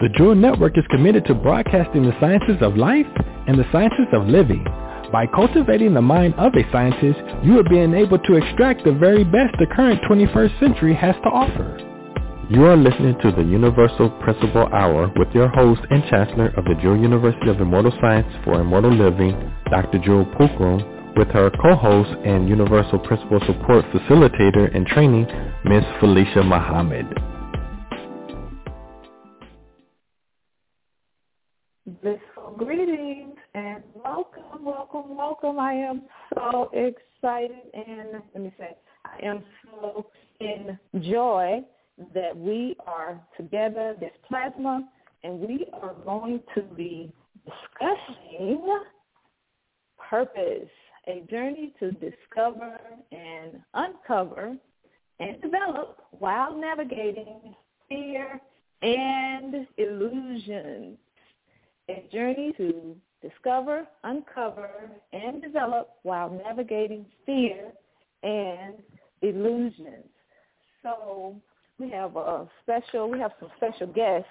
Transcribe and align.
The 0.00 0.08
Jewel 0.18 0.34
Network 0.34 0.76
is 0.76 0.84
committed 0.90 1.24
to 1.26 1.34
broadcasting 1.34 2.02
the 2.02 2.18
sciences 2.18 2.58
of 2.62 2.76
life 2.76 3.06
and 3.46 3.56
the 3.56 3.64
sciences 3.70 4.08
of 4.12 4.26
living. 4.26 4.64
By 5.12 5.28
cultivating 5.28 5.94
the 5.94 6.02
mind 6.02 6.34
of 6.34 6.52
a 6.52 6.72
scientist, 6.72 7.20
you 7.44 7.60
are 7.60 7.70
being 7.70 7.94
able 7.94 8.18
to 8.18 8.34
extract 8.34 8.82
the 8.82 8.92
very 8.92 9.22
best 9.22 9.54
the 9.60 9.68
current 9.70 10.02
21st 10.02 10.58
century 10.58 10.94
has 10.94 11.14
to 11.22 11.30
offer. 11.30 11.78
You 12.50 12.64
are 12.64 12.76
listening 12.76 13.16
to 13.22 13.30
the 13.30 13.44
Universal 13.44 14.10
Principle 14.18 14.66
Hour 14.74 15.12
with 15.16 15.28
your 15.32 15.46
host 15.48 15.82
and 15.88 16.02
Chancellor 16.10 16.48
of 16.56 16.64
the 16.64 16.74
Jewel 16.82 16.98
University 16.98 17.48
of 17.48 17.60
Immortal 17.60 17.92
Science 18.00 18.26
for 18.42 18.60
Immortal 18.60 18.92
Living, 18.92 19.30
Dr. 19.70 20.00
Jewel 20.00 20.26
Pookrum, 20.26 21.16
with 21.16 21.28
her 21.28 21.52
co-host 21.62 22.10
and 22.24 22.48
Universal 22.48 22.98
Principle 22.98 23.38
Support 23.46 23.84
Facilitator 23.94 24.74
and 24.74 24.86
Training, 24.88 25.26
Ms. 25.64 25.84
Felicia 26.00 26.42
Muhammad. 26.42 27.33
Blissful 31.86 32.54
greetings 32.56 33.36
and 33.52 33.82
welcome, 33.94 34.64
welcome, 34.64 35.14
welcome. 35.18 35.58
I 35.58 35.74
am 35.74 36.04
so 36.34 36.70
excited 36.72 37.58
and 37.74 38.22
let 38.32 38.42
me 38.42 38.54
say, 38.58 38.74
I 39.04 39.22
am 39.22 39.44
so 39.66 40.06
in 40.40 40.78
joy 41.02 41.60
that 42.14 42.34
we 42.34 42.74
are 42.86 43.20
together, 43.36 43.96
this 44.00 44.12
plasma, 44.26 44.88
and 45.24 45.38
we 45.40 45.66
are 45.74 45.92
going 46.06 46.40
to 46.54 46.62
be 46.62 47.12
discussing 47.44 48.80
purpose, 49.98 50.70
a 51.06 51.22
journey 51.30 51.74
to 51.80 51.90
discover 51.92 52.80
and 53.12 53.60
uncover 53.74 54.56
and 55.20 55.42
develop 55.42 55.98
while 56.12 56.56
navigating 56.56 57.54
fear 57.90 58.40
and 58.80 59.66
illusions. 59.76 60.96
A 61.88 62.08
journey 62.12 62.52
to 62.56 62.96
discover, 63.20 63.86
uncover, 64.04 64.70
and 65.12 65.42
develop 65.42 65.90
while 66.02 66.30
navigating 66.30 67.04
fear 67.26 67.72
and 68.22 68.74
illusions. 69.20 70.08
So 70.82 71.36
we 71.78 71.90
have 71.90 72.16
a 72.16 72.48
special, 72.62 73.10
we 73.10 73.18
have 73.18 73.32
some 73.38 73.50
special 73.56 73.86
guests, 73.86 74.28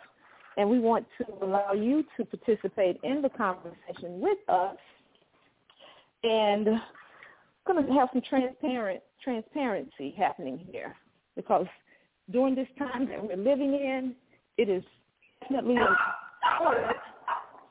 and 0.57 0.69
we 0.69 0.79
want 0.79 1.05
to 1.19 1.45
allow 1.45 1.73
you 1.73 2.03
to 2.17 2.25
participate 2.25 2.99
in 3.03 3.21
the 3.21 3.29
conversation 3.29 4.19
with 4.19 4.37
us. 4.49 4.77
And 6.23 6.69
I'm 6.69 6.81
going 7.67 7.85
to 7.85 7.93
have 7.93 8.09
some 8.13 8.21
transparent 8.27 9.01
transparency 9.23 10.13
happening 10.17 10.65
here 10.71 10.95
because 11.35 11.65
during 12.31 12.55
this 12.55 12.67
time 12.77 13.07
that 13.07 13.23
we're 13.23 13.37
living 13.37 13.73
in, 13.73 14.15
it 14.57 14.69
is 14.69 14.83
definitely 15.41 15.75
important 15.75 16.97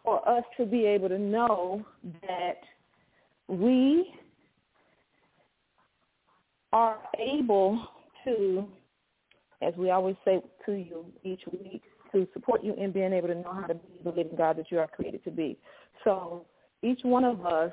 for 0.04 0.26
us 0.28 0.44
to 0.56 0.66
be 0.66 0.86
able 0.86 1.08
to 1.08 1.18
know 1.18 1.84
that 2.26 2.60
we 3.48 4.14
are 6.72 6.98
able 7.18 7.86
to 8.24 8.66
as 9.62 9.74
we 9.76 9.90
always 9.90 10.16
say 10.24 10.42
to 10.66 10.72
you 10.72 11.06
each 11.22 11.42
week, 11.50 11.82
to 12.12 12.26
support 12.34 12.62
you 12.62 12.74
in 12.74 12.92
being 12.92 13.12
able 13.12 13.28
to 13.28 13.34
know 13.34 13.52
how 13.54 13.66
to 13.66 13.74
be 13.74 13.80
the 14.04 14.10
living 14.10 14.36
God 14.36 14.58
that 14.58 14.70
you 14.70 14.78
are 14.78 14.88
created 14.88 15.24
to 15.24 15.30
be. 15.30 15.56
So 16.04 16.44
each 16.82 17.00
one 17.04 17.24
of 17.24 17.46
us 17.46 17.72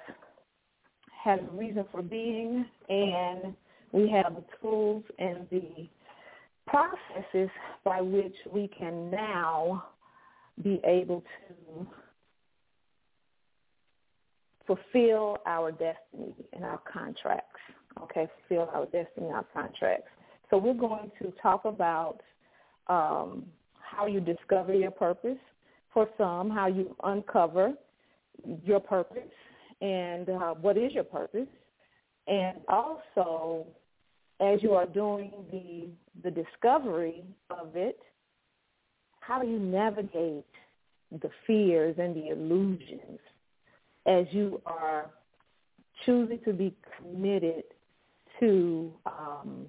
has 1.24 1.40
a 1.40 1.58
reason 1.58 1.84
for 1.92 2.02
being, 2.02 2.66
and 2.88 3.56
we 3.92 4.10
have 4.10 4.36
the 4.36 4.44
tools 4.62 5.04
and 5.18 5.48
the 5.52 5.90
processes 6.68 7.50
by 7.84 8.00
which 8.00 8.36
we 8.52 8.70
can 8.78 9.10
now 9.10 9.84
be 10.64 10.80
able 10.86 11.22
to 11.22 11.88
fulfill 14.70 15.38
our 15.48 15.72
destiny 15.72 16.34
and 16.54 16.64
our 16.64 16.80
contracts. 16.92 17.60
Okay, 18.04 18.28
fulfill 18.48 18.70
our 18.74 18.86
destiny 18.86 19.28
and 19.28 19.36
our 19.36 19.46
contracts. 19.52 20.10
So 20.50 20.58
we're 20.58 20.74
going 20.74 21.12
to 21.22 21.34
talk 21.42 21.66
about 21.66 22.22
um, 22.88 23.46
how 23.80 24.06
you 24.06 24.20
discover 24.20 24.74
your 24.74 24.92
purpose. 24.92 25.38
For 25.94 26.08
some, 26.20 26.52
how 26.52 26.68
you 26.68 26.96
uncover 27.04 27.74
your 28.64 28.80
purpose 28.80 29.34
and 29.82 30.30
uh, 30.30 30.54
what 30.54 30.78
is 30.78 30.94
your 30.94 31.04
purpose. 31.04 31.48
And 32.28 32.58
also, 32.68 33.66
as 34.40 34.62
you 34.62 34.74
are 34.74 34.86
doing 34.86 35.32
the 35.52 35.88
the 36.24 36.30
discovery 36.30 37.24
of 37.50 37.76
it, 37.76 38.00
how 39.22 39.42
you 39.42 39.58
navigate 39.58 40.46
the 41.12 41.30
fears 41.48 41.96
and 41.98 42.16
the 42.16 42.30
illusions 42.30 43.20
as 44.10 44.26
you 44.32 44.62
are 44.66 45.06
choosing 46.06 46.40
to 46.44 46.52
be 46.52 46.76
committed 46.98 47.64
to 48.40 48.92
um, 49.06 49.66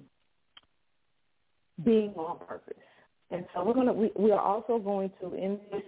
being 1.85 2.11
on 2.15 2.39
purpose. 2.45 2.73
And 3.29 3.45
so 3.53 3.63
we're 3.63 3.73
gonna 3.73 3.93
we, 3.93 4.11
we 4.17 4.31
are 4.31 4.39
also 4.39 4.79
going 4.79 5.11
to 5.21 5.33
in 5.35 5.59
this 5.71 5.83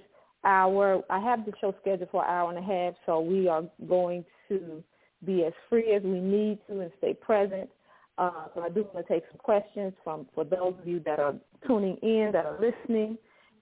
hour 0.45 1.01
I 1.09 1.19
have 1.19 1.45
the 1.45 1.53
show 1.59 1.73
scheduled 1.81 2.09
for 2.11 2.23
an 2.23 2.29
hour 2.29 2.49
and 2.49 2.59
a 2.59 2.61
half, 2.61 2.93
so 3.05 3.19
we 3.19 3.47
are 3.47 3.63
going 3.87 4.23
to 4.49 4.83
be 5.25 5.43
as 5.45 5.53
free 5.69 5.93
as 5.93 6.03
we 6.03 6.19
need 6.19 6.59
to 6.69 6.81
and 6.81 6.91
stay 6.99 7.13
present. 7.13 7.69
Uh, 8.17 8.45
so 8.53 8.61
I 8.61 8.69
do 8.69 8.85
want 8.93 9.07
to 9.07 9.13
take 9.13 9.23
some 9.31 9.39
questions 9.39 9.93
from 10.03 10.27
for 10.35 10.43
those 10.43 10.75
of 10.79 10.87
you 10.87 10.99
that 11.05 11.19
are 11.19 11.33
tuning 11.65 11.97
in, 12.03 12.29
that 12.33 12.45
are 12.45 12.59
listening, 12.59 13.17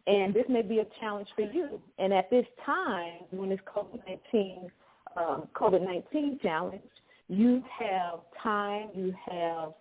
and 0.08 0.34
this 0.34 0.46
may 0.50 0.62
be 0.62 0.80
a 0.80 0.86
challenge 1.00 1.30
for 1.36 1.44
you. 1.44 1.80
And 2.00 2.14
at 2.14 2.30
this 2.30 2.46
time, 2.66 3.22
when 3.30 3.50
this 3.50 3.60
COVID-19 3.74 4.70
um, 5.18 5.48
COVID-19 5.56 6.42
challenge, 6.42 6.82
you 7.28 7.64
have 7.80 8.20
time, 8.42 8.90
you 8.96 9.14
have 9.30 9.74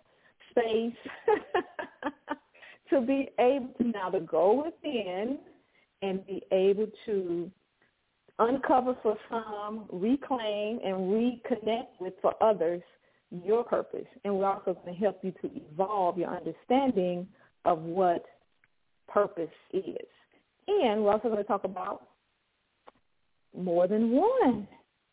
space 0.51 0.93
to 2.89 3.01
be 3.01 3.29
able 3.39 3.69
to 3.77 3.87
now 3.87 4.09
to 4.09 4.19
go 4.19 4.63
within 4.65 5.39
and 6.01 6.25
be 6.25 6.41
able 6.51 6.87
to 7.05 7.51
uncover 8.39 8.95
for 9.03 9.17
some, 9.29 9.85
reclaim, 9.91 10.79
and 10.83 10.95
reconnect 10.95 11.99
with 11.99 12.13
for 12.21 12.33
others 12.41 12.81
your 13.45 13.63
purpose. 13.63 14.07
And 14.23 14.37
we're 14.37 14.45
also 14.45 14.73
going 14.73 14.93
to 14.93 14.99
help 14.99 15.19
you 15.23 15.31
to 15.41 15.49
evolve 15.53 16.17
your 16.17 16.29
understanding 16.29 17.27
of 17.65 17.79
what 17.79 18.25
purpose 19.07 19.49
is. 19.73 20.07
And 20.67 21.03
we're 21.03 21.11
also 21.11 21.29
going 21.29 21.37
to 21.37 21.43
talk 21.43 21.63
about 21.63 22.07
more 23.57 23.87
than 23.87 24.11
one, 24.11 24.67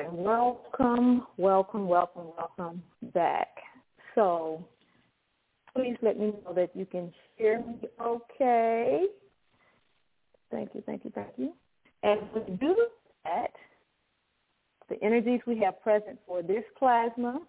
And 0.08 0.24
welcome, 0.24 1.26
welcome, 1.36 1.86
welcome, 1.86 2.28
welcome 2.36 2.82
back. 3.14 3.48
So 4.14 4.64
please 5.74 5.96
let 6.02 6.18
me 6.18 6.32
know 6.44 6.52
that 6.54 6.70
you 6.74 6.86
can 6.86 7.12
hear 7.36 7.58
me 7.60 7.88
okay. 8.00 9.04
Thank 10.50 10.70
you, 10.74 10.82
thank 10.86 11.04
you, 11.04 11.12
thank 11.14 11.32
you. 11.36 11.52
And 12.02 12.20
we 12.34 12.56
do 12.56 12.74
that, 13.24 13.52
the 14.88 15.02
energies 15.02 15.40
we 15.46 15.58
have 15.60 15.80
present 15.82 16.18
for 16.26 16.42
this 16.42 16.64
plasma, 16.78 17.40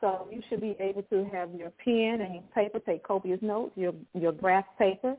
so 0.00 0.28
you 0.30 0.40
should 0.48 0.60
be 0.60 0.76
able 0.78 1.02
to 1.04 1.28
have 1.32 1.52
your 1.54 1.70
pen 1.84 2.20
and 2.20 2.34
your 2.34 2.44
paper, 2.54 2.78
take 2.78 3.02
copious 3.02 3.40
notes, 3.42 3.72
your, 3.76 3.92
your 4.14 4.32
graph 4.32 4.64
paper, 4.78 5.16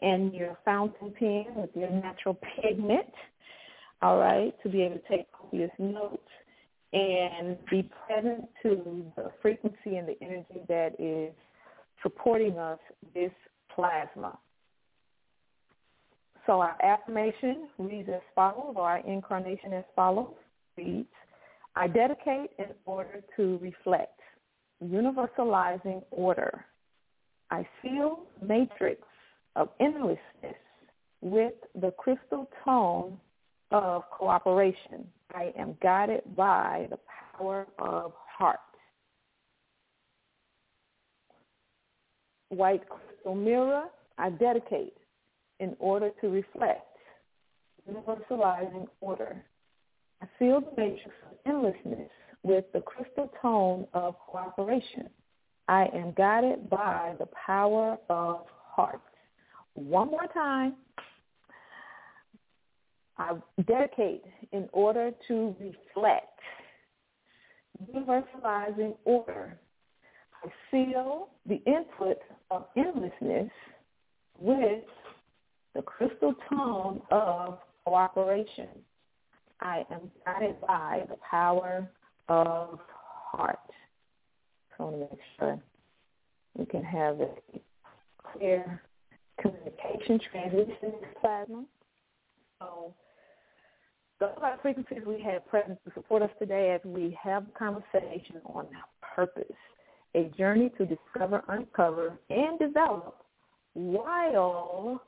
and 0.00 0.32
your 0.34 0.58
fountain 0.64 1.12
pen 1.18 1.46
with 1.56 1.70
your 1.74 1.90
natural 1.90 2.38
pigment, 2.62 3.12
all 4.04 4.18
right, 4.18 4.54
to 4.62 4.68
be 4.68 4.82
able 4.82 4.96
to 4.96 5.08
take 5.08 5.32
copious 5.32 5.70
notes 5.78 6.28
and 6.92 7.56
be 7.70 7.88
present 8.06 8.44
to 8.62 9.10
the 9.16 9.30
frequency 9.40 9.96
and 9.96 10.06
the 10.06 10.16
energy 10.20 10.60
that 10.68 10.90
is 10.98 11.32
supporting 12.02 12.58
us, 12.58 12.78
this 13.14 13.30
plasma. 13.74 14.38
So 16.46 16.60
our 16.60 16.76
affirmation 16.82 17.68
reads 17.78 18.10
as 18.14 18.20
follows, 18.34 18.74
or 18.76 18.90
our 18.90 18.98
incarnation 18.98 19.72
as 19.72 19.84
follows, 19.96 20.34
reads, 20.76 21.08
I 21.74 21.86
dedicate 21.86 22.50
in 22.58 22.66
order 22.84 23.22
to 23.38 23.58
reflect, 23.62 24.20
universalizing 24.84 26.02
order. 26.10 26.66
I 27.50 27.66
seal 27.80 28.24
matrix 28.46 29.00
of 29.56 29.70
endlessness 29.80 30.60
with 31.22 31.54
the 31.74 31.90
crystal 31.92 32.50
tone 32.66 33.18
of 33.74 34.08
cooperation. 34.10 35.04
I 35.34 35.52
am 35.58 35.76
guided 35.82 36.22
by 36.36 36.86
the 36.90 36.98
power 37.36 37.66
of 37.80 38.12
heart. 38.38 38.60
White 42.50 42.82
crystal 42.88 43.34
mirror, 43.34 43.86
I 44.16 44.30
dedicate 44.30 44.94
in 45.58 45.74
order 45.80 46.10
to 46.20 46.28
reflect, 46.28 46.86
universalizing 47.90 48.86
order. 49.00 49.44
I 50.22 50.26
seal 50.38 50.60
the 50.60 50.70
matrix 50.80 51.10
of 51.28 51.36
endlessness 51.44 52.10
with 52.44 52.66
the 52.72 52.80
crystal 52.80 53.32
tone 53.42 53.88
of 53.92 54.14
cooperation. 54.20 55.08
I 55.66 55.86
am 55.92 56.12
guided 56.16 56.70
by 56.70 57.14
the 57.18 57.26
power 57.44 57.98
of 58.08 58.42
heart. 58.48 59.00
One 59.74 60.12
more 60.12 60.28
time. 60.32 60.74
I 63.16 63.34
dedicate 63.66 64.24
in 64.52 64.68
order 64.72 65.12
to 65.28 65.54
reflect, 65.60 66.38
universalizing 67.92 68.96
order. 69.04 69.58
I 70.42 70.48
seal 70.70 71.28
the 71.46 71.62
input 71.64 72.18
of 72.50 72.66
endlessness 72.76 73.50
with 74.38 74.84
the 75.74 75.82
crystal 75.82 76.34
tone 76.48 77.00
of 77.10 77.58
cooperation. 77.84 78.68
I 79.60 79.84
am 79.90 80.10
guided 80.26 80.60
by 80.60 81.04
the 81.08 81.16
power 81.28 81.88
of 82.28 82.80
heart. 82.88 83.58
I 84.78 84.82
want 84.82 84.96
to 84.96 85.00
make 85.00 85.20
sure 85.38 85.60
we 86.56 86.66
can 86.66 86.82
have 86.82 87.20
a 87.20 87.28
clear 88.32 88.82
communication 89.40 90.20
transmission 90.30 90.92
plasma. 91.20 91.64
So 92.60 92.94
those 94.28 94.42
are 94.42 94.58
frequencies 94.62 95.00
we 95.06 95.20
have 95.22 95.46
present 95.48 95.78
to 95.84 95.92
support 95.92 96.22
us 96.22 96.30
today 96.38 96.72
as 96.74 96.80
we 96.84 97.16
have 97.22 97.44
conversation 97.58 98.36
on 98.46 98.66
purpose, 99.14 99.44
a 100.14 100.30
journey 100.36 100.70
to 100.78 100.86
discover, 100.86 101.42
uncover, 101.48 102.18
and 102.30 102.58
develop 102.58 103.22
while 103.74 105.02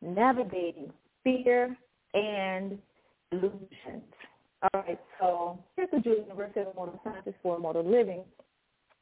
navigating 0.00 0.90
fear 1.22 1.76
and 2.14 2.78
illusions. 3.32 4.04
All 4.62 4.82
right, 4.86 5.00
so 5.20 5.58
here's 5.76 5.90
the 5.92 6.00
Jewel 6.00 6.22
University 6.22 6.60
of 6.60 6.68
Immortal 6.72 7.00
Sciences 7.04 7.34
for 7.42 7.56
Immortal 7.56 7.84
Living. 7.84 8.24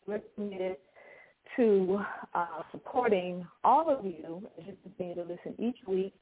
We're 0.06 0.22
committed 0.34 0.76
to 1.56 2.00
uh, 2.34 2.46
supporting 2.72 3.46
all 3.62 3.88
of 3.88 4.04
you 4.04 4.42
as 4.58 4.66
you 4.66 4.76
continue 4.82 5.14
to 5.14 5.22
listen 5.22 5.54
each 5.58 5.78
week 5.86 6.14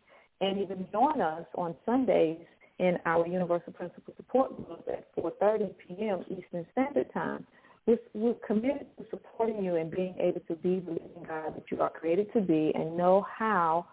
and 0.42 0.60
even 0.60 0.86
join 0.92 1.20
us 1.22 1.46
on 1.54 1.74
Sundays 1.86 2.38
in 2.80 2.98
our 3.04 3.26
Universal 3.26 3.74
Principle 3.74 4.14
Support 4.16 4.56
Group 4.56 4.88
at 4.88 5.14
4.30 5.14 5.70
p.m. 5.86 6.24
Eastern 6.30 6.66
Standard 6.72 7.12
Time. 7.12 7.46
We're, 7.86 7.98
we're 8.14 8.34
committed 8.46 8.86
to 8.98 9.04
supporting 9.10 9.62
you 9.62 9.76
and 9.76 9.90
being 9.90 10.14
able 10.18 10.40
to 10.48 10.54
be 10.54 10.80
the 10.80 10.92
living 10.92 11.26
God 11.28 11.56
that 11.56 11.64
you 11.70 11.80
are 11.82 11.90
created 11.90 12.32
to 12.32 12.40
be 12.40 12.72
and 12.74 12.96
know 12.96 13.26
how 13.38 13.84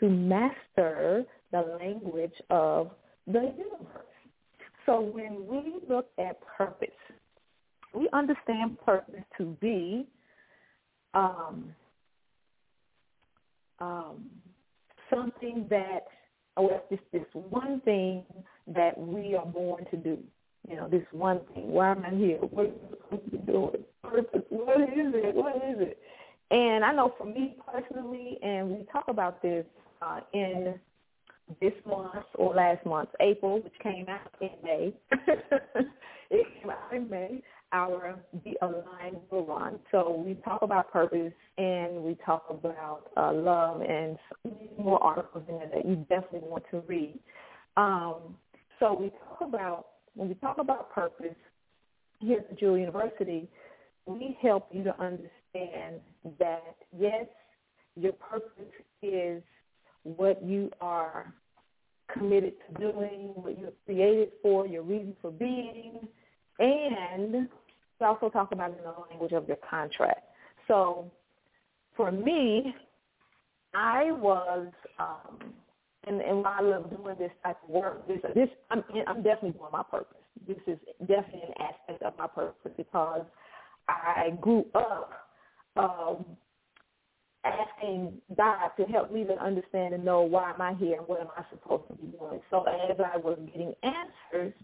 to 0.00 0.10
master 0.10 1.24
the 1.52 1.78
language 1.80 2.34
of 2.50 2.90
the 3.28 3.52
universe. 3.56 4.06
So 4.86 5.00
when 5.00 5.46
we 5.46 5.76
look 5.88 6.08
at 6.18 6.38
purpose, 6.58 6.88
we 7.94 8.08
understand 8.12 8.76
purpose 8.84 9.22
to 9.38 9.56
be 9.60 10.06
um, 11.14 11.72
um, 13.78 14.24
something 15.12 15.66
that, 15.70 16.06
or 16.56 16.72
oh, 16.72 16.82
it's 16.90 17.02
this 17.12 17.22
one 17.32 17.80
thing 17.80 18.24
that 18.66 18.98
we 18.98 19.34
are 19.34 19.46
born 19.46 19.84
to 19.90 19.96
do. 19.96 20.18
You 20.68 20.76
know, 20.76 20.88
this 20.88 21.04
one 21.12 21.40
thing. 21.54 21.70
Why 21.70 21.92
am 21.92 22.04
I 22.04 22.14
here? 22.14 22.38
What 22.38 22.66
am 22.66 22.72
I 22.72 22.90
supposed 22.90 23.24
to 23.24 23.30
be 23.30 23.38
doing? 23.38 23.84
What 24.02 24.18
is 24.18 25.14
it? 25.14 25.34
What 25.34 25.56
is 25.56 25.76
it? 25.78 25.98
And 26.50 26.84
I 26.84 26.92
know 26.92 27.14
for 27.16 27.24
me 27.24 27.56
personally, 27.72 28.38
and 28.42 28.68
we 28.70 28.86
talk 28.92 29.04
about 29.08 29.40
this 29.42 29.64
uh, 30.02 30.20
in 30.34 30.74
this 31.60 31.72
month 31.86 32.24
or 32.34 32.54
last 32.54 32.84
month, 32.84 33.08
April, 33.20 33.60
which 33.62 33.72
came 33.82 34.06
out 34.08 34.20
in 34.40 34.50
May. 34.62 34.94
it 36.30 36.46
came 36.60 36.70
out 36.70 36.92
in 36.94 37.08
May, 37.08 37.42
our 37.72 38.18
Be 38.44 38.56
Aligned 38.60 39.18
Neuron. 39.32 39.78
So 39.90 40.22
we 40.24 40.34
talk 40.34 40.62
about 40.62 40.92
purpose 40.92 41.32
and 41.58 42.02
we 42.02 42.16
talk 42.24 42.46
about 42.50 43.10
uh, 43.16 43.32
love 43.32 43.80
and 43.82 44.18
more 44.78 45.02
articles 45.02 45.44
in 45.48 45.58
there 45.58 45.70
that 45.74 45.86
you 45.86 45.96
definitely 46.08 46.48
want 46.48 46.64
to 46.70 46.82
read. 46.86 47.18
Um, 47.76 48.36
so 48.78 48.94
we 48.94 49.10
talk 49.10 49.38
about, 49.40 49.86
when 50.14 50.28
we 50.28 50.34
talk 50.34 50.58
about 50.58 50.92
purpose 50.92 51.34
here 52.20 52.38
at 52.38 52.50
the 52.50 52.56
Jewel 52.56 52.78
University, 52.78 53.48
we 54.06 54.36
help 54.42 54.68
you 54.72 54.84
to 54.84 55.00
understand 55.00 56.00
that, 56.38 56.76
yes, 56.98 57.26
your 57.96 58.12
purpose 58.12 58.72
is 59.02 59.42
what 60.02 60.42
you 60.44 60.70
are 60.80 61.32
committed 62.12 62.54
to 62.68 62.80
doing, 62.80 63.32
what 63.34 63.58
you're 63.58 63.72
created 63.86 64.32
for, 64.42 64.66
your 64.66 64.82
reason 64.82 65.16
for 65.22 65.30
being, 65.30 66.06
and 66.58 67.48
also 68.02 68.28
talk 68.28 68.52
about 68.52 68.70
in 68.70 68.84
the 68.84 68.94
language 69.10 69.32
of 69.32 69.46
your 69.48 69.58
contract. 69.68 70.20
So 70.68 71.10
for 71.96 72.10
me, 72.12 72.74
I 73.74 74.12
was 74.12 74.68
um, 74.98 75.52
and 76.06 76.20
and 76.20 76.42
why 76.42 76.58
I 76.58 76.62
love 76.62 76.90
doing 76.90 77.16
this 77.18 77.32
type 77.44 77.58
of 77.64 77.70
work. 77.70 78.06
This 78.08 78.18
this 78.34 78.48
I'm 78.70 78.84
I'm 79.06 79.22
definitely 79.22 79.52
doing 79.52 79.70
my 79.72 79.82
purpose. 79.82 80.18
This 80.46 80.58
is 80.66 80.78
definitely 81.00 81.42
an 81.48 81.66
aspect 81.68 82.02
of 82.02 82.16
my 82.18 82.26
purpose 82.26 82.72
because 82.76 83.24
I 83.88 84.30
grew 84.40 84.66
up 84.74 85.10
um, 85.76 86.24
asking 87.44 88.20
God 88.36 88.68
to 88.76 88.84
help 88.84 89.12
me 89.12 89.24
to 89.24 89.42
understand 89.42 89.94
and 89.94 90.04
know 90.04 90.22
why 90.22 90.52
am 90.52 90.60
I 90.60 90.74
here 90.74 90.98
and 90.98 91.08
what 91.08 91.20
am 91.20 91.28
I 91.36 91.44
supposed 91.50 91.88
to 91.88 91.94
be 91.94 92.16
doing. 92.16 92.40
So 92.50 92.64
as 92.64 92.96
I 92.98 93.16
was 93.16 93.38
getting 93.46 93.74
answers 93.82 94.54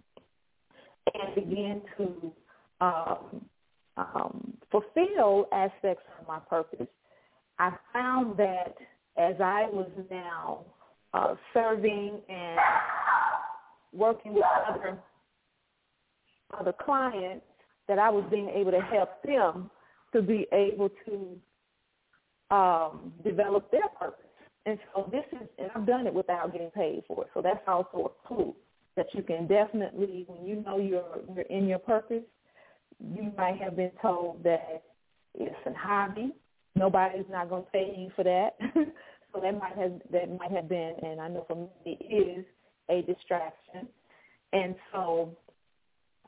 and 1.14 1.34
began 1.34 1.82
to 1.96 2.32
um, 2.80 3.44
um, 3.96 4.56
fulfill 4.70 5.46
aspects 5.52 6.04
of 6.20 6.28
my 6.28 6.38
purpose, 6.38 6.86
I 7.58 7.72
found 7.92 8.36
that 8.36 8.74
as 9.16 9.34
I 9.40 9.66
was 9.72 9.90
now 10.10 10.64
uh, 11.12 11.34
serving 11.52 12.20
and 12.28 12.58
working 13.92 14.34
with 14.34 14.44
other 14.68 14.98
other 16.58 16.72
clients, 16.84 17.44
that 17.88 17.98
I 17.98 18.08
was 18.08 18.24
being 18.30 18.48
able 18.48 18.70
to 18.70 18.80
help 18.80 19.22
them 19.22 19.70
to 20.14 20.22
be 20.22 20.46
able 20.52 20.88
to 21.06 22.54
um, 22.54 23.12
develop 23.22 23.70
their 23.70 23.88
purpose. 24.00 24.24
And 24.64 24.78
so 24.94 25.08
this 25.10 25.24
is, 25.32 25.46
and 25.58 25.70
I've 25.74 25.86
done 25.86 26.06
it 26.06 26.14
without 26.14 26.52
getting 26.52 26.70
paid 26.70 27.02
for 27.06 27.24
it. 27.24 27.30
So 27.34 27.42
that's 27.42 27.60
also 27.66 28.12
a 28.12 28.28
clue 28.28 28.54
that 28.96 29.06
you 29.14 29.22
can 29.22 29.46
definitely, 29.46 30.24
when 30.26 30.46
you 30.46 30.62
know 30.62 30.78
you're 30.78 31.20
you're 31.34 31.44
in 31.44 31.66
your 31.66 31.78
purpose, 31.78 32.22
you 33.00 33.32
might 33.36 33.60
have 33.60 33.76
been 33.76 33.92
told 34.00 34.42
that 34.44 34.82
it's 35.34 35.54
a 35.66 35.72
hobby. 35.74 36.34
Nobody's 36.74 37.26
not 37.30 37.48
going 37.48 37.64
to 37.64 37.70
pay 37.70 37.94
you 37.96 38.10
for 38.14 38.24
that. 38.24 38.56
so 38.74 39.40
that 39.40 39.58
might 39.58 39.76
have 39.76 39.92
that 40.12 40.28
might 40.38 40.50
have 40.50 40.68
been, 40.68 40.94
and 41.02 41.20
I 41.20 41.28
know 41.28 41.44
for 41.46 41.56
me 41.56 41.68
it 41.84 42.38
is 42.38 42.44
a 42.88 43.02
distraction. 43.02 43.88
And 44.52 44.74
so 44.92 45.36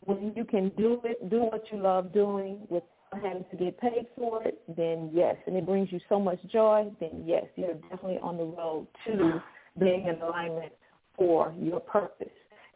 when 0.01 0.33
you 0.37 0.45
can 0.45 0.71
do 0.77 1.01
it, 1.05 1.31
do 1.31 1.45
what 1.45 1.65
you 1.73 1.79
love 1.79 2.13
doing 2.13 2.61
without 2.69 2.89
having 3.13 3.45
to 3.51 3.57
get 3.57 3.81
paid 3.81 4.07
for 4.17 4.43
it, 4.45 4.61
then 4.77 5.11
yes, 5.13 5.37
and 5.47 5.57
it 5.57 5.67
brings 5.67 5.91
you 5.91 6.01
so 6.09 6.21
much 6.21 6.39
joy, 6.53 6.91
then 7.01 7.25
yes, 7.27 7.45
you're 7.57 7.75
definitely 7.75 8.19
on 8.23 8.37
the 8.37 8.45
road 8.45 8.87
to 9.07 9.43
being 9.79 10.07
in 10.07 10.21
alignment 10.23 10.73
for 11.17 11.53
your 11.59 11.81
purpose. 11.81 12.29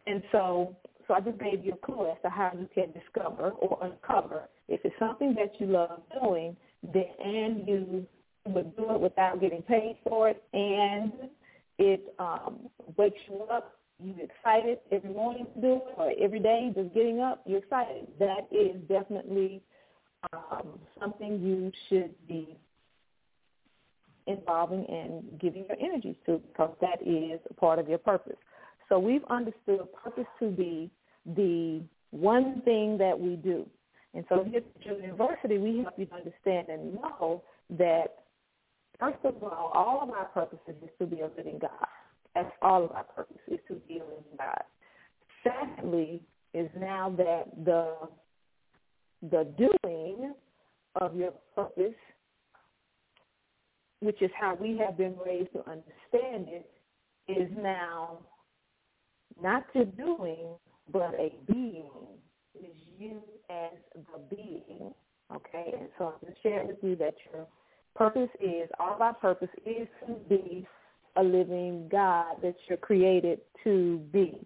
And 0.07 0.21
so 0.31 0.75
so 1.07 1.13
I 1.13 1.19
just 1.19 1.39
gave 1.39 1.63
you 1.63 1.73
a 1.73 1.85
clue 1.85 2.09
as 2.09 2.17
to 2.23 2.29
how 2.29 2.51
you 2.57 2.67
can 2.73 2.91
discover 2.91 3.51
or 3.51 3.77
uncover 3.81 4.49
if 4.67 4.81
it's 4.83 4.95
something 4.99 5.35
that 5.35 5.59
you 5.59 5.67
love 5.67 6.01
doing, 6.21 6.55
then 6.93 7.05
and 7.23 7.67
you 7.67 8.07
would 8.47 8.75
do 8.75 8.91
it 8.91 8.99
without 8.99 9.41
getting 9.41 9.61
paid 9.63 9.97
for 10.07 10.29
it, 10.29 10.43
and 10.53 11.11
it 11.77 12.13
um, 12.19 12.69
wakes 12.97 13.19
you 13.27 13.43
up. 13.51 13.79
You're 14.03 14.25
excited 14.25 14.79
every 14.91 15.11
morning 15.11 15.45
to 15.55 15.61
do 15.61 15.73
it, 15.75 15.93
or 15.97 16.13
every 16.21 16.39
day 16.39 16.71
just 16.75 16.93
getting 16.93 17.21
up. 17.21 17.43
You're 17.45 17.59
excited. 17.59 18.07
That 18.19 18.47
is 18.51 18.75
definitely 18.87 19.61
um, 20.33 20.79
something 20.99 21.39
you 21.39 21.71
should 21.89 22.13
be 22.27 22.57
involving 24.27 24.85
and 24.89 25.39
giving 25.39 25.65
your 25.67 25.77
energies 25.79 26.15
to 26.25 26.39
because 26.39 26.75
that 26.81 27.01
is 27.05 27.39
part 27.57 27.79
of 27.79 27.87
your 27.87 27.99
purpose. 27.99 28.37
So 28.89 28.99
we've 28.99 29.23
understood 29.29 29.79
purpose 30.03 30.27
to 30.39 30.49
be 30.49 30.91
the 31.25 31.81
one 32.11 32.61
thing 32.63 32.97
that 32.99 33.19
we 33.19 33.35
do. 33.35 33.65
And 34.13 34.23
so 34.29 34.43
here 34.43 34.59
at 34.59 34.83
the 34.83 35.01
University, 35.01 35.57
we 35.57 35.79
help 35.79 35.95
you 35.97 36.07
understand 36.13 36.69
and 36.69 36.95
know 36.95 37.43
that, 37.71 38.23
first 38.99 39.17
of 39.25 39.43
all, 39.43 39.71
all 39.73 40.01
of 40.01 40.09
our 40.11 40.25
purposes 40.25 40.75
is 40.81 40.89
to 40.99 41.05
be 41.05 41.21
a 41.21 41.29
living 41.35 41.59
God. 41.59 41.71
That's 42.33 42.51
all 42.61 42.85
of 42.85 42.91
our 42.91 43.03
purpose 43.03 43.37
is 43.47 43.59
to 43.67 43.75
be 43.87 43.95
a 43.97 44.03
living 44.03 44.23
God. 44.37 44.63
Secondly, 45.43 46.21
is 46.53 46.69
now 46.79 47.13
that 47.17 47.47
the 47.65 47.93
the 49.29 49.47
doing 49.57 50.33
of 51.01 51.15
your 51.15 51.33
purpose, 51.53 51.93
which 53.99 54.21
is 54.21 54.31
how 54.39 54.55
we 54.55 54.77
have 54.77 54.97
been 54.97 55.15
raised 55.25 55.51
to 55.53 55.59
understand 55.59 56.47
it, 56.47 56.69
is 57.27 57.49
now 57.57 58.19
not 59.41 59.71
to 59.73 59.85
doing, 59.85 60.47
but 60.91 61.13
a 61.19 61.31
being. 61.51 61.89
is 62.59 62.75
you 62.97 63.21
as 63.49 63.77
the 63.93 64.35
being. 64.35 64.93
Okay? 65.33 65.73
And 65.79 65.89
so 65.97 66.13
I'm 66.21 66.27
to 66.27 66.33
share 66.41 66.65
with 66.65 66.77
you 66.81 66.95
that 66.97 67.15
your 67.33 67.47
purpose 67.95 68.29
is, 68.39 68.69
all 68.79 68.97
our 69.01 69.13
purpose 69.13 69.49
is 69.65 69.87
to 70.07 70.13
be 70.29 70.67
a 71.17 71.23
living 71.23 71.87
God 71.91 72.35
that 72.41 72.55
you're 72.67 72.77
created 72.77 73.39
to 73.63 73.99
be. 74.11 74.45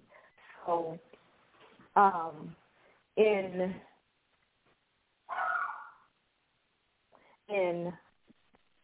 So 0.66 1.00
um, 1.96 2.56
in 3.18 3.74
in 7.50 7.92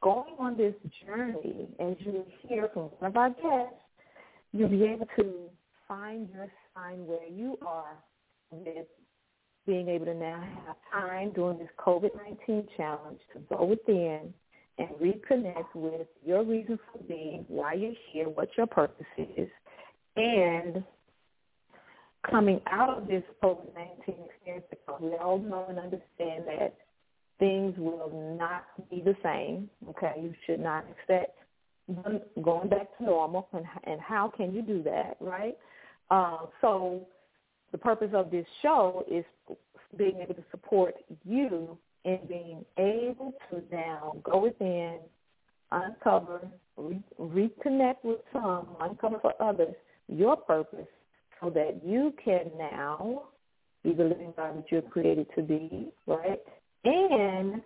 going 0.02 0.36
on 0.40 0.58
this 0.58 0.74
journey, 1.06 1.68
as 1.80 1.96
you 2.00 2.26
hear 2.48 2.70
from 2.74 2.84
one 3.00 3.12
of 3.12 3.18
our 3.18 3.30
guests, 3.30 3.76
you'll 4.52 4.70
be 4.70 4.84
able 4.84 5.08
to 5.18 5.50
find 5.88 6.30
your 6.34 6.48
sign 6.74 7.06
where 7.06 7.28
you 7.28 7.58
are 7.66 7.98
with 8.52 8.88
being 9.66 9.88
able 9.90 10.06
to 10.06 10.14
now 10.14 10.44
have 10.66 10.76
time 10.92 11.32
during 11.34 11.58
this 11.58 11.70
COVID-19 11.80 12.68
challenge 12.78 13.20
to 13.34 13.40
go 13.50 13.66
within 13.66 14.34
and 14.78 14.90
reconnect 15.02 15.74
with 15.74 16.08
your 16.26 16.44
reason 16.44 16.78
for 16.92 17.02
being, 17.04 17.46
why 17.48 17.74
you're 17.74 17.94
here, 18.12 18.30
what 18.30 18.50
your 18.58 18.68
purpose 18.68 19.06
is, 19.18 19.50
and 20.16 20.84
coming 22.30 22.60
out 22.68 22.90
of 22.90 23.08
this 23.08 23.24
COVID-19 23.44 24.26
experience 24.26 24.66
because 24.70 25.00
we 25.02 25.14
all 25.14 25.40
know 25.40 25.66
and 25.70 25.80
understand 25.80 26.44
that 26.48 26.76
things 27.40 27.74
will 27.78 28.38
not 28.38 28.66
be 28.90 29.02
the 29.02 29.16
same. 29.24 29.70
Okay, 29.90 30.14
you 30.22 30.34
should 30.46 30.60
not 30.60 30.86
expect 30.90 31.38
going 32.44 32.70
back 32.70 32.98
to 32.98 33.04
normal, 33.04 33.48
and, 33.54 33.66
and 33.84 34.02
how 34.02 34.32
can 34.36 34.54
you 34.54 34.62
do 34.62 34.82
that, 34.84 35.18
right? 35.20 35.56
Uh, 36.10 36.38
so 36.62 37.08
the 37.72 37.78
purpose 37.78 38.12
of 38.14 38.32
this 38.32 38.46
show 38.62 39.06
is 39.12 39.26
being 39.98 40.20
able 40.22 40.34
to 40.34 40.44
support 40.52 40.96
you 41.24 41.78
in 42.04 42.20
being 42.28 42.64
able 42.78 43.34
to 43.50 43.64
now 43.72 44.16
go 44.24 44.38
within, 44.38 45.00
uncover, 45.72 46.48
re- 46.78 47.04
reconnect 47.20 48.04
with 48.04 48.20
some, 48.32 48.68
uncover 48.80 49.20
for 49.20 49.34
others 49.42 49.76
your 50.08 50.36
purpose 50.36 50.88
so 51.42 51.50
that 51.50 51.82
you 51.84 52.14
can 52.24 52.52
now 52.58 53.24
be 53.84 53.94
the 53.94 54.04
living 54.04 54.34
God 54.38 54.58
that 54.58 54.66
you're 54.72 54.82
created 54.82 55.28
to 55.36 55.42
be, 55.42 55.88
right? 56.06 56.42
And 56.84 57.62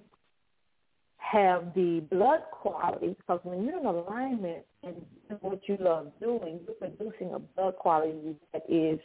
have 1.31 1.73
the 1.75 2.03
blood 2.09 2.41
quality 2.51 3.15
because 3.17 3.39
when 3.43 3.63
you're 3.63 3.79
in 3.79 3.85
alignment 3.85 4.65
and 4.83 4.95
what 5.41 5.59
you 5.67 5.77
love 5.79 6.11
doing, 6.19 6.59
you're 6.65 6.75
producing 6.75 7.33
a 7.33 7.39
blood 7.39 7.75
quality 7.77 8.35
that 8.53 8.63
is 8.67 8.99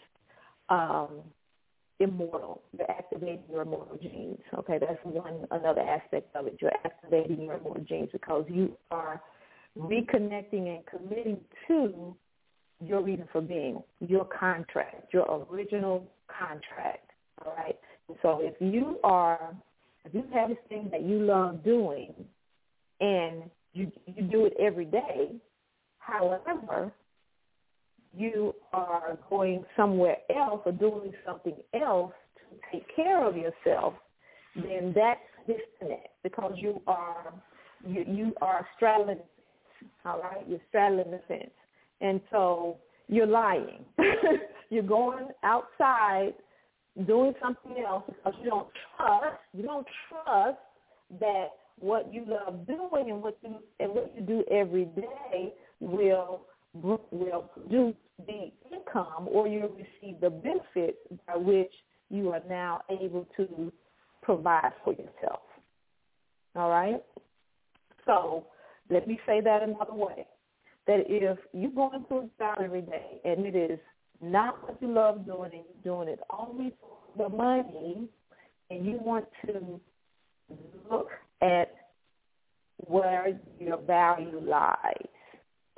um, 0.68 1.20
immortal. 2.00 2.62
You're 2.76 2.90
activating 2.90 3.42
your 3.50 3.62
immortal 3.62 3.98
genes. 4.00 4.40
Okay, 4.58 4.78
that's 4.78 4.98
one 5.02 5.44
another 5.50 5.82
aspect 5.82 6.34
of 6.34 6.46
it. 6.46 6.56
You're 6.60 6.72
activating 6.84 7.42
your 7.42 7.54
immortal 7.54 7.84
genes 7.84 8.08
because 8.12 8.44
you 8.48 8.76
are 8.90 9.20
reconnecting 9.78 10.74
and 10.74 10.84
committing 10.86 11.40
to 11.68 12.16
your 12.80 13.02
reason 13.02 13.28
for 13.32 13.40
being, 13.40 13.82
your 14.00 14.24
contract, 14.24 15.12
your 15.12 15.46
original 15.50 16.10
contract. 16.26 17.10
All 17.44 17.54
right. 17.56 17.78
So 18.22 18.40
if 18.42 18.54
you 18.60 18.98
are 19.04 19.54
if 20.04 20.14
you 20.14 20.24
have 20.32 20.50
this 20.50 20.58
thing 20.68 20.88
that 20.92 21.02
you 21.02 21.20
love 21.20 21.64
doing 21.64 22.14
and 23.00 23.44
you 23.72 23.90
you 24.06 24.22
do 24.24 24.46
it 24.46 24.54
every 24.60 24.84
day, 24.84 25.32
however, 25.98 26.92
you 28.16 28.54
are 28.72 29.18
going 29.28 29.64
somewhere 29.76 30.18
else 30.34 30.60
or 30.64 30.72
doing 30.72 31.12
something 31.26 31.56
else 31.74 32.12
to 32.38 32.56
take 32.70 32.84
care 32.94 33.26
of 33.26 33.36
yourself, 33.36 33.94
then 34.54 34.92
that's 34.94 35.20
disconnect 35.46 36.08
because 36.22 36.52
you 36.56 36.80
are 36.86 37.32
you 37.86 38.04
you 38.06 38.34
are 38.40 38.66
straddling 38.76 39.18
all 40.04 40.20
right? 40.20 40.44
You're 40.48 40.60
straddling 40.68 41.10
the 41.10 41.20
fence. 41.28 41.50
And 42.00 42.20
so 42.30 42.78
you're 43.08 43.26
lying. 43.26 43.84
you're 44.70 44.82
going 44.82 45.28
outside 45.42 46.34
doing 47.06 47.34
something 47.42 47.82
else 47.84 48.04
because 48.06 48.34
you 48.42 48.50
don't 48.50 48.68
trust 48.96 49.36
you 49.52 49.62
don't 49.62 49.86
trust 50.08 50.58
that 51.20 51.48
what 51.80 52.12
you 52.12 52.24
love 52.26 52.66
doing 52.66 53.10
and 53.10 53.22
what 53.22 53.36
you 53.42 53.56
and 53.80 53.92
what 53.92 54.12
you 54.14 54.22
do 54.22 54.44
every 54.50 54.84
day 54.84 55.52
will 55.80 56.42
will 56.74 57.50
produce 57.52 57.94
the 58.26 58.50
income 58.72 59.28
or 59.28 59.48
you'll 59.48 59.70
receive 59.70 60.20
the 60.20 60.30
benefits 60.30 60.98
by 61.26 61.36
which 61.36 61.72
you 62.10 62.30
are 62.30 62.42
now 62.48 62.80
able 62.90 63.26
to 63.36 63.72
provide 64.22 64.72
for 64.84 64.92
yourself. 64.92 65.40
All 66.56 66.70
right? 66.70 67.02
So 68.06 68.46
let 68.90 69.08
me 69.08 69.18
say 69.26 69.40
that 69.40 69.62
another 69.62 69.94
way. 69.94 70.26
that 70.86 71.00
if 71.08 71.38
you're 71.52 71.70
going 71.70 72.04
a 72.10 72.28
job 72.38 72.58
every 72.62 72.82
day 72.82 73.20
and 73.24 73.46
it 73.46 73.56
is 73.56 73.78
not 74.20 74.62
what 74.62 74.80
you 74.80 74.92
love 74.92 75.26
doing 75.26 75.50
and 75.52 75.62
you're 75.84 75.96
doing 75.96 76.08
it 76.08 76.20
only 76.30 76.72
for 76.80 77.28
the 77.28 77.36
money 77.36 78.08
and 78.70 78.86
you 78.86 78.98
want 79.02 79.26
to 79.46 79.80
look 80.90 81.08
at 81.42 81.74
where 82.86 83.38
your 83.58 83.78
value 83.78 84.40
lies. 84.40 85.08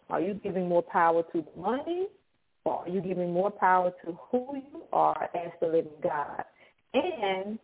Are 0.08 0.20
you 0.20 0.34
giving 0.34 0.68
more 0.68 0.82
power 0.82 1.22
to 1.32 1.44
money 1.56 2.06
or 2.64 2.80
are 2.80 2.88
you 2.88 3.00
giving 3.00 3.32
more 3.32 3.50
power 3.50 3.92
to 4.04 4.18
who 4.30 4.54
you 4.54 4.82
are 4.92 5.28
as 5.34 5.50
the 5.60 5.66
living 5.66 5.92
God? 6.02 6.44
And 6.94 7.58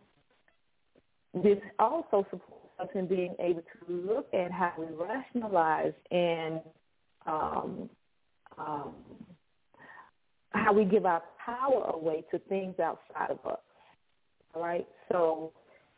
this 1.33 1.57
also 1.79 2.25
supports 2.29 2.79
us 2.79 2.87
in 2.95 3.07
being 3.07 3.35
able 3.39 3.61
to 3.61 3.93
look 3.93 4.27
at 4.33 4.51
how 4.51 4.73
we 4.77 4.85
rationalize 4.95 5.93
and 6.11 6.59
um, 7.25 7.89
um, 8.57 8.93
how 10.53 10.73
we 10.73 10.85
give 10.85 11.05
our 11.05 11.23
power 11.43 11.91
away 11.93 12.23
to 12.31 12.39
things 12.39 12.79
outside 12.79 13.31
of 13.31 13.39
us. 13.45 13.59
All 14.55 14.61
right. 14.61 14.87
So 15.11 15.51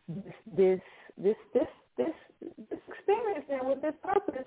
this 0.07 0.33
this 0.57 0.79
this 1.17 1.35
this 1.53 1.67
this, 1.97 2.13
this 2.69 2.79
experience 2.87 3.45
and 3.49 3.67
with 3.67 3.81
this 3.81 3.93
purpose 4.03 4.45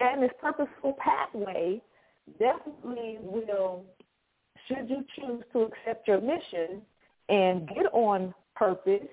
and 0.00 0.22
this 0.22 0.30
purposeful 0.40 0.96
pathway 0.98 1.80
definitely 2.38 3.18
will, 3.20 3.84
should 4.68 4.88
you 4.88 5.04
choose 5.16 5.42
to 5.52 5.62
accept 5.62 6.06
your 6.06 6.20
mission 6.20 6.82
and 7.28 7.68
get 7.68 7.86
on 7.92 8.34
purpose, 8.54 9.08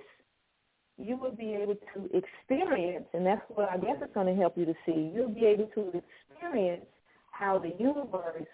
you 0.97 1.17
will 1.17 1.31
be 1.31 1.53
able 1.53 1.75
to 1.93 2.09
experience, 2.15 3.05
and 3.13 3.25
that's 3.25 3.41
what 3.49 3.69
I 3.69 3.77
guess 3.77 3.95
it's 4.01 4.13
going 4.13 4.27
to 4.27 4.39
help 4.39 4.57
you 4.57 4.65
to 4.65 4.75
see. 4.85 5.11
You'll 5.13 5.33
be 5.33 5.45
able 5.45 5.67
to 5.75 6.01
experience 6.31 6.85
how 7.31 7.57
the 7.57 7.73
universe 7.79 8.45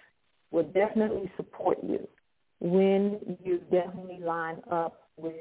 will 0.51 0.63
definitely 0.63 1.31
support 1.37 1.77
you 1.83 2.07
when 2.59 3.37
you 3.43 3.59
definitely 3.71 4.19
line 4.19 4.61
up 4.71 5.09
with 5.17 5.35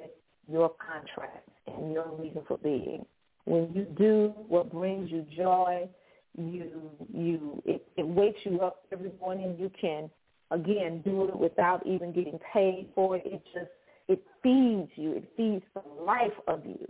your 0.51 0.71
contract 0.71 1.49
and 1.67 1.93
your 1.93 2.11
reason 2.17 2.43
for 2.47 2.59
being. 2.59 3.05
When 3.45 3.73
you 3.75 3.87
do 3.97 4.35
what 4.49 4.71
brings 4.71 5.11
you 5.11 5.27
joy, 5.37 5.89
you 6.37 6.91
you 7.13 7.63
it, 7.65 7.87
it 7.97 8.07
wakes 8.07 8.39
you 8.45 8.61
up 8.61 8.85
every 8.93 9.13
morning. 9.21 9.57
You 9.59 9.71
can 9.81 10.11
again 10.51 11.03
do 11.05 11.29
it 11.29 11.37
without 11.37 11.87
even 11.87 12.13
getting 12.13 12.39
paid 12.53 12.89
for 12.95 13.17
it. 13.17 13.23
It 13.25 13.43
just 13.53 13.71
it 14.09 14.23
feeds 14.43 14.91
you. 14.97 15.13
It 15.13 15.25
feeds 15.37 15.65
the 15.75 15.83
life 16.03 16.33
of 16.47 16.65
you. 16.65 16.87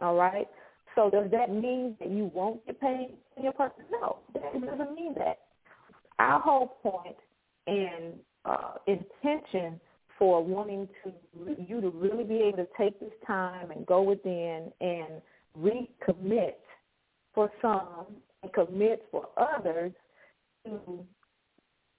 All 0.00 0.16
right. 0.16 0.48
So 0.94 1.10
does 1.10 1.30
that 1.30 1.50
mean 1.52 1.96
that 2.00 2.10
you 2.10 2.30
won't 2.34 2.64
get 2.66 2.80
paid 2.80 3.14
for 3.34 3.42
your 3.42 3.52
purpose? 3.52 3.84
No, 3.90 4.18
that 4.34 4.52
doesn't 4.52 4.94
mean 4.94 5.14
that. 5.18 5.38
Our 6.18 6.40
whole 6.40 6.76
point 6.82 7.16
and 7.70 8.14
uh, 8.44 8.72
intention 8.86 9.80
for 10.18 10.44
wanting 10.44 10.88
to 11.02 11.12
you 11.66 11.80
to 11.80 11.88
really 11.90 12.24
be 12.24 12.36
able 12.36 12.58
to 12.58 12.68
take 12.76 12.98
this 13.00 13.12
time 13.26 13.70
and 13.70 13.86
go 13.86 14.02
within 14.02 14.70
and 14.80 15.22
recommit 15.58 16.54
for 17.34 17.50
some 17.62 18.06
and 18.42 18.52
commit 18.52 19.06
for 19.10 19.28
others 19.38 19.92
to 20.66 21.04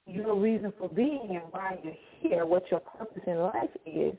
your 0.07 0.35
reason 0.35 0.73
for 0.77 0.89
being 0.89 1.27
and 1.29 1.43
why 1.51 1.77
you're 1.83 1.93
here, 2.19 2.45
what 2.45 2.69
your 2.69 2.81
purpose 2.81 3.21
in 3.25 3.37
life 3.37 3.69
is, 3.85 4.13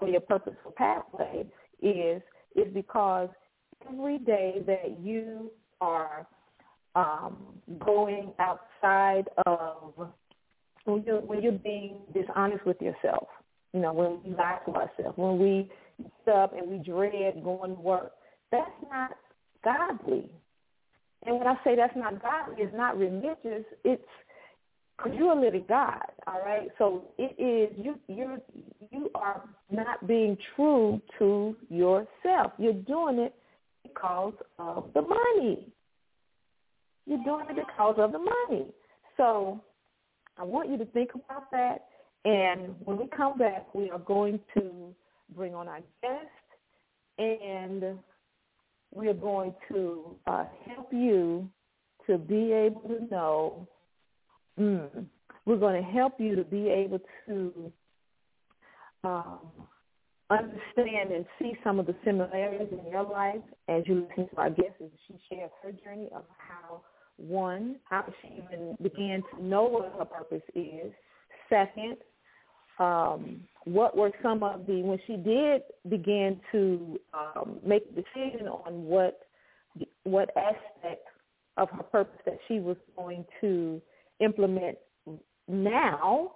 or 0.00 0.08
your 0.08 0.20
purposeful 0.20 0.72
pathway 0.76 1.44
is, 1.82 2.22
is 2.54 2.72
because 2.74 3.28
every 3.88 4.18
day 4.18 4.62
that 4.66 4.98
you 5.00 5.50
are 5.80 6.26
um, 6.94 7.36
going 7.78 8.32
outside 8.38 9.28
of 9.46 9.92
when 10.86 11.04
you're, 11.04 11.20
when 11.20 11.42
you're 11.42 11.52
being 11.52 11.96
dishonest 12.14 12.64
with 12.64 12.80
yourself, 12.80 13.28
you 13.72 13.80
know, 13.80 13.92
when 13.92 14.20
we 14.24 14.36
lie 14.36 14.58
to 14.66 14.72
ourselves, 14.72 15.16
when 15.16 15.38
we 15.38 15.70
up 16.32 16.56
and 16.56 16.68
we 16.68 16.78
dread 16.78 17.42
going 17.42 17.74
to 17.74 17.80
work, 17.80 18.12
that's 18.50 18.70
not 18.90 19.16
godly. 19.64 20.30
And 21.24 21.38
when 21.38 21.46
I 21.46 21.54
say 21.64 21.76
that's 21.76 21.96
not 21.96 22.22
godly, 22.22 22.56
it's 22.58 22.76
not 22.76 22.98
religious. 22.98 23.64
It's 23.84 24.02
because 24.96 25.12
you're 25.18 25.32
a 25.32 25.40
living 25.40 25.64
God, 25.68 26.04
all 26.26 26.40
right. 26.44 26.68
So 26.78 27.04
it 27.18 27.38
is 27.38 27.76
you. 27.84 27.98
You're 28.08 28.38
you 28.90 29.10
are 29.14 29.42
not 29.70 30.06
being 30.06 30.38
true 30.54 31.00
to 31.18 31.56
yourself. 31.68 32.52
You're 32.58 32.72
doing 32.72 33.18
it 33.18 33.34
because 33.82 34.34
of 34.58 34.88
the 34.94 35.02
money. 35.02 35.68
You're 37.06 37.24
doing 37.24 37.46
it 37.50 37.56
because 37.56 37.96
of 37.98 38.12
the 38.12 38.18
money. 38.18 38.66
So 39.16 39.60
I 40.38 40.44
want 40.44 40.70
you 40.70 40.76
to 40.78 40.84
think 40.86 41.10
about 41.14 41.50
that. 41.50 41.86
And 42.24 42.74
when 42.84 42.98
we 42.98 43.06
come 43.16 43.38
back, 43.38 43.72
we 43.74 43.90
are 43.90 43.98
going 43.98 44.40
to 44.54 44.94
bring 45.34 45.54
on 45.54 45.68
our 45.68 45.80
guest 46.02 46.26
and 47.18 47.98
we 48.92 49.08
are 49.08 49.14
going 49.14 49.54
to 49.68 50.16
uh, 50.26 50.44
help 50.66 50.92
you 50.92 51.48
to 52.06 52.18
be 52.18 52.52
able 52.52 52.82
to 52.82 53.04
know. 53.10 53.68
Mm, 54.58 55.06
we're 55.44 55.56
going 55.56 55.82
to 55.82 55.88
help 55.88 56.14
you 56.18 56.34
to 56.36 56.44
be 56.44 56.68
able 56.68 57.00
to 57.26 57.72
um, 59.04 59.38
understand 60.30 61.12
and 61.12 61.24
see 61.38 61.52
some 61.62 61.78
of 61.78 61.86
the 61.86 61.94
similarities 62.04 62.68
in 62.72 62.90
your 62.90 63.04
life 63.04 63.42
as 63.68 63.82
you 63.86 64.06
listen 64.08 64.28
to 64.28 64.36
our 64.36 64.50
guest 64.50 64.74
as 64.82 64.90
she 65.06 65.14
shares 65.28 65.50
her 65.62 65.72
journey 65.72 66.08
of 66.14 66.24
how 66.36 66.80
one, 67.16 67.76
how 67.88 68.04
she 68.20 68.28
even 68.28 68.76
began 68.82 69.22
to 69.34 69.42
know 69.42 69.64
what 69.64 69.92
her 69.98 70.04
purpose 70.04 70.42
is. 70.54 70.92
Second, 71.48 71.96
um, 72.78 73.40
what 73.64 73.96
were 73.96 74.10
some 74.22 74.42
of 74.42 74.66
the 74.66 74.82
when 74.82 74.98
she 75.06 75.16
did 75.16 75.62
begin 75.88 76.40
to 76.52 77.00
um, 77.14 77.58
make 77.64 77.84
a 77.90 77.94
decision 77.94 78.46
on 78.48 78.84
what 78.84 79.20
what 80.04 80.30
aspect 80.36 81.06
of 81.56 81.70
her 81.70 81.82
purpose 81.82 82.20
that 82.26 82.38
she 82.48 82.60
was 82.60 82.76
going 82.96 83.24
to 83.40 83.80
implement 84.20 84.76
now 85.48 86.32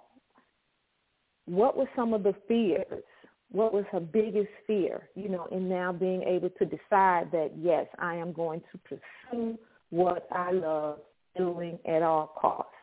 what 1.45 1.77
were 1.77 1.89
some 1.95 2.13
of 2.13 2.23
the 2.23 2.33
fears 2.47 3.03
what 3.51 3.73
was 3.73 3.85
her 3.91 3.99
biggest 3.99 4.49
fear 4.65 5.09
you 5.15 5.29
know 5.29 5.47
in 5.51 5.69
now 5.69 5.91
being 5.91 6.23
able 6.23 6.49
to 6.49 6.65
decide 6.65 7.29
that 7.31 7.51
yes 7.57 7.85
i 7.99 8.15
am 8.15 8.31
going 8.33 8.61
to 8.71 8.79
pursue 8.79 9.57
what 9.91 10.27
i 10.31 10.51
love 10.51 10.99
doing 11.37 11.77
at 11.87 12.01
all 12.01 12.33
costs 12.39 12.73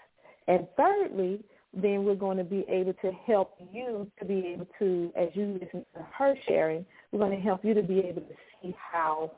and 0.46 0.66
thirdly 0.76 1.40
then 1.74 2.04
we're 2.04 2.14
going 2.14 2.38
to 2.38 2.44
be 2.44 2.64
able 2.68 2.94
to 2.94 3.12
help 3.26 3.54
you 3.72 4.10
to 4.18 4.24
be 4.24 4.54
able 4.54 4.66
to, 4.78 5.12
as 5.16 5.28
you 5.34 5.58
listen 5.60 5.84
to 5.94 6.06
her 6.16 6.34
sharing, 6.46 6.84
we're 7.12 7.18
going 7.18 7.36
to 7.36 7.42
help 7.42 7.64
you 7.64 7.74
to 7.74 7.82
be 7.82 7.98
able 7.98 8.22
to 8.22 8.34
see 8.60 8.74
how, 8.76 9.32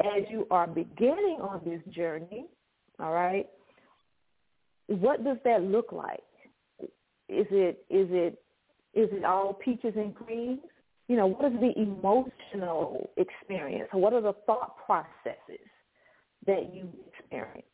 as 0.00 0.22
you 0.30 0.46
are 0.50 0.66
beginning 0.66 1.38
on 1.40 1.60
this 1.64 1.80
journey, 1.94 2.46
all 2.98 3.12
right, 3.12 3.46
what 4.86 5.22
does 5.24 5.36
that 5.44 5.62
look 5.62 5.92
like? 5.92 6.20
Is 7.28 7.46
it 7.50 7.84
is 7.88 8.08
it 8.10 8.42
is 8.94 9.08
it 9.12 9.24
all 9.24 9.54
peaches 9.54 9.94
and 9.96 10.14
creams? 10.14 10.60
You 11.08 11.16
know, 11.16 11.26
what 11.26 11.52
is 11.52 11.60
the 11.60 11.72
emotional 11.80 13.10
experience? 13.16 13.88
What 13.92 14.12
are 14.12 14.20
the 14.20 14.34
thought 14.46 14.76
processes 14.84 15.66
that 16.46 16.74
you 16.74 16.88
experience? 17.08 17.66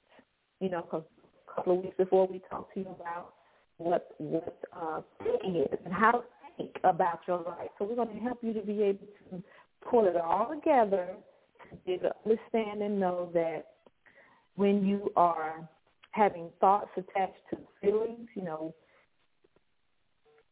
You 0.61 0.71
know, 0.71 0.83
because 0.83 1.05
a 1.49 1.55
couple 1.55 1.79
of 1.79 1.85
weeks 1.85 1.97
before 1.97 2.27
we 2.27 2.41
talked 2.51 2.75
to 2.75 2.81
you 2.81 2.87
about 2.87 3.35
what 3.79 4.09
what 4.19 4.59
uh, 4.77 5.01
thinking 5.23 5.63
is 5.63 5.79
and 5.85 5.95
how 5.95 6.13
to 6.13 6.23
think 6.57 6.77
about 6.85 7.21
your 7.27 7.39
life. 7.39 7.71
So 7.79 7.85
we're 7.85 7.97
going 7.97 8.15
to 8.15 8.23
help 8.23 8.39
you 8.43 8.53
to 8.55 8.63
be 8.63 8.83
able 8.83 9.07
to 9.31 9.43
pull 9.89 10.07
it 10.07 10.17
all 10.17 10.51
together 10.55 11.09
to 11.87 11.99
to 11.99 12.11
understand 12.25 12.83
and 12.83 12.99
know 12.99 13.31
that 13.35 13.67
when 14.57 14.85
you 14.85 15.13
are 15.17 15.69
having 16.11 16.49
thoughts 16.61 16.91
attached 16.97 17.39
to 17.51 17.59
feelings, 17.81 18.29
you 18.35 18.43
know, 18.43 18.75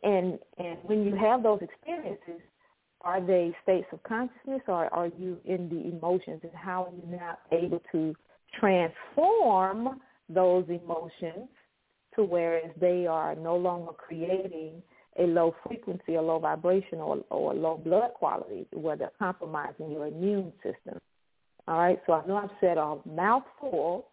and 0.02 0.38
and 0.58 0.78
when 0.84 1.04
you 1.04 1.16
have 1.16 1.42
those 1.42 1.60
experiences, 1.60 2.40
are 3.02 3.20
they 3.20 3.54
states 3.62 3.86
of 3.92 4.02
consciousness 4.02 4.62
or 4.66 4.92
are 4.92 5.10
you 5.18 5.38
in 5.44 5.68
the 5.68 5.88
emotions 5.88 6.40
and 6.42 6.52
how 6.54 6.84
are 6.84 6.92
you 6.92 7.18
not 7.18 7.40
able 7.52 7.80
to 7.92 8.14
transform 8.58 10.00
those 10.28 10.64
emotions 10.68 11.48
to 12.14 12.24
whereas 12.24 12.70
they 12.80 13.06
are 13.06 13.34
no 13.34 13.56
longer 13.56 13.92
creating 13.92 14.82
a 15.18 15.22
low 15.22 15.54
frequency 15.66 16.14
a 16.14 16.22
low 16.22 16.38
vibration 16.38 16.98
or, 16.98 17.18
or 17.30 17.54
low 17.54 17.80
blood 17.82 18.10
quality 18.14 18.66
where 18.72 18.96
they're 18.96 19.12
compromising 19.18 19.90
your 19.90 20.06
immune 20.06 20.52
system. 20.62 20.98
All 21.68 21.78
right, 21.78 22.00
so 22.06 22.12
I 22.12 22.26
know 22.26 22.36
I've 22.36 22.50
said 22.60 22.78
a 22.78 22.96
mouthful, 23.08 24.06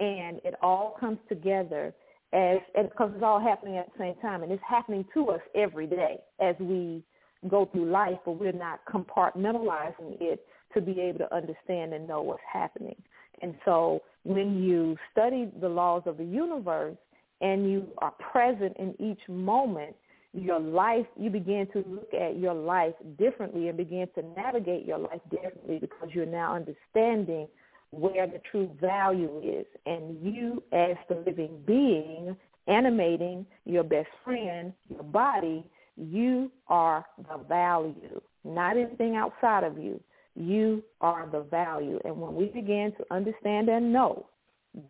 and 0.00 0.40
it 0.44 0.54
all 0.60 0.96
comes 0.98 1.18
together 1.28 1.94
as 2.32 2.58
and 2.74 2.90
because 2.90 3.12
it's 3.14 3.22
all 3.22 3.40
happening 3.40 3.76
at 3.76 3.86
the 3.92 3.98
same 3.98 4.14
time, 4.16 4.42
and 4.42 4.50
it's 4.50 4.62
happening 4.68 5.04
to 5.14 5.30
us 5.30 5.40
every 5.54 5.86
day 5.86 6.18
as 6.40 6.56
we 6.58 7.04
go 7.48 7.66
through 7.66 7.90
life, 7.90 8.18
but 8.24 8.32
we're 8.32 8.52
not 8.52 8.80
compartmentalizing 8.86 10.20
it 10.20 10.46
to 10.74 10.80
be 10.80 11.00
able 11.00 11.20
to 11.20 11.34
understand 11.34 11.94
and 11.94 12.06
know 12.06 12.22
what's 12.22 12.42
happening. 12.50 12.96
And 13.42 13.54
so 13.64 14.02
when 14.24 14.62
you 14.62 14.96
study 15.12 15.50
the 15.60 15.68
laws 15.68 16.02
of 16.06 16.16
the 16.16 16.24
universe 16.24 16.96
and 17.40 17.70
you 17.70 17.86
are 17.98 18.12
present 18.12 18.76
in 18.78 18.94
each 18.98 19.20
moment, 19.28 19.94
your 20.32 20.60
life, 20.60 21.06
you 21.18 21.30
begin 21.30 21.66
to 21.72 21.84
look 21.88 22.12
at 22.12 22.38
your 22.38 22.54
life 22.54 22.94
differently 23.18 23.68
and 23.68 23.76
begin 23.76 24.06
to 24.14 24.22
navigate 24.36 24.84
your 24.84 24.98
life 24.98 25.20
differently 25.30 25.78
because 25.78 26.10
you're 26.12 26.26
now 26.26 26.54
understanding 26.54 27.48
where 27.90 28.26
the 28.26 28.40
true 28.50 28.70
value 28.80 29.40
is. 29.42 29.66
And 29.86 30.18
you, 30.22 30.62
as 30.72 30.96
the 31.08 31.22
living 31.26 31.58
being, 31.66 32.36
animating 32.66 33.46
your 33.64 33.84
best 33.84 34.08
friend, 34.24 34.72
your 34.88 35.04
body, 35.04 35.64
you 35.96 36.50
are 36.68 37.04
the 37.18 37.38
value, 37.48 38.20
not 38.44 38.76
anything 38.76 39.16
outside 39.16 39.64
of 39.64 39.78
you. 39.78 40.00
You 40.34 40.82
are 41.00 41.28
the 41.30 41.40
value. 41.40 41.98
And 42.04 42.20
when 42.20 42.34
we 42.34 42.46
begin 42.46 42.92
to 42.98 43.14
understand 43.14 43.68
and 43.68 43.92
know 43.92 44.26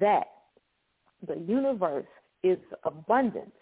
that 0.01 0.27
the 1.27 1.37
universe 1.47 2.07
is 2.43 2.59
abundance, 2.85 3.53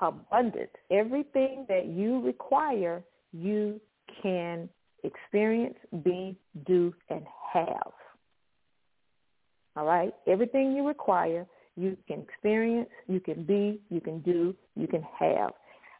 abundant, 0.00 0.70
everything 0.90 1.66
that 1.68 1.86
you 1.86 2.20
require, 2.24 3.02
you 3.32 3.80
can 4.22 4.68
experience, 5.04 5.76
be, 6.02 6.36
do, 6.66 6.94
and 7.10 7.26
have. 7.52 7.92
All 9.76 9.84
right? 9.84 10.14
Everything 10.26 10.72
you 10.72 10.86
require, 10.86 11.46
you 11.76 11.96
can 12.08 12.20
experience, 12.20 12.88
you 13.06 13.20
can 13.20 13.44
be, 13.44 13.80
you 13.90 14.00
can 14.00 14.20
do, 14.20 14.54
you 14.74 14.86
can 14.86 15.02
have. 15.18 15.50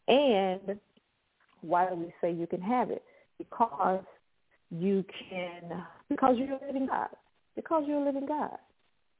And 0.08 0.78
why 1.60 1.88
do 1.88 1.96
we 1.96 2.12
say 2.20 2.32
you 2.32 2.46
can 2.46 2.60
have 2.60 2.90
it? 2.90 3.02
Because 3.38 4.04
you 4.70 5.04
can, 5.28 5.84
because 6.08 6.36
you're 6.38 6.56
a 6.56 6.66
living 6.66 6.86
God. 6.86 7.08
Because 7.56 7.84
you're 7.86 8.00
a 8.00 8.04
living 8.04 8.26
God. 8.26 8.56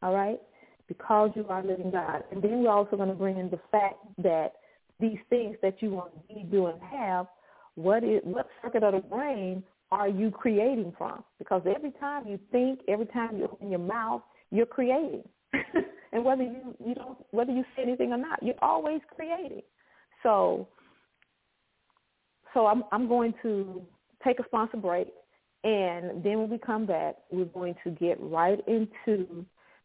All 0.03 0.15
right? 0.15 0.41
Because 0.89 1.31
you 1.35 1.47
are 1.49 1.61
a 1.61 1.67
living 1.67 1.91
God. 1.91 2.25
And 2.33 2.43
then 2.43 2.63
we're 2.63 2.71
also 2.71 2.97
going 2.97 3.09
to 3.09 3.15
bring 3.15 3.39
in 3.39 3.51
the 3.51 3.61
fact 3.71 3.97
that 4.19 4.55
these 4.99 5.19
things 5.29 5.57
that 5.63 5.81
you 5.81 5.91
want 5.91 6.13
to 6.15 6.35
be, 6.35 6.43
do, 6.43 6.67
and 6.67 6.81
have, 6.83 7.27
what 7.75 8.05
is 8.05 8.21
what 8.25 8.49
circuit 8.63 8.83
of 8.83 8.95
the 8.95 9.01
brain 9.01 9.63
are 9.91 10.09
you 10.09 10.31
creating 10.31 10.93
from? 10.97 11.25
Because 11.39 11.63
every 11.75 11.93
time 11.93 12.27
you 12.27 12.39
think, 12.53 12.81
every 12.89 13.07
time 13.07 13.37
you 13.37 13.45
open 13.45 13.71
your 13.71 13.81
mouth, 13.81 14.23
you're 14.51 14.67
creating. 14.67 15.23
and 16.13 16.25
whether 16.25 16.43
you, 16.43 16.75
you 16.85 16.95
don't 16.95 17.19
whether 17.31 17.53
you 17.53 17.65
say 17.77 17.83
anything 17.83 18.13
or 18.13 18.19
not, 18.19 18.43
you're 18.43 18.55
always 18.63 19.01
creating. 19.15 19.63
So 20.23 20.69
so 22.55 22.67
I'm 22.67 22.85
I'm 22.93 23.09
going 23.09 23.35
to 23.43 23.83
take 24.25 24.39
a 24.41 24.45
sponsor 24.45 24.77
break 24.77 25.09
and 25.65 26.23
then 26.25 26.39
when 26.41 26.51
we 26.51 26.59
come 26.59 26.87
back 26.87 27.17
we're 27.31 27.45
going 27.47 27.75
to 27.85 27.91
get 27.91 28.19
right 28.21 28.61
into 28.67 29.45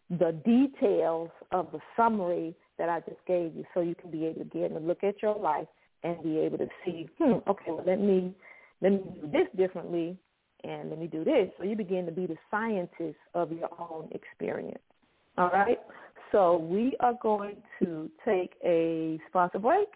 the 0.10 0.32
details 0.46 1.30
of 1.52 1.68
the 1.72 1.80
summary 1.98 2.56
that 2.78 2.90
I 2.90 3.00
just 3.02 3.26
gave 3.28 3.56
you 3.56 3.66
so 3.74 3.82
you 3.82 3.96
can 3.96 4.12
be 4.12 4.26
able 4.26 4.40
to 4.40 4.46
get 4.46 4.72
and 4.72 4.88
look 4.88 5.04
at 5.04 5.22
your 5.22 5.36
life 5.36 5.68
and 6.04 6.22
be 6.22 6.38
able 6.38 6.58
to 6.60 6.68
see, 6.84 7.08
hmm, 7.18 7.38
okay, 7.50 7.72
well 7.72 7.84
let 7.86 8.00
me 8.00 8.34
let 8.82 8.92
me 8.92 9.00
do 9.22 9.28
this 9.32 9.48
differently 9.58 10.18
and 10.64 10.90
let 10.90 11.00
me 11.00 11.08
do 11.08 11.24
this. 11.24 11.50
So 11.58 11.64
you 11.64 11.76
begin 11.76 12.06
to 12.06 12.12
be 12.12 12.26
the 12.26 12.38
scientist 12.52 13.18
of 13.34 13.52
your 13.52 13.70
own 13.80 14.10
experience. 14.12 14.82
All 15.38 15.50
right? 15.50 15.80
So 16.32 16.58
we 16.58 16.96
are 17.00 17.14
going 17.22 17.58
to 17.80 18.10
take 18.26 18.54
a 18.64 19.20
sponsor 19.30 19.60
break 19.60 19.88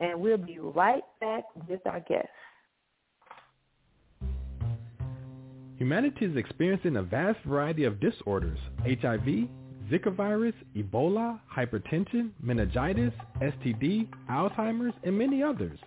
and 0.00 0.20
we'll 0.20 0.36
be 0.36 0.58
right 0.58 1.04
back 1.20 1.44
with 1.68 1.80
our 1.86 2.00
guests. 2.00 2.28
Humanity 5.76 6.24
is 6.24 6.36
experiencing 6.36 6.96
a 6.96 7.02
vast 7.02 7.38
variety 7.44 7.84
of 7.84 8.00
disorders, 8.00 8.58
HIV, 8.84 9.48
Zika 9.88 10.14
virus, 10.14 10.54
Ebola, 10.76 11.40
hypertension, 11.56 12.30
meningitis, 12.42 13.12
STD, 13.40 14.08
Alzheimer's, 14.28 14.94
and 15.04 15.16
many 15.16 15.42
others. 15.42 15.78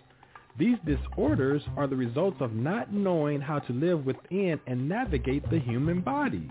These 0.58 0.78
disorders 0.86 1.62
are 1.76 1.86
the 1.86 1.96
results 1.96 2.38
of 2.40 2.54
not 2.54 2.92
knowing 2.92 3.40
how 3.40 3.58
to 3.60 3.72
live 3.72 4.04
within 4.04 4.60
and 4.66 4.88
navigate 4.88 5.48
the 5.50 5.58
human 5.58 6.00
body. 6.00 6.50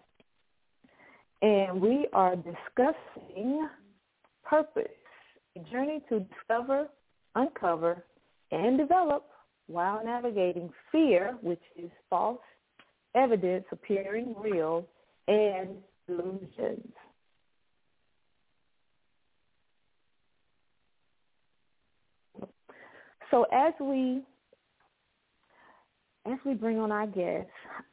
And 1.41 1.81
we 1.81 2.07
are 2.13 2.35
discussing 2.35 3.67
purpose, 4.43 4.83
a 5.55 5.71
journey 5.71 6.01
to 6.09 6.19
discover, 6.19 6.87
uncover, 7.35 8.03
and 8.51 8.77
develop 8.77 9.27
while 9.67 10.03
navigating 10.03 10.71
fear, 10.91 11.37
which 11.41 11.61
is 11.75 11.89
false 12.09 12.41
evidence 13.15 13.65
appearing 13.71 14.35
real, 14.37 14.85
and 15.27 15.69
illusions. 16.07 16.93
So 23.31 23.45
as 23.51 23.73
we 23.79 24.21
as 26.25 26.37
we 26.45 26.53
bring 26.53 26.79
on 26.79 26.91
our 26.91 27.07
guests, 27.07 27.49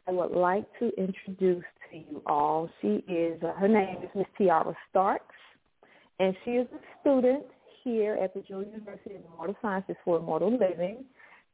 I 0.06 0.10
would 0.10 0.32
like 0.32 0.66
to 0.80 0.90
introduce 0.98 1.64
to 1.90 1.96
you 1.96 2.22
all. 2.26 2.68
She 2.80 3.04
is 3.08 3.42
uh, 3.42 3.52
her 3.54 3.68
name 3.68 3.98
is 4.02 4.10
Miss 4.14 4.26
Tiara 4.36 4.74
Starks, 4.90 5.34
and 6.20 6.34
she 6.44 6.52
is 6.52 6.66
a 6.72 7.00
student 7.00 7.44
here 7.84 8.14
at 8.22 8.34
the 8.34 8.40
Jewel 8.40 8.64
University 8.64 9.14
of 9.14 9.22
Immortal 9.32 9.56
Sciences 9.62 9.96
for 10.04 10.18
Immortal 10.18 10.52
Living. 10.52 11.04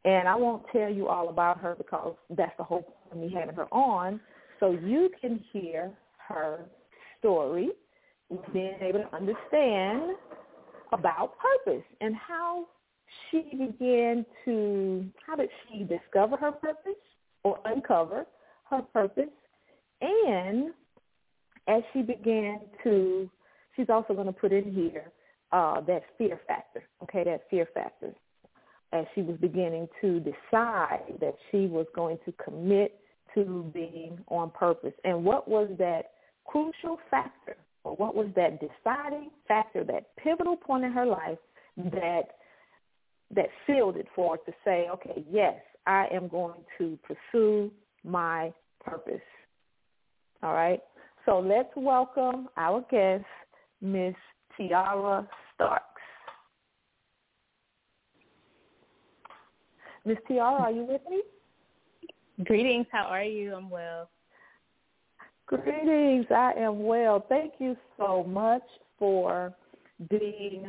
And 0.04 0.28
I 0.28 0.34
won't 0.34 0.64
tell 0.70 0.90
you 0.90 1.08
all 1.08 1.30
about 1.30 1.58
her 1.60 1.74
because 1.76 2.14
that's 2.30 2.56
the 2.58 2.64
whole 2.64 2.82
point 2.82 3.12
of 3.12 3.18
me 3.18 3.34
having 3.34 3.54
her 3.54 3.72
on, 3.72 4.20
so 4.60 4.72
you 4.72 5.10
can 5.20 5.42
hear 5.52 5.90
her 6.28 6.60
story, 7.18 7.70
being 8.52 8.74
able 8.80 9.00
to 9.00 9.16
understand 9.16 10.16
about 10.92 11.34
purpose 11.38 11.84
and 12.00 12.14
how 12.14 12.66
she 13.30 13.42
began 13.52 14.24
to, 14.44 15.06
how 15.26 15.36
did 15.36 15.48
she 15.68 15.84
discover 15.84 16.36
her 16.36 16.52
purpose 16.52 16.92
or 17.42 17.58
uncover 17.64 18.26
her 18.70 18.82
purpose? 18.92 19.30
And 20.04 20.72
as 21.66 21.82
she 21.92 22.02
began 22.02 22.60
to, 22.82 23.30
she's 23.74 23.88
also 23.88 24.12
going 24.14 24.26
to 24.26 24.32
put 24.32 24.52
in 24.52 24.70
here 24.72 25.10
uh, 25.52 25.80
that 25.82 26.02
fear 26.18 26.38
factor, 26.46 26.82
okay, 27.02 27.24
that 27.24 27.42
fear 27.50 27.66
factor. 27.72 28.12
As 28.92 29.06
she 29.14 29.22
was 29.22 29.36
beginning 29.40 29.88
to 30.00 30.20
decide 30.20 31.14
that 31.20 31.34
she 31.50 31.66
was 31.66 31.86
going 31.96 32.18
to 32.26 32.32
commit 32.32 33.00
to 33.34 33.70
being 33.74 34.18
on 34.28 34.50
purpose. 34.50 34.92
And 35.04 35.24
what 35.24 35.48
was 35.48 35.68
that 35.78 36.12
crucial 36.44 36.98
factor, 37.10 37.56
or 37.82 37.96
what 37.96 38.14
was 38.14 38.28
that 38.36 38.60
deciding 38.60 39.30
factor, 39.48 39.82
that 39.84 40.14
pivotal 40.16 40.56
point 40.56 40.84
in 40.84 40.92
her 40.92 41.06
life 41.06 41.38
that 41.76 42.36
that 43.34 43.48
sealed 43.66 43.96
it 43.96 44.06
for 44.14 44.36
her 44.36 44.52
to 44.52 44.56
say, 44.64 44.86
okay, 44.92 45.24
yes, 45.28 45.56
I 45.86 46.06
am 46.12 46.28
going 46.28 46.60
to 46.78 46.98
pursue 47.02 47.72
my 48.04 48.52
purpose. 48.84 49.20
All 50.44 50.52
right. 50.52 50.80
So 51.24 51.38
let's 51.38 51.70
welcome 51.74 52.50
our 52.58 52.84
guest, 52.90 53.24
Miss 53.80 54.14
Tiara 54.58 55.26
Starks. 55.54 55.82
Miss 60.04 60.18
Tiara, 60.28 60.64
are 60.64 60.70
you 60.70 60.84
with 60.84 61.00
me? 61.10 61.22
Greetings. 62.44 62.86
How 62.92 63.04
are 63.04 63.22
you? 63.22 63.54
I'm 63.54 63.70
well. 63.70 64.10
Greetings. 65.46 66.26
I 66.30 66.52
am 66.58 66.84
well. 66.84 67.24
Thank 67.26 67.54
you 67.58 67.74
so 67.96 68.22
much 68.24 68.64
for 68.98 69.54
being 70.10 70.66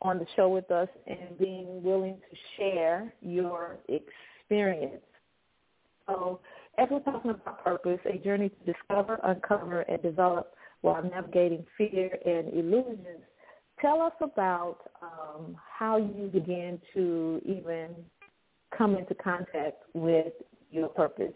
on 0.00 0.18
the 0.18 0.26
show 0.36 0.48
with 0.48 0.70
us 0.70 0.88
and 1.06 1.38
being 1.38 1.82
willing 1.82 2.16
to 2.30 2.36
share 2.56 3.12
your 3.20 3.76
experience. 3.90 5.02
So 6.06 6.40
as 6.78 6.88
we're 6.90 7.00
talking 7.00 7.30
about 7.30 7.64
purpose, 7.64 8.00
a 8.06 8.18
journey 8.18 8.50
to 8.50 8.72
discover, 8.72 9.18
uncover, 9.24 9.80
and 9.82 10.02
develop 10.02 10.54
while 10.82 11.02
navigating 11.02 11.64
fear 11.76 12.18
and 12.24 12.52
illusions, 12.52 13.24
tell 13.80 14.02
us 14.02 14.12
about 14.20 14.78
um, 15.02 15.56
how 15.78 15.96
you 15.96 16.30
began 16.32 16.80
to 16.94 17.40
even 17.44 17.88
come 18.76 18.96
into 18.96 19.14
contact 19.14 19.82
with 19.94 20.32
your 20.70 20.88
purpose. 20.88 21.32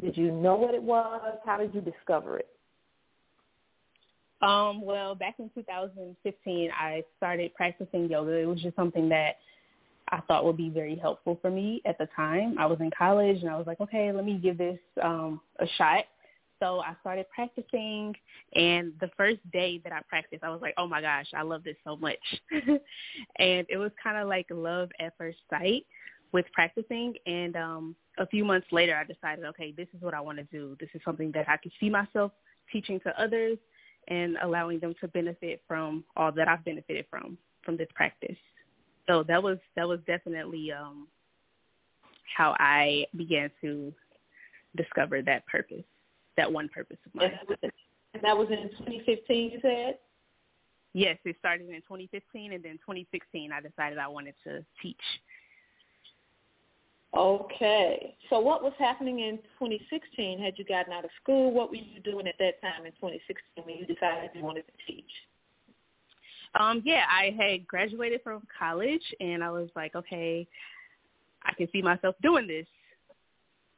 Did 0.00 0.16
you 0.16 0.30
know 0.30 0.56
what 0.56 0.74
it 0.74 0.82
was? 0.82 1.38
How 1.44 1.58
did 1.58 1.74
you 1.74 1.80
discover 1.80 2.38
it? 2.38 2.48
Um, 4.42 4.82
well, 4.84 5.14
back 5.14 5.36
in 5.38 5.50
2015, 5.54 6.70
I 6.76 7.04
started 7.16 7.54
practicing 7.54 8.10
yoga. 8.10 8.32
It 8.32 8.46
was 8.46 8.60
just 8.60 8.74
something 8.74 9.08
that 9.08 9.36
I 10.12 10.20
thought 10.28 10.44
would 10.44 10.58
be 10.58 10.68
very 10.68 10.94
helpful 10.94 11.38
for 11.40 11.50
me 11.50 11.80
at 11.86 11.96
the 11.98 12.06
time. 12.14 12.56
I 12.58 12.66
was 12.66 12.78
in 12.80 12.90
college 12.96 13.40
and 13.40 13.48
I 13.48 13.56
was 13.56 13.66
like, 13.66 13.80
okay, 13.80 14.12
let 14.12 14.24
me 14.26 14.36
give 14.36 14.58
this 14.58 14.78
um, 15.02 15.40
a 15.58 15.66
shot. 15.78 16.04
So 16.60 16.80
I 16.80 16.94
started 17.00 17.26
practicing 17.34 18.14
and 18.54 18.92
the 19.00 19.10
first 19.16 19.38
day 19.50 19.80
that 19.82 19.92
I 19.92 20.00
practiced, 20.08 20.44
I 20.44 20.50
was 20.50 20.60
like, 20.60 20.74
oh 20.76 20.86
my 20.86 21.00
gosh, 21.00 21.26
I 21.34 21.42
love 21.42 21.64
this 21.64 21.76
so 21.82 21.96
much. 21.96 22.18
and 22.52 23.66
it 23.68 23.78
was 23.78 23.90
kind 24.02 24.18
of 24.18 24.28
like 24.28 24.46
love 24.50 24.90
at 25.00 25.14
first 25.16 25.38
sight 25.50 25.86
with 26.32 26.44
practicing. 26.52 27.14
And 27.26 27.56
um, 27.56 27.96
a 28.18 28.26
few 28.26 28.44
months 28.44 28.66
later, 28.70 28.94
I 28.94 29.04
decided, 29.04 29.44
okay, 29.46 29.72
this 29.76 29.88
is 29.96 30.02
what 30.02 30.14
I 30.14 30.20
want 30.20 30.38
to 30.38 30.44
do. 30.44 30.76
This 30.78 30.90
is 30.94 31.00
something 31.04 31.32
that 31.32 31.48
I 31.48 31.56
can 31.56 31.72
see 31.80 31.90
myself 31.90 32.32
teaching 32.70 33.00
to 33.00 33.20
others 33.20 33.58
and 34.08 34.36
allowing 34.42 34.78
them 34.78 34.94
to 35.00 35.08
benefit 35.08 35.62
from 35.66 36.04
all 36.16 36.30
that 36.32 36.48
I've 36.48 36.64
benefited 36.64 37.06
from 37.10 37.38
from 37.64 37.76
this 37.76 37.88
practice. 37.94 38.36
So 39.08 39.24
that 39.24 39.42
was 39.42 39.58
that 39.76 39.86
was 39.86 40.00
definitely 40.06 40.72
um, 40.72 41.08
how 42.36 42.54
I 42.58 43.06
began 43.16 43.50
to 43.60 43.92
discover 44.76 45.22
that 45.22 45.46
purpose 45.46 45.84
that 46.36 46.50
one 46.50 46.68
purpose 46.68 46.96
of 47.06 47.14
mine. 47.14 47.32
And 48.14 48.22
that 48.22 48.36
was 48.36 48.48
in 48.50 48.68
2015, 48.78 49.50
you 49.50 49.58
said? 49.62 49.98
Yes, 50.94 51.16
it 51.24 51.36
started 51.38 51.68
in 51.68 51.76
2015, 51.76 52.52
and 52.52 52.62
then 52.62 52.72
2016, 52.72 53.50
I 53.52 53.60
decided 53.60 53.98
I 53.98 54.08
wanted 54.08 54.34
to 54.44 54.64
teach. 54.82 54.96
Okay. 57.16 58.14
So 58.30 58.40
what 58.40 58.62
was 58.62 58.72
happening 58.78 59.20
in 59.20 59.36
2016? 59.58 60.38
Had 60.38 60.54
you 60.56 60.64
gotten 60.64 60.92
out 60.92 61.04
of 61.04 61.10
school? 61.22 61.52
What 61.52 61.70
were 61.70 61.76
you 61.76 62.00
doing 62.00 62.26
at 62.26 62.36
that 62.38 62.60
time 62.60 62.86
in 62.86 62.92
2016 62.92 63.64
when 63.64 63.76
you 63.76 63.86
decided 63.86 64.30
you 64.34 64.42
wanted 64.42 64.64
to 64.66 64.92
teach? 64.92 65.10
Um, 66.58 66.82
yeah, 66.84 67.04
I 67.10 67.34
had 67.38 67.66
graduated 67.66 68.20
from 68.22 68.42
college, 68.58 69.02
and 69.20 69.42
I 69.42 69.50
was 69.50 69.68
like, 69.74 69.94
okay, 69.94 70.46
I 71.44 71.54
can 71.54 71.68
see 71.72 71.82
myself 71.82 72.14
doing 72.22 72.46
this. 72.46 72.66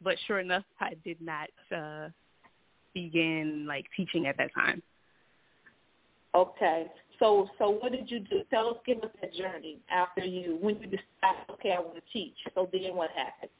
But 0.02 0.16
sure 0.26 0.40
enough, 0.40 0.64
I 0.80 0.94
did 1.04 1.20
not 1.20 1.48
uh, 1.74 2.08
begin 2.94 3.64
like 3.66 3.86
teaching 3.96 4.26
at 4.26 4.36
that 4.38 4.52
time. 4.54 4.82
Okay. 6.34 6.86
So 7.20 7.48
so 7.58 7.70
what 7.70 7.92
did 7.92 8.10
you 8.10 8.20
do? 8.20 8.42
Tell 8.50 8.70
us, 8.70 8.76
give 8.84 8.98
us 8.98 9.10
that 9.20 9.32
journey 9.34 9.78
after 9.90 10.24
you 10.24 10.58
when 10.60 10.74
you 10.76 10.86
decided, 10.86 11.48
okay, 11.52 11.72
I 11.72 11.78
want 11.78 11.94
to 11.94 12.02
teach. 12.12 12.34
So 12.54 12.68
then 12.72 12.96
what 12.96 13.10
happened? 13.10 13.50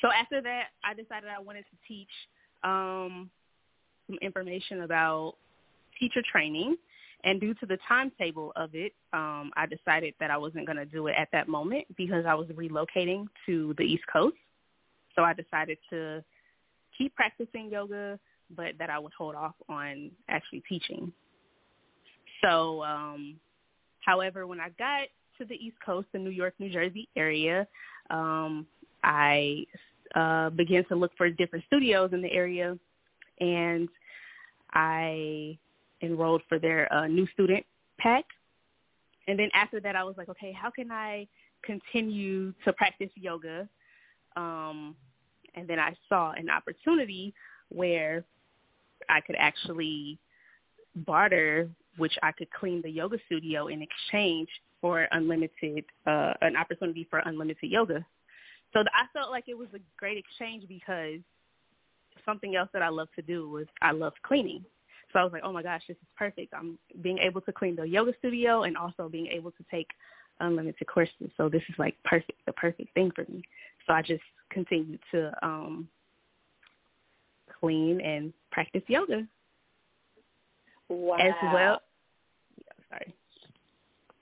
So 0.00 0.08
after 0.10 0.40
that, 0.42 0.68
I 0.84 0.94
decided 0.94 1.28
I 1.28 1.40
wanted 1.40 1.64
to 1.70 1.76
teach 1.86 2.08
um, 2.62 3.30
some 4.06 4.18
information 4.22 4.82
about 4.82 5.34
teacher 6.00 6.22
training. 6.32 6.76
And 7.24 7.40
due 7.40 7.54
to 7.54 7.66
the 7.66 7.78
timetable 7.88 8.52
of 8.54 8.74
it, 8.74 8.92
um, 9.14 9.50
I 9.56 9.66
decided 9.66 10.14
that 10.20 10.30
I 10.30 10.36
wasn't 10.36 10.66
going 10.66 10.76
to 10.76 10.84
do 10.84 11.06
it 11.06 11.14
at 11.18 11.28
that 11.32 11.48
moment 11.48 11.86
because 11.96 12.26
I 12.26 12.34
was 12.34 12.48
relocating 12.48 13.26
to 13.46 13.74
the 13.78 13.84
East 13.84 14.04
Coast. 14.12 14.36
So 15.16 15.22
I 15.22 15.32
decided 15.32 15.78
to 15.90 16.22
keep 16.96 17.14
practicing 17.14 17.70
yoga, 17.70 18.18
but 18.54 18.72
that 18.78 18.90
I 18.90 18.98
would 18.98 19.12
hold 19.16 19.34
off 19.34 19.54
on 19.70 20.10
actually 20.28 20.62
teaching. 20.68 21.12
So, 22.44 22.82
um, 22.82 23.36
however, 24.00 24.46
when 24.46 24.60
I 24.60 24.68
got 24.78 25.08
to 25.38 25.46
the 25.46 25.54
East 25.54 25.76
Coast, 25.84 26.08
the 26.12 26.18
New 26.18 26.30
York, 26.30 26.52
New 26.58 26.70
Jersey 26.70 27.08
area, 27.16 27.66
um, 28.10 28.66
I 29.02 29.64
uh, 30.14 30.50
began 30.50 30.84
to 30.88 30.94
look 30.94 31.12
for 31.16 31.30
different 31.30 31.64
studios 31.66 32.10
in 32.12 32.20
the 32.20 32.30
area, 32.30 32.78
and 33.40 33.88
I 34.72 35.58
enrolled 36.04 36.42
for 36.48 36.58
their 36.58 36.92
uh, 36.92 37.06
new 37.06 37.26
student 37.32 37.64
pack. 37.98 38.24
And 39.26 39.38
then 39.38 39.50
after 39.54 39.80
that, 39.80 39.96
I 39.96 40.04
was 40.04 40.16
like, 40.16 40.28
okay, 40.28 40.52
how 40.52 40.70
can 40.70 40.90
I 40.90 41.26
continue 41.64 42.52
to 42.64 42.72
practice 42.74 43.10
yoga 43.14 43.68
um, 44.36 44.96
and 45.54 45.68
then 45.68 45.78
I 45.78 45.94
saw 46.08 46.32
an 46.32 46.50
opportunity 46.50 47.34
where 47.68 48.24
I 49.08 49.20
could 49.20 49.36
actually 49.38 50.18
barter, 50.96 51.68
which 51.96 52.14
I 52.22 52.32
could 52.32 52.50
clean 52.50 52.82
the 52.82 52.90
yoga 52.90 53.18
studio 53.26 53.68
in 53.68 53.82
exchange 53.82 54.48
for 54.80 55.06
unlimited, 55.12 55.84
uh, 56.06 56.34
an 56.40 56.56
opportunity 56.56 57.06
for 57.08 57.20
unlimited 57.20 57.70
yoga. 57.70 58.04
So 58.72 58.80
I 58.80 59.06
felt 59.12 59.30
like 59.30 59.44
it 59.48 59.56
was 59.56 59.68
a 59.74 59.78
great 59.96 60.18
exchange 60.18 60.64
because 60.68 61.20
something 62.24 62.56
else 62.56 62.68
that 62.72 62.82
I 62.82 62.88
love 62.88 63.08
to 63.16 63.22
do 63.22 63.48
was 63.48 63.66
I 63.82 63.92
love 63.92 64.14
cleaning. 64.22 64.64
So 65.14 65.20
I 65.20 65.24
was 65.24 65.32
like, 65.32 65.42
oh 65.44 65.52
my 65.52 65.62
gosh, 65.62 65.82
this 65.86 65.96
is 65.96 66.08
perfect. 66.18 66.52
I'm 66.52 66.76
being 67.00 67.18
able 67.18 67.40
to 67.42 67.52
clean 67.52 67.76
the 67.76 67.84
yoga 67.84 68.12
studio 68.18 68.64
and 68.64 68.76
also 68.76 69.08
being 69.08 69.28
able 69.28 69.52
to 69.52 69.64
take 69.70 69.86
unlimited 70.40 70.86
courses. 70.88 71.30
So 71.36 71.48
this 71.48 71.62
is 71.68 71.76
like 71.78 71.94
perfect, 72.04 72.44
the 72.46 72.52
perfect 72.52 72.92
thing 72.94 73.12
for 73.14 73.24
me. 73.30 73.42
So 73.86 73.92
I 73.92 74.02
just 74.02 74.24
continued 74.50 74.98
to 75.12 75.32
um, 75.40 75.88
clean 77.60 78.00
and 78.00 78.32
practice 78.50 78.82
yoga. 78.88 79.24
Wow. 80.88 81.16
As 81.16 81.32
well. 81.54 81.82
Yeah, 82.58 82.98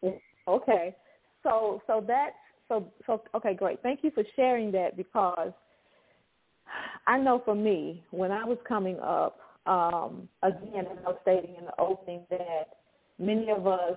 sorry. 0.03 0.21
Okay. 0.47 0.95
So 1.43 1.81
so 1.87 2.05
that's 2.07 2.37
so 2.69 2.87
so 3.07 3.23
okay, 3.35 3.55
great. 3.55 3.83
Thank 3.83 4.01
you 4.03 4.11
for 4.11 4.25
sharing 4.37 4.71
that 4.73 4.97
because 4.97 5.53
I 7.07 7.19
know 7.19 7.41
for 7.45 7.55
me, 7.55 8.05
when 8.11 8.31
I 8.31 8.45
was 8.45 8.59
coming 8.69 8.99
up, 9.01 9.39
um, 9.67 10.29
again, 10.43 10.87
as 10.91 10.99
I 11.07 11.11
was 11.11 11.19
stating 11.23 11.57
in 11.59 11.65
the 11.67 11.81
opening, 11.81 12.23
that 12.31 12.65
many 13.19 13.51
of 13.51 13.67
us 13.67 13.97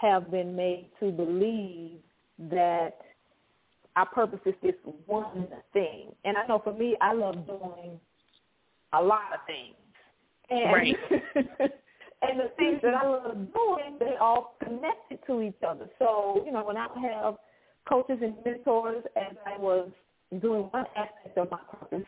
have 0.00 0.30
been 0.30 0.56
made 0.56 0.88
to 1.00 1.10
believe 1.10 1.98
that 2.50 2.98
our 3.96 4.06
purpose 4.06 4.40
is 4.46 4.54
this 4.62 4.74
one 5.06 5.46
thing. 5.72 6.12
And 6.24 6.36
I 6.36 6.46
know 6.46 6.60
for 6.62 6.72
me, 6.72 6.96
I 7.00 7.12
love 7.12 7.46
doing 7.46 8.00
a 8.92 9.02
lot 9.02 9.32
of 9.34 9.40
things. 9.46 9.76
And, 10.50 10.72
right. 10.72 10.96
and 12.22 12.40
the 12.40 12.50
things 12.56 12.80
that 12.82 12.94
I 12.94 13.06
love 13.06 13.34
doing, 13.34 13.96
they 14.00 14.16
all 14.20 14.56
connected 14.62 15.18
to 15.26 15.42
each 15.42 15.62
other. 15.66 15.88
So, 15.98 16.42
you 16.44 16.52
know, 16.52 16.64
when 16.64 16.76
I 16.76 16.88
have 17.02 17.36
coaches 17.88 18.18
and 18.22 18.34
mentors, 18.44 19.04
as 19.16 19.36
I 19.46 19.58
was 19.58 19.90
doing 20.40 20.62
one 20.70 20.86
aspect 20.96 21.36
of 21.36 21.50
my 21.50 21.58
purpose, 21.70 22.06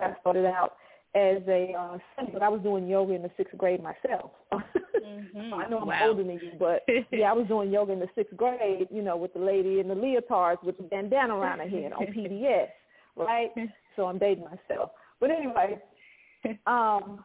I 0.00 0.12
started 0.20 0.46
out 0.46 0.76
as 1.14 1.42
a 1.46 1.74
uh, 1.78 1.98
but 2.32 2.42
I 2.42 2.48
was 2.48 2.60
doing 2.62 2.88
yoga 2.88 3.14
in 3.14 3.22
the 3.22 3.30
sixth 3.36 3.56
grade 3.56 3.82
myself. 3.82 4.30
Mm-hmm. 5.04 5.54
I 5.54 5.68
know 5.68 5.80
I'm 5.80 5.88
wow. 5.88 6.08
older 6.08 6.24
than 6.24 6.32
you, 6.32 6.52
but 6.58 6.82
yeah, 7.12 7.30
I 7.30 7.34
was 7.34 7.46
doing 7.46 7.70
yoga 7.70 7.92
in 7.92 8.00
the 8.00 8.08
sixth 8.14 8.36
grade. 8.36 8.88
You 8.90 9.02
know, 9.02 9.16
with 9.16 9.34
the 9.34 9.38
lady 9.38 9.78
in 9.78 9.88
the 9.88 9.94
leotards 9.94 10.62
with 10.64 10.76
the 10.78 10.84
bandana 10.84 11.34
around 11.34 11.58
her 11.58 11.68
head 11.68 11.92
on 11.92 12.06
PBS, 12.16 12.68
right? 13.16 13.50
So 13.96 14.06
I'm 14.06 14.18
dating 14.18 14.44
myself. 14.44 14.92
But 15.20 15.30
anyway, 15.30 15.78
um, 16.66 17.22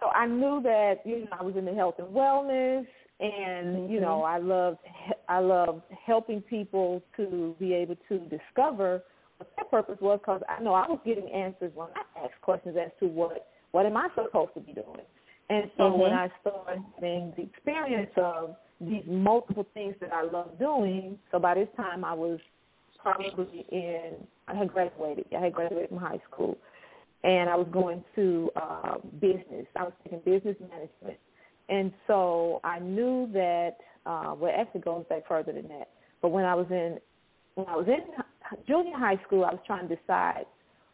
so 0.00 0.08
I 0.08 0.26
knew 0.26 0.60
that 0.62 1.00
you 1.04 1.20
know 1.20 1.36
I 1.38 1.42
was 1.42 1.54
in 1.56 1.64
the 1.64 1.74
health 1.74 1.96
and 1.98 2.08
wellness, 2.08 2.86
and 3.20 3.76
mm-hmm. 3.76 3.92
you 3.92 4.00
know 4.00 4.22
I 4.22 4.38
loved 4.38 4.78
I 5.28 5.38
loved 5.40 5.82
helping 6.06 6.40
people 6.40 7.02
to 7.16 7.54
be 7.58 7.74
able 7.74 7.96
to 8.08 8.18
discover 8.18 9.02
their 9.38 9.64
purpose 9.70 9.98
was 10.00 10.18
because 10.20 10.42
I 10.48 10.62
know 10.62 10.74
I 10.74 10.88
was 10.88 10.98
getting 11.04 11.30
answers 11.30 11.72
when 11.74 11.88
I 11.94 12.24
asked 12.24 12.40
questions 12.42 12.76
as 12.80 12.90
to 13.00 13.06
what 13.06 13.46
what 13.70 13.86
am 13.86 13.96
I 13.96 14.08
supposed 14.14 14.54
to 14.54 14.60
be 14.60 14.72
doing. 14.72 15.06
And 15.50 15.70
so 15.76 15.84
mm-hmm. 15.84 16.00
when 16.00 16.12
I 16.12 16.28
started 16.40 16.82
having 16.94 17.32
the 17.36 17.42
experience 17.42 18.10
of 18.16 18.56
these 18.80 19.02
multiple 19.06 19.66
things 19.74 19.94
that 20.00 20.12
I 20.12 20.22
love 20.22 20.58
doing, 20.58 21.18
so 21.30 21.38
by 21.38 21.54
this 21.54 21.68
time 21.76 22.04
I 22.04 22.14
was 22.14 22.38
probably 23.00 23.66
in 23.70 24.14
I 24.46 24.54
had 24.54 24.72
graduated. 24.72 25.26
I 25.36 25.40
had 25.40 25.52
graduated 25.52 25.90
from 25.90 25.98
high 25.98 26.20
school, 26.30 26.56
and 27.22 27.50
I 27.50 27.56
was 27.56 27.68
going 27.70 28.02
to 28.16 28.50
uh, 28.56 28.94
business. 29.20 29.66
I 29.76 29.84
was 29.84 29.92
taking 30.02 30.20
business 30.20 30.56
management, 30.60 31.18
and 31.68 31.92
so 32.06 32.60
I 32.64 32.78
knew 32.78 33.28
that. 33.32 33.76
Uh, 34.06 34.34
well, 34.38 34.50
actually 34.58 34.80
goes 34.80 35.04
back 35.10 35.28
further 35.28 35.52
than 35.52 35.68
that. 35.68 35.90
But 36.22 36.30
when 36.30 36.46
I 36.46 36.54
was 36.54 36.66
in 36.70 36.98
when 37.56 37.66
I 37.66 37.76
was 37.76 37.86
in 37.86 38.00
junior 38.66 38.96
high 38.96 39.20
school, 39.26 39.44
I 39.44 39.52
was 39.52 39.60
trying 39.66 39.88
to 39.88 39.96
decide 39.96 40.46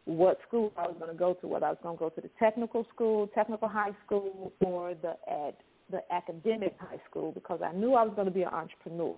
what 0.07 0.39
school 0.47 0.73
I 0.77 0.83
was 0.83 0.97
going 0.99 1.11
to 1.11 1.17
go 1.17 1.35
to, 1.35 1.47
whether 1.47 1.67
I 1.67 1.71
was 1.71 1.79
going 1.83 1.97
to 1.97 1.99
go 1.99 2.09
to 2.11 2.21
the 2.21 2.31
technical 2.39 2.87
school, 2.95 3.29
technical 3.35 3.69
high 3.69 3.93
school, 4.05 4.53
or 4.61 4.95
the 4.95 5.17
ad, 5.31 5.55
the 5.91 6.01
academic 6.13 6.77
high 6.79 7.01
school, 7.09 7.33
because 7.33 7.61
I 7.65 7.73
knew 7.73 7.95
I 7.95 8.03
was 8.03 8.13
going 8.15 8.27
to 8.27 8.35
be 8.35 8.43
an 8.43 8.53
entrepreneur. 8.53 9.15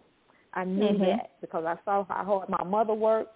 I 0.54 0.64
knew 0.64 0.88
mm-hmm. 0.88 1.02
that 1.02 1.32
because 1.40 1.64
I 1.66 1.76
saw 1.84 2.04
how 2.08 2.24
hard 2.24 2.48
my 2.48 2.64
mother 2.64 2.94
worked, 2.94 3.32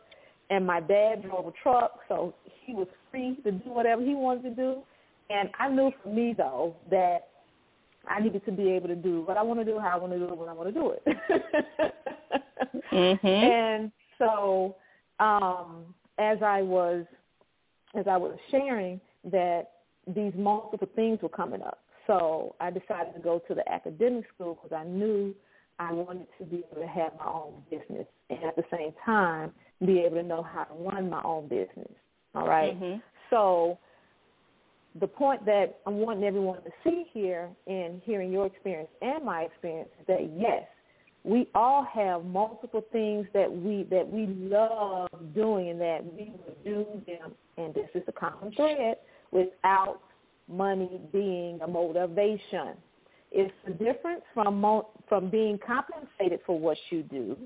and 0.48 0.66
my 0.66 0.80
dad 0.80 1.22
drove 1.22 1.46
a 1.46 1.52
truck, 1.62 2.00
so 2.08 2.34
he 2.64 2.72
was 2.72 2.88
free 3.10 3.36
to 3.44 3.52
do 3.52 3.70
whatever 3.70 4.02
he 4.02 4.14
wanted 4.14 4.42
to 4.42 4.50
do. 4.50 4.82
And 5.28 5.48
I 5.58 5.68
knew 5.68 5.92
for 6.02 6.08
me 6.08 6.34
though 6.36 6.74
that 6.90 7.28
I 8.08 8.20
needed 8.20 8.44
to 8.46 8.52
be 8.52 8.70
able 8.70 8.88
to 8.88 8.96
do 8.96 9.22
what 9.22 9.36
I 9.36 9.42
want 9.42 9.60
to 9.60 9.64
do, 9.64 9.78
how 9.78 9.90
I 9.90 9.96
want 9.96 10.12
to 10.12 10.18
do 10.18 10.24
it, 10.24 10.36
when 10.36 10.48
I 10.48 10.52
want 10.52 10.74
to 10.74 10.80
do 10.80 10.90
it. 10.90 11.04
mm-hmm. 12.92 13.26
And 13.26 13.92
so 14.18 14.74
um, 15.20 15.94
as 16.18 16.38
I 16.42 16.62
was 16.62 17.04
as 17.94 18.06
I 18.09 18.16
was 18.16 18.37
sharing 18.50 19.00
that 19.24 19.70
these 20.06 20.33
multiple 20.37 20.88
things 20.94 21.18
were 21.22 21.28
coming 21.28 21.62
up. 21.62 21.80
So 22.06 22.54
I 22.61 22.70
decided 22.70 23.14
to 23.14 23.20
go 23.20 23.40
to 23.48 23.54
the 23.54 23.68
academic 23.70 24.24
school 24.35 24.59
because 24.61 24.76
I 24.76 24.85
knew 24.85 25.35
I 25.78 25.92
wanted 25.92 26.26
to 26.38 26.44
be 26.44 26.64
able 26.70 26.83
to 26.83 26.88
have 26.88 27.12
my 27.18 27.26
own 27.26 27.54
business 27.70 28.06
and 28.28 28.44
at 28.44 28.56
the 28.56 28.64
same 28.70 28.92
time 29.04 29.52
be 29.85 30.00
able 30.00 30.16
to 30.16 30.22
know 30.22 30.42
how 30.42 30.64
to 30.64 30.74
run 30.74 31.11
my 31.11 31.22
own 31.22 31.48
business. 31.48 31.90
All 32.35 32.46
right? 32.46 32.80
mm-hmm. 32.80 32.98
So 33.30 33.78
the 35.00 35.06
point 35.06 35.44
that 35.46 35.78
I'm 35.87 35.96
wanting 35.96 36.24
everyone 36.24 36.62
to 36.62 36.70
see 36.85 37.04
here 37.12 37.48
in 37.66 38.00
hearing 38.04 38.33
your 38.33 38.46
experience 38.46 38.90
and 39.00 39.24
my 39.24 39.42
experience 39.42 39.90
is 40.00 40.06
that 40.06 40.30
yes, 40.37 40.64
we 41.24 41.48
all 41.54 41.85
have 41.85 42.24
multiple 42.24 42.85
things 42.92 43.26
that 43.35 43.50
we 43.50 43.85
that 43.90 44.09
we 44.11 44.26
love 44.26 45.09
doing 45.35 45.70
and 45.70 45.80
that 45.80 46.04
we 46.04 46.33
would 46.46 46.64
do 46.64 46.87
them 47.06 47.33
and 47.56 47.74
this 47.74 47.88
is 47.94 48.02
a 48.09 48.12
common 48.12 48.52
thread 48.54 48.96
without 49.30 50.00
money 50.48 51.00
being 51.12 51.61
a 51.62 51.66
motivation. 51.66 52.74
It's 53.33 53.52
the 53.66 53.72
difference 53.72 54.22
from 54.35 54.61
mo- 54.61 54.88
from 55.09 55.30
being 55.30 55.59
compensated 55.64 56.40
for 56.46 56.59
what 56.59 56.78
you 56.90 57.02
do 57.02 57.37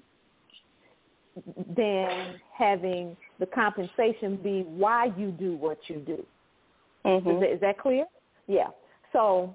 than 1.76 2.37
having 2.56 3.16
the 3.40 3.46
compensation 3.46 4.37
be 4.37 4.62
why 4.62 5.10
you 5.16 5.32
do 5.32 5.56
what 5.56 5.78
you 5.88 5.96
do. 5.96 6.24
Mm-hmm. 7.04 7.28
Is, 7.28 7.40
that, 7.40 7.52
is 7.54 7.60
that 7.60 7.78
clear? 7.78 8.06
Yeah. 8.46 8.68
So 9.12 9.54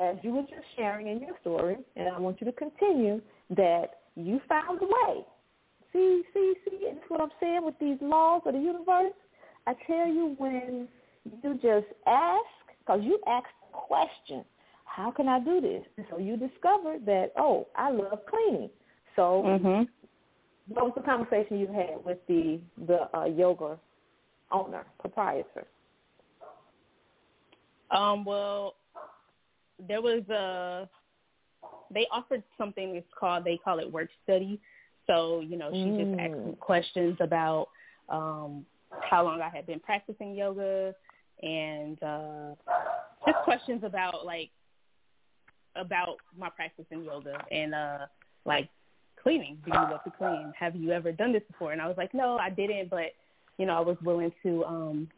as 0.00 0.16
you 0.22 0.32
were 0.32 0.42
just 0.42 0.66
sharing 0.76 1.06
in 1.08 1.20
your 1.20 1.36
story, 1.40 1.76
and 1.94 2.08
I 2.08 2.18
want 2.18 2.40
you 2.40 2.44
to 2.46 2.52
continue, 2.52 3.20
that 3.50 4.00
you 4.16 4.40
found 4.48 4.80
a 4.82 4.84
way. 4.84 5.24
See, 5.92 6.22
see, 6.34 6.54
see, 6.64 6.78
that's 6.84 6.98
what 7.08 7.20
I'm 7.20 7.30
saying 7.40 7.64
with 7.64 7.78
these 7.80 7.98
laws 8.00 8.42
of 8.46 8.54
the 8.54 8.60
universe. 8.60 9.12
I 9.66 9.74
tell 9.86 10.06
you 10.06 10.34
when 10.38 10.88
you 11.42 11.54
just 11.54 11.86
ask, 12.06 12.42
because 12.80 13.00
you 13.02 13.18
ask 13.26 13.46
a 13.72 13.76
question, 13.76 14.44
how 14.84 15.10
can 15.10 15.28
I 15.28 15.40
do 15.40 15.60
this? 15.60 15.82
And 15.96 16.06
so 16.10 16.18
you 16.18 16.36
discover 16.36 16.98
that, 17.04 17.32
oh, 17.36 17.66
I 17.76 17.90
love 17.90 18.20
cleaning. 18.28 18.70
So 19.14 19.42
mm-hmm. 19.46 19.82
what 20.72 20.84
was 20.86 20.92
the 20.96 21.02
conversation 21.02 21.58
you 21.58 21.66
had 21.66 22.04
with 22.04 22.18
the, 22.28 22.60
the 22.86 23.16
uh, 23.16 23.24
yoga 23.24 23.78
owner, 24.52 24.84
proprietor? 24.98 25.66
Um, 27.90 28.24
well, 28.24 28.74
there 29.86 30.02
was 30.02 30.28
a 30.28 30.88
they 31.90 32.06
offered 32.10 32.42
something 32.58 32.96
it's 32.96 33.06
called 33.18 33.44
they 33.44 33.56
call 33.56 33.78
it 33.78 33.90
work 33.90 34.08
study. 34.24 34.60
So, 35.06 35.40
you 35.40 35.56
know, 35.56 35.70
she 35.70 35.78
mm. 35.78 36.10
just 36.10 36.20
asked 36.20 36.46
me 36.46 36.56
questions 36.60 37.16
about 37.20 37.68
um 38.08 38.64
how 39.02 39.24
long 39.24 39.40
I 39.40 39.48
had 39.48 39.66
been 39.66 39.80
practicing 39.80 40.34
yoga 40.34 40.94
and 41.42 42.02
uh 42.02 42.54
just 43.26 43.38
questions 43.44 43.82
about 43.84 44.24
like 44.24 44.50
about 45.74 46.16
my 46.36 46.48
practice 46.48 46.86
in 46.90 47.04
yoga 47.04 47.38
and 47.50 47.74
uh 47.74 47.98
like 48.44 48.68
cleaning. 49.22 49.58
Do 49.64 49.72
you 49.72 49.78
love 49.78 50.04
to 50.04 50.12
clean? 50.16 50.52
Have 50.58 50.76
you 50.76 50.92
ever 50.92 51.12
done 51.12 51.32
this 51.32 51.42
before? 51.50 51.72
And 51.72 51.80
I 51.80 51.88
was 51.88 51.96
like, 51.96 52.14
No, 52.14 52.38
I 52.38 52.50
didn't 52.50 52.90
but 52.90 53.12
you 53.58 53.66
know, 53.66 53.76
I 53.76 53.80
was 53.80 53.96
willing 54.02 54.32
to 54.42 54.64
um 54.64 55.08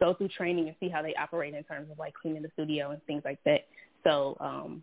go 0.00 0.12
through 0.14 0.28
training 0.28 0.66
and 0.66 0.76
see 0.80 0.88
how 0.88 1.02
they 1.02 1.14
operate 1.14 1.54
in 1.54 1.62
terms 1.64 1.90
of 1.90 1.98
like 1.98 2.14
cleaning 2.14 2.42
the 2.42 2.50
studio 2.54 2.90
and 2.90 3.02
things 3.04 3.22
like 3.24 3.38
that. 3.44 3.66
So 4.02 4.36
um 4.40 4.82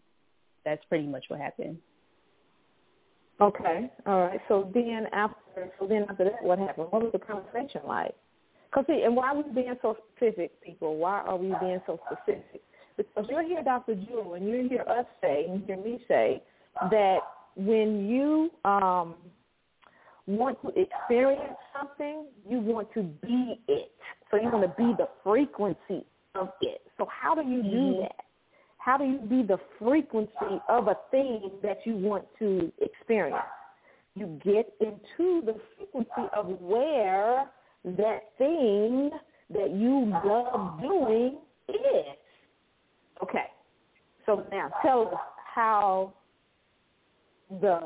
that's 0.65 0.83
pretty 0.85 1.07
much 1.07 1.25
what 1.27 1.39
happened. 1.39 1.77
Okay, 3.39 3.91
all 4.05 4.27
right. 4.27 4.39
So 4.47 4.69
then 4.73 5.07
after, 5.13 5.71
so 5.79 5.87
then 5.87 6.05
after 6.09 6.25
that, 6.25 6.43
what 6.43 6.59
happened? 6.59 6.87
What 6.91 7.01
was 7.01 7.11
the 7.11 7.19
conversation 7.19 7.81
like? 7.87 8.13
Cause 8.73 8.85
see, 8.87 9.01
and 9.03 9.15
why 9.15 9.29
are 9.29 9.35
we 9.35 9.43
being 9.53 9.75
so 9.81 9.97
specific, 10.15 10.61
people? 10.61 10.95
Why 10.97 11.19
are 11.21 11.35
we 11.35 11.53
being 11.59 11.81
so 11.85 11.99
specific? 12.05 12.61
Because 12.95 13.25
you'll 13.29 13.45
hear 13.45 13.63
Dr. 13.63 13.95
Jewel 13.95 14.35
and 14.35 14.47
you 14.47 14.67
hear 14.69 14.81
us 14.81 15.05
say, 15.21 15.45
and 15.49 15.59
you 15.59 15.65
hear 15.65 15.77
me 15.77 15.99
say, 16.07 16.41
that 16.89 17.19
when 17.55 18.07
you 18.07 18.49
um, 18.63 19.15
want 20.27 20.57
to 20.61 20.69
experience 20.69 21.57
something, 21.77 22.25
you 22.47 22.59
want 22.59 22.93
to 22.93 23.03
be 23.03 23.59
it. 23.67 23.91
So 24.29 24.37
you 24.37 24.49
want 24.49 24.63
to 24.63 24.73
be 24.77 24.93
the 24.97 25.09
frequency 25.23 26.05
of 26.35 26.49
it. 26.61 26.81
So 26.97 27.07
how 27.09 27.35
do 27.35 27.41
you 27.41 27.61
do 27.61 27.69
mm-hmm. 27.69 28.01
that? 28.03 28.15
How 28.83 28.97
do 28.97 29.03
you 29.03 29.19
be 29.19 29.43
the 29.43 29.59
frequency 29.77 30.59
of 30.67 30.87
a 30.87 30.95
thing 31.11 31.51
that 31.61 31.79
you 31.85 31.95
want 31.95 32.25
to 32.39 32.71
experience? 32.81 33.37
You 34.15 34.39
get 34.43 34.73
into 34.81 35.45
the 35.45 35.55
frequency 35.77 36.29
of 36.35 36.59
where 36.59 37.45
that 37.85 38.19
thing 38.39 39.11
that 39.53 39.71
you 39.71 40.11
love 40.25 40.81
doing 40.81 41.37
is. 41.69 42.17
Okay. 43.21 43.45
So 44.25 44.47
now 44.51 44.71
tell 44.81 45.09
us 45.09 45.19
how 45.53 46.13
the 47.61 47.79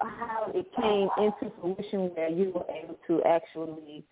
how 0.00 0.50
it 0.54 0.66
came 0.80 1.08
into 1.18 1.54
fruition 1.60 2.14
where 2.14 2.30
you 2.30 2.50
were 2.54 2.64
able 2.74 2.96
to 3.08 3.22
actually 3.24 4.04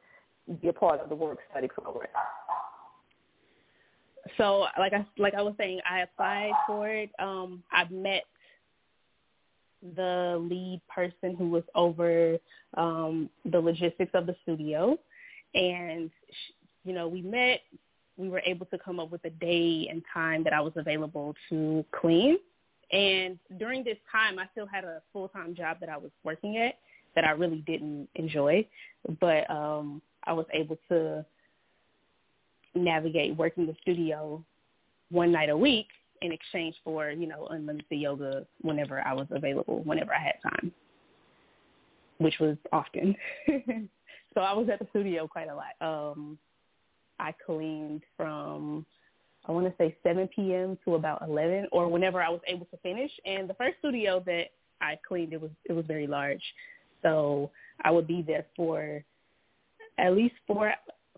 be 0.60 0.68
a 0.68 0.72
part 0.72 1.00
of 1.00 1.08
the 1.08 1.14
work 1.14 1.38
study 1.50 1.68
program 1.68 2.08
so 4.36 4.66
like 4.78 4.92
I 4.92 5.06
like 5.18 5.34
I 5.34 5.42
was 5.42 5.54
saying, 5.58 5.80
I 5.88 6.00
applied 6.00 6.52
for 6.66 6.88
it. 6.88 7.10
Um, 7.18 7.62
I 7.72 7.84
met 7.90 8.24
the 9.94 10.38
lead 10.50 10.80
person 10.92 11.36
who 11.36 11.50
was 11.50 11.64
over 11.74 12.38
um, 12.76 13.30
the 13.44 13.60
logistics 13.60 14.12
of 14.14 14.26
the 14.26 14.36
studio, 14.42 14.98
and 15.54 16.10
she, 16.30 16.54
you 16.84 16.94
know 16.94 17.08
we 17.08 17.22
met. 17.22 17.60
We 18.16 18.30
were 18.30 18.42
able 18.46 18.64
to 18.66 18.78
come 18.78 18.98
up 18.98 19.10
with 19.10 19.22
a 19.26 19.30
day 19.30 19.88
and 19.90 20.02
time 20.12 20.42
that 20.44 20.54
I 20.54 20.60
was 20.62 20.72
available 20.76 21.34
to 21.50 21.84
clean. 22.00 22.38
And 22.90 23.38
during 23.58 23.84
this 23.84 23.98
time, 24.10 24.38
I 24.38 24.46
still 24.52 24.66
had 24.66 24.84
a 24.84 25.02
full 25.12 25.28
time 25.28 25.54
job 25.54 25.78
that 25.80 25.90
I 25.90 25.98
was 25.98 26.10
working 26.24 26.56
at 26.56 26.76
that 27.14 27.24
I 27.24 27.30
really 27.30 27.64
didn't 27.66 28.08
enjoy, 28.14 28.66
but 29.20 29.50
um, 29.50 30.00
I 30.24 30.32
was 30.32 30.46
able 30.52 30.78
to 30.90 31.24
navigate 32.76 33.36
working 33.36 33.66
the 33.66 33.76
studio 33.82 34.42
one 35.10 35.32
night 35.32 35.50
a 35.50 35.56
week 35.56 35.88
in 36.22 36.32
exchange 36.32 36.74
for, 36.84 37.10
you 37.10 37.26
know, 37.26 37.46
unlimited 37.50 37.86
yoga 37.90 38.46
whenever 38.62 39.00
I 39.06 39.12
was 39.12 39.26
available, 39.30 39.82
whenever 39.84 40.12
I 40.14 40.20
had 40.20 40.34
time, 40.42 40.72
which 42.18 42.34
was 42.40 42.56
often. 42.72 43.14
so 44.34 44.40
I 44.40 44.52
was 44.52 44.68
at 44.72 44.78
the 44.78 44.86
studio 44.90 45.28
quite 45.28 45.48
a 45.48 45.54
lot. 45.54 45.74
Um, 45.80 46.38
I 47.18 47.34
cleaned 47.44 48.02
from, 48.16 48.84
I 49.46 49.52
want 49.52 49.66
to 49.66 49.74
say 49.78 49.96
7 50.02 50.28
p.m. 50.34 50.78
to 50.84 50.94
about 50.94 51.22
11 51.26 51.68
or 51.72 51.88
whenever 51.88 52.22
I 52.22 52.28
was 52.28 52.40
able 52.46 52.66
to 52.66 52.76
finish. 52.78 53.10
And 53.24 53.48
the 53.48 53.54
first 53.54 53.78
studio 53.78 54.22
that 54.26 54.46
I 54.80 54.98
cleaned, 55.06 55.32
it 55.32 55.40
was, 55.40 55.50
it 55.64 55.72
was 55.72 55.84
very 55.86 56.06
large. 56.06 56.42
So 57.02 57.50
I 57.82 57.90
would 57.90 58.06
be 58.06 58.22
there 58.22 58.46
for 58.56 59.02
at 59.98 60.14
least 60.14 60.34
four 60.46 60.72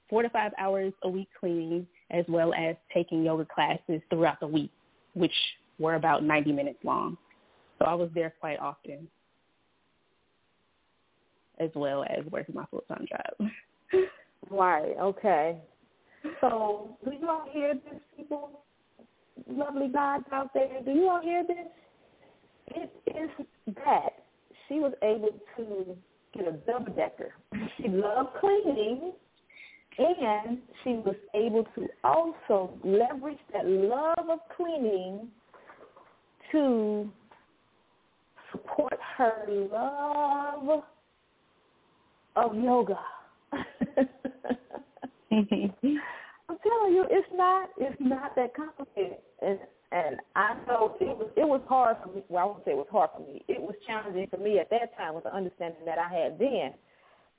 four 0.09 0.23
to 0.23 0.31
five 0.31 0.53
hours 0.59 0.93
a 1.03 1.09
week 1.09 1.29
cleaning, 1.39 1.87
as 2.11 2.25
well 2.29 2.53
as 2.55 2.77
taking 2.93 3.25
yoga 3.25 3.47
classes 3.47 4.01
throughout 4.11 4.41
the 4.41 4.47
week, 4.47 4.71
which 5.15 5.33
were 5.79 5.95
about 5.95 6.23
90 6.23 6.53
minutes 6.53 6.79
long. 6.83 7.17
So 7.79 7.85
I 7.85 7.95
was 7.95 8.11
there 8.15 8.35
quite 8.41 8.59
often, 8.59 9.09
as 11.61 11.71
well 11.75 12.05
as 12.05 12.25
working 12.31 12.55
my 12.55 12.65
full-time 12.71 13.07
job. 13.09 13.51
Right. 14.51 14.95
Okay. 14.99 15.59
So 16.41 16.97
do 17.05 17.13
you 17.13 17.29
all 17.29 17.47
hear 17.51 17.75
this, 17.75 18.01
people? 18.17 18.63
Lovely 19.51 19.89
gods 19.89 20.25
out 20.33 20.53
there. 20.55 20.81
Do 20.85 20.93
you 20.93 21.09
all 21.09 21.21
hear 21.21 21.45
this? 21.47 21.67
It 22.69 22.91
is 23.07 23.47
that 23.85 24.25
she 24.69 24.75
was 24.75 24.93
able 25.03 25.31
to 25.57 25.97
get 26.35 26.49
a 26.49 26.53
double 26.53 26.93
decker. 26.95 27.33
She 27.77 27.89
loved 27.89 28.31
cleaning 28.41 29.13
and 29.99 30.59
she 30.85 30.91
was 30.91 31.17
able 31.35 31.65
to 31.75 31.89
also 32.05 32.71
leverage 32.85 33.39
that 33.53 33.67
love 33.67 34.31
of 34.31 34.39
cleaning 34.57 35.29
to 36.53 37.11
support 38.53 38.99
her 39.17 39.45
love 39.49 40.83
of 42.37 42.55
yoga. 42.55 42.99
Mm-hmm. 45.31 45.97
I'm 46.49 46.57
telling 46.67 46.95
you, 46.95 47.05
it's 47.11 47.29
not 47.35 47.69
it's 47.79 47.97
not 48.01 48.35
that 48.37 48.55
complicated. 48.55 49.19
And 49.43 49.59
and 49.93 50.17
I 50.35 50.55
know 50.67 50.97
it 51.01 51.17
was 51.17 51.29
it 51.37 51.47
was 51.47 51.61
hard 51.69 51.97
for 52.03 52.13
me. 52.13 52.23
Well, 52.29 52.43
I 52.43 52.47
won't 52.47 52.65
say 52.65 52.71
it 52.73 52.77
was 52.77 52.87
hard 52.91 53.11
for 53.15 53.21
me. 53.21 53.45
It 53.49 53.61
was 53.61 53.75
challenging 53.87 54.27
for 54.31 54.39
me 54.39 54.59
at 54.59 54.71
that 54.71 54.97
time 54.97 55.15
with 55.15 55.25
the 55.25 55.35
understanding 55.35 55.85
that 55.85 55.99
I 55.99 56.09
had 56.09 56.39
then 56.39 56.73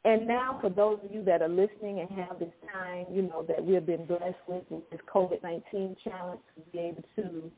and 0.06 0.28
now 0.28 0.58
for 0.62 0.70
those 0.70 1.00
of 1.04 1.12
you 1.12 1.24
that 1.26 1.42
are 1.42 1.50
listening 1.50 2.00
and 2.00 2.10
have 2.12 2.40
this 2.40 2.54
time, 2.74 3.06
you 3.12 3.24
know, 3.24 3.44
that 3.48 3.64
we've 3.64 3.86
been 3.86 4.06
blessed 4.06 4.36
with, 4.48 4.64
with 4.70 4.90
this 4.92 5.00
COVID-19 5.14 5.98
challenge 6.04 6.40
to 6.56 6.62
be 6.72 6.80
able 6.80 7.04
to 7.18 7.52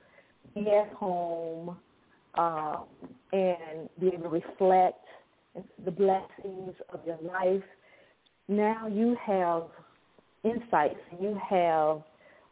be 0.55 0.67
at 0.69 0.91
home 0.93 1.77
uh, 2.35 2.77
and 3.31 3.89
be 3.99 4.07
able 4.07 4.23
to 4.23 4.29
reflect 4.29 5.05
the 5.85 5.91
blessings 5.91 6.73
of 6.91 7.01
your 7.05 7.19
life. 7.21 7.63
Now 8.47 8.87
you 8.87 9.15
have 9.23 9.63
insights, 10.43 10.99
you 11.21 11.39
have 11.47 12.01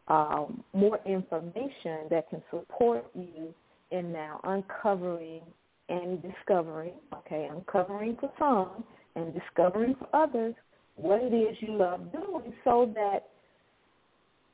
um, 0.07 0.63
more 0.73 0.99
information 1.05 2.07
that 2.11 2.29
can 2.29 2.43
support 2.51 3.05
you 3.15 3.53
in 3.91 4.11
now 4.11 4.39
uncovering 4.43 5.41
and 5.87 6.21
discovering, 6.21 6.93
okay, 7.15 7.49
uncovering 7.51 8.15
for 8.19 8.31
some 8.37 8.83
and 9.19 9.33
discovering 9.33 9.95
for 9.95 10.07
others 10.13 10.55
what 10.95 11.21
it 11.21 11.33
is 11.33 11.55
you 11.61 11.73
love 11.75 12.11
doing 12.11 12.53
so 12.63 12.91
that 12.95 13.27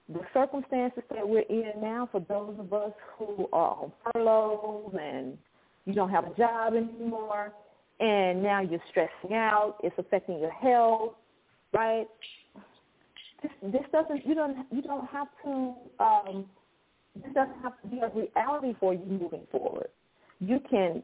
the 0.09 0.21
circumstances 0.33 1.03
that 1.09 1.27
we're 1.27 1.39
in 1.49 1.71
now 1.81 2.07
for 2.11 2.19
those 2.19 2.55
of 2.59 2.71
us 2.73 2.91
who 3.17 3.47
are 3.51 3.77
on 3.77 3.91
furloughs 4.13 4.93
and 4.99 5.37
you 5.85 5.93
don't 5.93 6.09
have 6.09 6.25
a 6.25 6.33
job 6.35 6.73
anymore 6.73 7.51
and 7.99 8.43
now 8.43 8.61
you're 8.61 8.81
stressing 8.89 9.33
out, 9.33 9.77
it's 9.83 9.95
affecting 9.97 10.39
your 10.39 10.51
health, 10.51 11.13
right? 11.73 12.05
This, 13.41 13.51
this 13.71 13.81
doesn't 13.91 14.25
you 14.25 14.35
don't 14.35 14.65
you 14.71 14.81
don't 14.81 15.07
have 15.07 15.27
to 15.43 15.73
um, 15.99 16.45
this 17.15 17.33
doesn't 17.33 17.61
have 17.61 17.79
to 17.81 17.87
be 17.87 17.99
a 17.99 18.09
reality 18.09 18.75
for 18.79 18.93
you 18.93 19.05
moving 19.05 19.47
forward. 19.51 19.87
You 20.39 20.59
can 20.69 21.01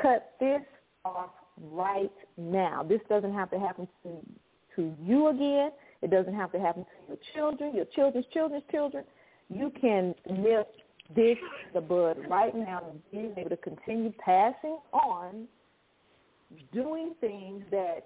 cut 0.00 0.32
this 0.40 0.62
off 1.04 1.30
right 1.60 2.12
now. 2.36 2.82
This 2.82 3.00
doesn't 3.08 3.32
have 3.32 3.50
to 3.50 3.58
happen 3.58 3.88
to 4.02 4.10
to 4.76 4.94
you 5.02 5.28
again. 5.28 5.70
It 6.02 6.10
doesn't 6.10 6.34
have 6.34 6.52
to 6.52 6.60
happen 6.60 6.84
to 6.84 6.90
your 7.08 7.18
children, 7.34 7.74
your 7.74 7.86
children's 7.86 8.26
children's 8.32 8.64
children. 8.70 9.04
You 9.48 9.72
can 9.80 10.14
nip 10.30 10.70
this 11.14 11.38
the 11.72 11.80
bud 11.80 12.18
right 12.28 12.54
now 12.54 12.82
and 12.90 13.00
being 13.10 13.32
able 13.36 13.50
to 13.50 13.56
continue 13.56 14.12
passing 14.22 14.78
on 14.92 15.46
doing 16.72 17.14
things 17.20 17.62
that 17.70 18.04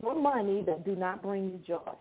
for 0.00 0.14
money 0.14 0.62
that 0.66 0.84
do 0.84 0.96
not 0.96 1.22
bring 1.22 1.44
you 1.44 1.60
joy. 1.66 1.92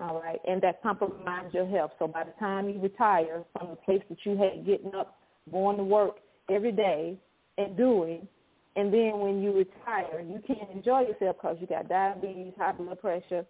All 0.00 0.20
right, 0.20 0.40
and 0.46 0.60
that 0.62 0.82
compromise 0.82 1.52
your 1.52 1.66
health. 1.66 1.92
So 1.98 2.06
by 2.06 2.24
the 2.24 2.32
time 2.40 2.68
you 2.68 2.80
retire 2.80 3.42
from 3.52 3.70
the 3.70 3.76
place 3.76 4.02
that 4.08 4.18
you 4.24 4.36
had 4.36 4.64
getting 4.66 4.94
up, 4.94 5.18
going 5.50 5.76
to 5.76 5.84
work 5.84 6.16
every 6.50 6.72
day 6.72 7.16
and 7.58 7.76
doing, 7.76 8.26
and 8.76 8.92
then 8.92 9.18
when 9.18 9.42
you 9.42 9.52
retire, 9.52 10.20
you 10.20 10.40
can't 10.46 10.70
enjoy 10.70 11.00
yourself 11.00 11.36
because 11.40 11.58
you 11.60 11.66
got 11.66 11.88
diabetes, 11.88 12.52
high 12.56 12.72
blood 12.72 13.00
pressure, 13.00 13.44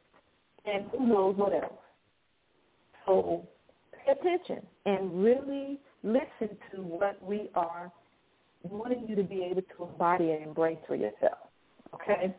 and 0.65 0.85
who 0.91 1.07
knows 1.07 1.37
what 1.37 1.53
else. 1.53 1.73
So 3.07 3.47
pay 4.05 4.13
attention 4.13 4.67
and 4.87 5.23
really 5.23 5.79
listen 6.03 6.57
to 6.73 6.83
what 6.83 7.23
we 7.23 7.51
are 7.55 7.93
wanting 8.63 9.07
you 9.09 9.17
to 9.17 9.23
be 9.23 9.45
able 9.45 9.63
to 9.63 9.85
embody 9.93 10.31
and 10.33 10.45
embrace 10.45 10.79
for 10.87 10.97
yourself. 10.97 11.39
Okay? 11.95 12.35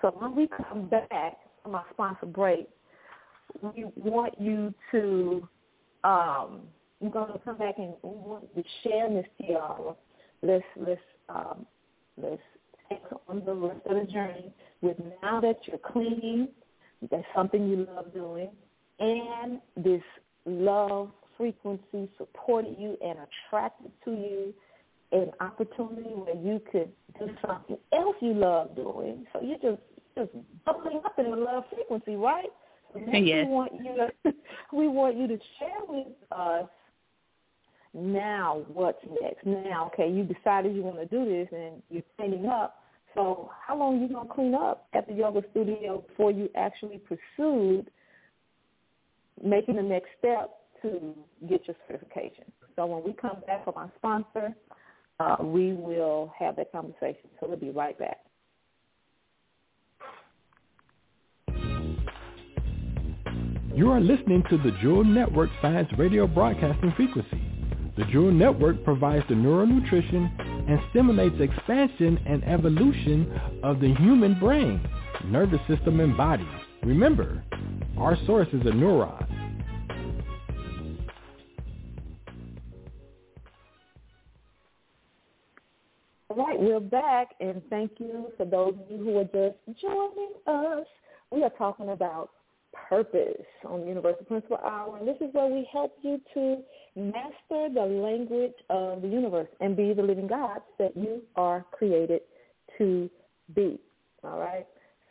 So 0.00 0.14
when 0.18 0.34
we 0.34 0.48
come 0.68 0.88
back 0.88 1.38
from 1.62 1.74
our 1.74 1.84
sponsor 1.92 2.26
break, 2.26 2.68
we 3.62 3.84
want 3.96 4.34
you 4.40 4.72
to 4.92 5.48
um 6.04 6.62
we're 7.00 7.10
gonna 7.10 7.38
come 7.44 7.58
back 7.58 7.74
and 7.78 7.94
we 8.02 8.10
want 8.10 8.54
to 8.54 8.62
share 8.82 9.08
this 9.08 9.26
tiara. 9.40 9.94
Let's 10.42 10.64
let's 10.76 11.00
um 11.28 11.66
let's 12.22 12.42
take 12.88 13.02
on 13.28 13.42
the 13.44 13.54
rest 13.54 13.80
of 13.86 14.06
the 14.06 14.12
journey 14.12 14.52
with 14.80 14.96
now 15.22 15.40
that 15.40 15.56
you're 15.66 15.78
clean, 15.78 16.48
that's 17.10 17.24
something 17.34 17.68
you 17.68 17.86
love 17.94 18.12
doing, 18.14 18.50
and 18.98 19.60
this 19.76 20.02
love 20.46 21.10
frequency 21.36 22.08
supported 22.18 22.76
you 22.78 22.96
and 23.04 23.18
attracted 23.18 23.90
to 24.04 24.10
you 24.12 24.54
an 25.12 25.30
opportunity 25.40 26.10
where 26.10 26.36
you 26.36 26.60
could 26.70 26.90
do 27.18 27.28
something 27.46 27.76
else 27.92 28.16
you 28.20 28.32
love 28.34 28.74
doing. 28.74 29.26
So 29.32 29.40
you're 29.42 29.58
just 29.58 29.82
just 30.16 30.30
bubbling 30.64 31.00
up 31.04 31.18
in 31.18 31.30
the 31.30 31.36
love 31.36 31.64
frequency, 31.74 32.16
right? 32.16 32.48
yes. 32.94 33.46
We 33.46 33.52
want 33.52 33.72
you 33.74 33.96
to 33.96 34.34
we 34.72 34.88
want 34.88 35.16
you 35.16 35.26
to 35.28 35.38
share 35.58 35.80
with 35.88 36.06
us 36.30 36.68
now 37.94 38.62
what's 38.72 39.04
next. 39.20 39.44
Now, 39.44 39.90
okay, 39.92 40.10
you 40.10 40.24
decided 40.24 40.74
you 40.74 40.82
want 40.82 40.98
to 40.98 41.06
do 41.06 41.24
this 41.24 41.48
and 41.52 41.82
you're 41.90 42.02
cleaning 42.16 42.46
up. 42.46 42.78
So 43.14 43.50
how 43.66 43.76
long 43.76 43.98
are 43.98 44.02
you 44.02 44.08
gonna 44.08 44.32
clean 44.32 44.54
up 44.54 44.86
at 44.94 45.06
the 45.06 45.12
yoga 45.12 45.42
studio 45.50 46.02
before 46.08 46.30
you 46.30 46.48
actually 46.56 46.98
pursued 46.98 47.90
making 49.44 49.76
the 49.76 49.82
next 49.82 50.08
step 50.18 50.50
to 50.80 51.14
get 51.48 51.66
your 51.66 51.76
certification? 51.86 52.44
So 52.76 52.86
when 52.86 53.04
we 53.04 53.12
come 53.12 53.42
back 53.46 53.64
from 53.64 53.74
our 53.76 53.92
sponsor, 53.98 54.54
uh, 55.20 55.36
we 55.40 55.74
will 55.74 56.32
have 56.38 56.56
that 56.56 56.72
conversation. 56.72 57.28
So 57.38 57.48
we'll 57.48 57.58
be 57.58 57.70
right 57.70 57.98
back. 57.98 58.18
You 63.74 63.90
are 63.90 64.00
listening 64.00 64.42
to 64.50 64.58
the 64.58 64.70
Jewel 64.80 65.04
Network 65.04 65.50
Science 65.60 65.88
Radio 65.98 66.26
Broadcasting 66.26 66.92
Frequency. 66.96 67.51
The 67.94 68.04
Jewel 68.06 68.32
Network 68.32 68.84
provides 68.84 69.24
the 69.28 69.34
neural 69.34 69.66
nutrition 69.66 70.34
and 70.66 70.80
stimulates 70.90 71.36
expansion 71.38 72.18
and 72.26 72.42
evolution 72.44 73.38
of 73.62 73.80
the 73.80 73.94
human 73.96 74.38
brain, 74.40 74.80
nervous 75.26 75.60
system, 75.68 76.00
and 76.00 76.16
body. 76.16 76.48
Remember, 76.82 77.44
our 77.98 78.16
source 78.24 78.48
is 78.54 78.62
a 78.62 78.72
neuron. 78.72 79.26
All 86.30 86.36
right, 86.46 86.58
we're 86.58 86.80
back, 86.80 87.34
and 87.40 87.60
thank 87.68 87.92
you 87.98 88.28
for 88.38 88.46
those 88.46 88.72
of 88.72 88.90
you 88.90 89.04
who 89.04 89.18
are 89.18 89.24
just 89.24 89.78
joining 89.82 90.32
us. 90.46 90.86
We 91.30 91.42
are 91.42 91.52
talking 91.58 91.90
about 91.90 92.30
purpose 92.88 93.44
on 93.66 93.86
Universal 93.86 94.24
Principle 94.24 94.56
Hour, 94.64 94.96
and 94.96 95.06
this 95.06 95.16
is 95.20 95.28
where 95.34 95.48
we 95.48 95.68
help 95.70 95.94
you 96.00 96.18
to 96.32 96.62
master 96.96 97.68
the 97.72 97.84
language 97.84 98.54
of 98.70 99.02
the 99.02 99.08
universe 99.08 99.48
and 99.60 99.76
be 99.76 99.92
the 99.92 100.02
living 100.02 100.26
gods 100.26 100.64
that 100.78 100.96
you 100.96 101.22
are 101.36 101.64
created 101.72 102.20
to 102.78 103.08
be. 103.54 103.78
All 104.24 104.38
right? 104.38 104.66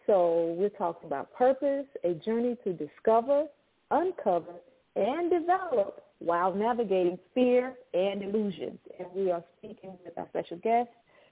So 0.07 0.55
we're 0.57 0.69
talking 0.69 1.07
about 1.07 1.33
purpose, 1.33 1.85
a 2.03 2.13
journey 2.13 2.57
to 2.63 2.73
discover, 2.73 3.45
uncover, 3.91 4.53
and 4.95 5.29
develop 5.29 6.03
while 6.19 6.53
navigating 6.53 7.17
fear 7.33 7.73
and 7.93 8.21
illusions. 8.21 8.77
And 8.99 9.07
we 9.15 9.31
are 9.31 9.43
speaking 9.57 9.91
with 10.03 10.17
our 10.17 10.27
special 10.29 10.57
guest, 10.57 10.89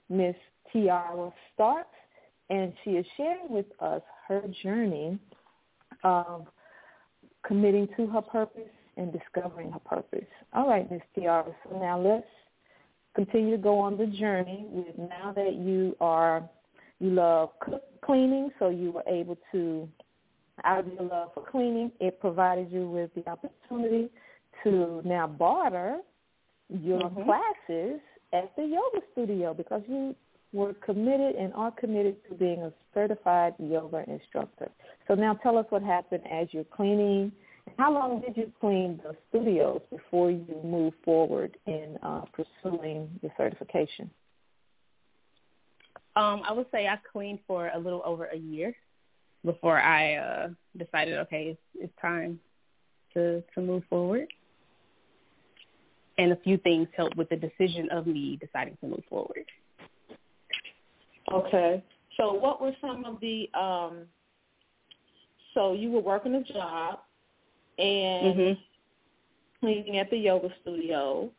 Miss 0.09 0.35
Tiara 0.71 1.31
Starks, 1.53 1.89
and 2.49 2.73
she 2.83 2.91
is 2.91 3.05
sharing 3.15 3.49
with 3.49 3.67
us 3.79 4.01
her 4.27 4.43
journey 4.63 5.19
of 6.03 6.47
committing 7.45 7.87
to 7.97 8.07
her 8.07 8.21
purpose 8.21 8.69
and 8.99 9.11
discovering 9.13 9.71
her 9.71 9.79
purpose. 9.79 10.27
All 10.53 10.67
right, 10.67 10.89
Miss 10.91 11.01
Tiara. 11.15 11.51
So 11.63 11.79
now 11.79 11.99
let's 11.99 12.27
continue 13.15 13.51
to 13.51 13.61
go 13.61 13.79
on 13.79 13.97
the 13.97 14.05
journey 14.05 14.65
with 14.69 14.97
now 14.97 15.33
that 15.35 15.55
you 15.55 15.95
are 15.99 16.47
you 16.99 17.11
love 17.11 17.49
cleaning, 18.01 18.49
so 18.59 18.69
you 18.69 18.91
were 18.91 19.03
able 19.07 19.37
to 19.53 19.87
out 20.65 20.79
of 20.79 20.93
your 20.93 21.03
love 21.03 21.29
for 21.33 21.43
cleaning, 21.49 21.91
it 22.01 22.19
provided 22.19 22.69
you 22.71 22.89
with 22.89 23.09
the 23.15 23.29
opportunity 23.29 24.09
to 24.63 25.01
now 25.05 25.25
barter 25.25 26.01
your 26.69 26.99
Mhm. 26.99 27.23
classes 27.23 28.01
at 28.33 28.53
the 28.55 28.65
yoga 28.65 29.01
studio 29.11 29.53
because 29.53 29.81
you 29.87 30.15
were 30.51 30.73
committed 30.73 31.35
and 31.35 31.53
are 31.53 31.71
committed 31.71 32.23
to 32.25 32.33
being 32.33 32.61
a 32.63 32.73
certified 32.93 33.53
yoga 33.59 34.03
instructor. 34.09 34.69
So 35.07 35.15
now 35.15 35.35
tell 35.35 35.57
us 35.57 35.65
what 35.69 35.81
happened 35.81 36.27
as 36.27 36.53
you're 36.53 36.63
cleaning. 36.65 37.31
How 37.77 37.93
long 37.93 38.21
did 38.21 38.35
you 38.37 38.51
clean 38.59 38.99
the 39.03 39.15
studios 39.29 39.81
before 39.89 40.31
you 40.31 40.61
moved 40.63 40.97
forward 41.03 41.57
in 41.65 41.97
uh, 42.03 42.21
pursuing 42.33 43.09
the 43.21 43.29
certification? 43.37 44.09
Um, 46.15 46.41
I 46.47 46.51
would 46.51 46.67
say 46.71 46.87
I 46.87 46.99
cleaned 47.11 47.39
for 47.47 47.69
a 47.73 47.79
little 47.79 48.01
over 48.05 48.25
a 48.25 48.37
year 48.37 48.75
before 49.45 49.79
I 49.79 50.15
uh, 50.15 50.47
decided, 50.77 51.17
okay, 51.19 51.47
it's, 51.51 51.59
it's 51.75 51.93
time 52.01 52.39
to 53.13 53.43
to 53.55 53.61
move 53.61 53.83
forward. 53.89 54.27
And 56.17 56.33
a 56.33 56.35
few 56.37 56.57
things 56.57 56.87
helped 56.97 57.15
with 57.15 57.29
the 57.29 57.37
decision 57.37 57.89
of 57.91 58.05
me 58.05 58.37
deciding 58.41 58.77
to 58.81 58.87
move 58.87 59.03
forward. 59.09 59.45
Okay. 61.31 61.83
So 62.17 62.33
what 62.33 62.61
were 62.61 62.73
some 62.81 63.05
of 63.05 63.19
the 63.21 63.49
um 63.57 64.05
so 65.53 65.73
you 65.73 65.91
were 65.91 66.01
working 66.01 66.35
a 66.35 66.43
job 66.43 66.99
and 67.79 68.35
Mhm. 68.35 68.57
cleaning 69.59 69.97
at 69.97 70.09
the 70.09 70.17
yoga 70.17 70.53
studio. 70.61 71.31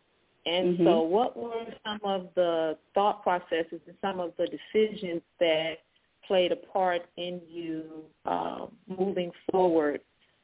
And 0.46 0.78
Mhm. 0.78 0.84
so 0.84 1.00
what 1.02 1.36
were 1.36 1.66
some 1.84 2.00
of 2.02 2.32
the 2.34 2.78
thought 2.94 3.22
processes 3.22 3.80
and 3.86 3.96
some 4.00 4.20
of 4.20 4.34
the 4.36 4.46
decisions 4.46 5.22
that 5.38 5.80
played 6.22 6.52
a 6.52 6.56
part 6.56 7.06
in 7.16 7.40
you 7.46 8.10
uh, 8.24 8.66
moving 8.86 9.32
forward 9.50 10.00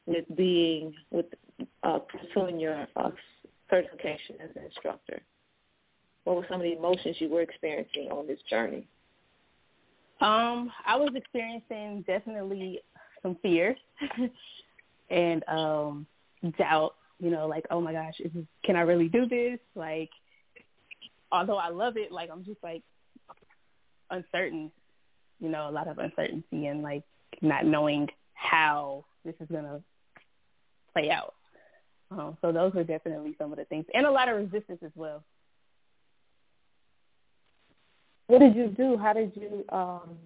with 0.07 0.25
being 0.37 0.95
with 1.11 1.27
uh, 1.83 1.99
pursuing 2.01 2.61
your 2.61 2.87
uh, 2.97 3.11
certification 3.71 4.37
as 4.41 4.55
an 4.55 4.65
instructor? 4.65 5.23
What 6.25 6.37
were 6.37 6.47
some 6.49 6.61
of 6.61 6.65
the 6.65 6.77
emotions 6.77 7.21
you 7.21 7.29
were 7.29 7.41
experiencing 7.41 8.11
on 8.11 8.27
this 8.27 8.43
journey? 8.43 8.87
Um, 10.21 10.73
I 10.85 10.97
was 10.97 11.15
experiencing 11.15 12.03
definitely 12.07 12.83
some 13.23 13.37
fear 13.37 13.77
and 15.11 15.45
um 15.49 16.07
doubt 16.59 16.95
you 17.19 17.31
know, 17.31 17.47
like, 17.47 17.65
oh 17.71 17.81
my 17.81 17.93
gosh, 17.93 18.15
is 18.21 18.31
this, 18.35 18.45
can 18.65 18.77
I 18.77 18.83
really 18.83 19.09
do 19.09 19.27
this? 19.27 19.59
Like, 19.75 20.11
although 21.33 21.57
I 21.57 21.69
love 21.69 21.97
it, 21.97 22.13
like 22.13 22.31
I'm 22.31 22.45
just 22.45 22.63
like 22.63 22.83
uncertain, 24.11 24.71
you 25.41 25.49
know, 25.49 25.69
a 25.69 25.71
lot 25.71 25.89
of 25.89 25.99
uncertainty 25.99 26.67
and 26.67 26.83
like 26.83 27.05
not 27.41 27.65
knowing 27.65 28.09
how 28.35 29.05
this 29.25 29.35
is 29.41 29.49
gonna 29.51 29.81
play 30.93 31.11
out. 31.11 31.35
Um, 32.11 32.37
so 32.41 32.53
those 32.53 32.73
were 32.73 32.85
definitely 32.85 33.35
some 33.39 33.51
of 33.51 33.59
the 33.59 33.65
things, 33.65 33.87
and 33.93 34.07
a 34.07 34.11
lot 34.11 34.29
of 34.29 34.37
resistance 34.37 34.79
as 34.85 34.93
well. 34.95 35.25
What 38.29 38.39
did 38.41 38.55
you 38.55 38.69
do? 38.69 38.97
How 38.97 39.13
did 39.13 39.33
you 39.35 39.65
um, 39.71 40.17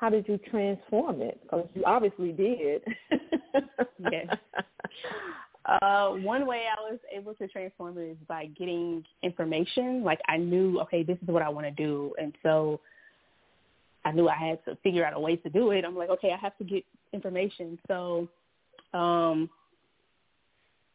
how 0.00 0.08
did 0.08 0.26
you 0.26 0.38
transform 0.50 1.20
it? 1.20 1.38
Because 1.42 1.68
you 1.74 1.84
obviously 1.84 2.32
did. 2.32 2.82
yes. 4.10 4.26
Uh, 5.66 6.12
one 6.12 6.46
way 6.46 6.64
I 6.66 6.90
was 6.90 6.98
able 7.14 7.34
to 7.34 7.46
transform 7.46 7.96
it 7.98 8.12
is 8.12 8.16
by 8.26 8.46
getting 8.58 9.04
information. 9.22 10.02
Like 10.02 10.18
I 10.26 10.38
knew, 10.38 10.80
okay, 10.80 11.02
this 11.02 11.18
is 11.22 11.28
what 11.28 11.42
I 11.42 11.50
want 11.50 11.66
to 11.66 11.70
do, 11.70 12.12
and 12.18 12.32
so 12.42 12.80
I 14.04 14.10
knew 14.10 14.26
I 14.26 14.34
had 14.34 14.64
to 14.64 14.74
figure 14.82 15.04
out 15.04 15.12
a 15.14 15.20
way 15.20 15.36
to 15.36 15.50
do 15.50 15.70
it. 15.70 15.84
I'm 15.84 15.94
like, 15.94 16.08
okay, 16.08 16.32
I 16.32 16.38
have 16.38 16.56
to 16.58 16.64
get 16.64 16.82
information. 17.12 17.78
So, 17.86 18.26
um, 18.94 19.50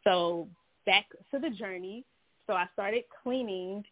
so 0.03 0.47
back 0.88 1.06
to 1.32 1.39
the 1.39 1.51
journey. 1.51 2.03
So 2.47 2.53
I 2.53 2.66
started 2.74 3.03
cleaning 3.24 3.84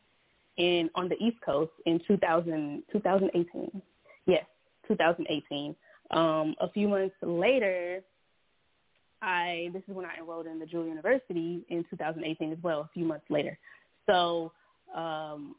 in 0.58 0.90
on 0.96 1.08
the 1.08 1.16
East 1.24 1.38
Coast 1.46 1.72
in 1.86 2.02
2000, 2.08 2.84
2018. 2.92 3.82
Yes, 4.90 4.98
2018. 4.98 5.76
Um, 6.12 6.56
a 6.62 6.70
few 6.70 6.88
months 6.88 7.16
later, 7.22 8.02
I 9.22 9.70
this 9.74 9.82
is 9.88 9.96
when 9.96 10.06
I 10.06 10.18
enrolled 10.20 10.48
in 10.48 10.60
the 10.60 10.66
Jewel 10.66 10.86
University 10.86 11.66
in 11.70 11.86
2018 11.90 12.52
as 12.52 12.58
well. 12.62 12.82
A 12.82 12.90
few 12.94 13.06
months 13.06 13.26
later, 13.30 13.58
so 14.06 14.52
um, 14.96 15.56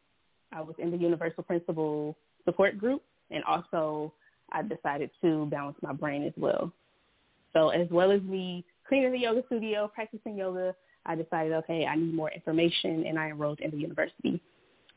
I 0.53 0.61
was 0.61 0.75
in 0.79 0.91
the 0.91 0.97
Universal 0.97 1.45
Principle 1.45 2.17
Support 2.45 2.79
Group, 2.79 3.03
and 3.31 3.43
also 3.45 4.13
I 4.53 4.63
decided 4.63 5.11
to 5.23 5.47
balance 5.47 5.79
my 5.83 5.93
brain 5.93 6.25
as 6.25 6.35
well. 6.37 6.73
So 7.53 7.71
as 7.71 7.89
well 7.91 8.11
as 8.11 8.21
me 8.23 8.65
cleaning 8.87 9.13
the 9.13 9.19
yoga 9.19 9.43
studio, 9.47 9.91
practicing 9.93 10.37
yoga, 10.37 10.75
I 11.07 11.15
decided, 11.15 11.53
okay, 11.53 11.87
I 11.87 11.97
need 11.97 12.15
more 12.15 12.31
information, 12.31 13.07
and 13.07 13.19
I 13.19 13.29
enrolled 13.29 13.61
in 13.61 13.71
the 13.71 13.77
university. 13.79 14.41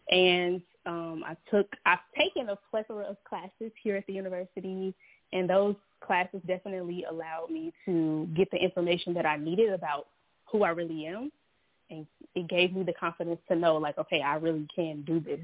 And 0.09 0.61
um, 0.87 1.23
I 1.25 1.35
took, 1.51 1.67
I've 1.85 1.99
taken 2.17 2.49
a 2.49 2.57
plethora 2.71 3.03
of 3.03 3.17
classes 3.25 3.71
here 3.83 3.97
at 3.97 4.07
the 4.07 4.13
university, 4.13 4.93
and 5.33 5.49
those 5.49 5.75
classes 6.01 6.39
definitely 6.47 7.05
allowed 7.09 7.49
me 7.51 7.73
to 7.85 8.27
get 8.35 8.49
the 8.51 8.57
information 8.57 9.13
that 9.15 9.25
I 9.25 9.37
needed 9.37 9.73
about 9.73 10.07
who 10.51 10.63
I 10.63 10.69
really 10.69 11.05
am, 11.05 11.31
and 11.89 12.07
it 12.35 12.47
gave 12.47 12.73
me 12.73 12.83
the 12.83 12.93
confidence 12.93 13.39
to 13.49 13.55
know, 13.55 13.75
like, 13.75 13.97
okay, 13.97 14.21
I 14.21 14.35
really 14.35 14.67
can 14.73 15.03
do 15.03 15.19
this. 15.19 15.39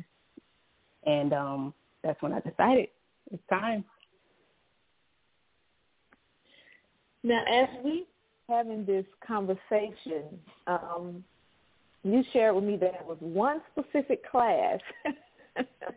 And 1.05 1.33
um, 1.33 1.73
that's 2.03 2.21
when 2.21 2.31
I 2.33 2.39
decided 2.39 2.87
it's 3.31 3.43
time. 3.49 3.83
Now, 7.23 7.43
as 7.45 7.67
we 7.83 8.05
having 8.49 8.85
this 8.85 9.05
conversation, 9.25 10.23
um, 10.67 11.23
you 12.03 12.23
shared 12.33 12.55
with 12.55 12.65
me 12.65 12.77
that 12.77 12.95
it 12.95 13.05
was 13.05 13.17
one 13.19 13.61
specific 13.71 14.29
class 14.29 14.79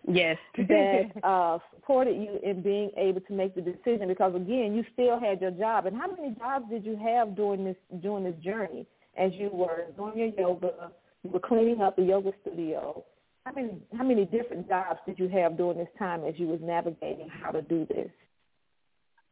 yes 0.09 0.36
that 0.57 1.11
uh 1.22 1.59
supported 1.74 2.16
you 2.16 2.38
in 2.42 2.62
being 2.62 2.90
able 2.96 3.20
to 3.20 3.32
make 3.32 3.54
the 3.54 3.61
decision 3.61 4.09
because 4.09 4.34
again 4.34 4.74
you 4.74 4.84
still 4.92 5.18
had 5.18 5.40
your 5.40 5.50
job. 5.52 5.86
And 5.86 5.96
how 5.96 6.09
many 6.11 6.34
jobs 6.34 6.66
did 6.70 6.84
you 6.84 6.96
have 6.96 7.36
during 7.36 7.64
this 7.64 7.76
during 8.02 8.24
this 8.24 8.34
journey 8.42 8.86
as 9.16 9.32
you 9.34 9.50
were 9.52 9.86
doing 9.96 10.18
your 10.18 10.48
yoga 10.48 10.90
you 11.22 11.30
were 11.30 11.40
cleaning 11.40 11.80
up 11.80 11.96
the 11.96 12.02
yoga 12.02 12.32
studio? 12.42 13.04
How 13.44 13.52
many 13.52 13.78
how 13.96 14.04
many 14.04 14.24
different 14.24 14.68
jobs 14.68 15.00
did 15.07 15.18
you 15.18 15.28
have 15.28 15.57
during 15.57 15.78
this 15.78 15.88
time 15.98 16.24
as 16.24 16.34
you 16.36 16.46
was 16.48 16.61
navigating 16.62 17.28
how 17.28 17.50
to 17.50 17.62
do 17.62 17.86
this? 17.86 18.11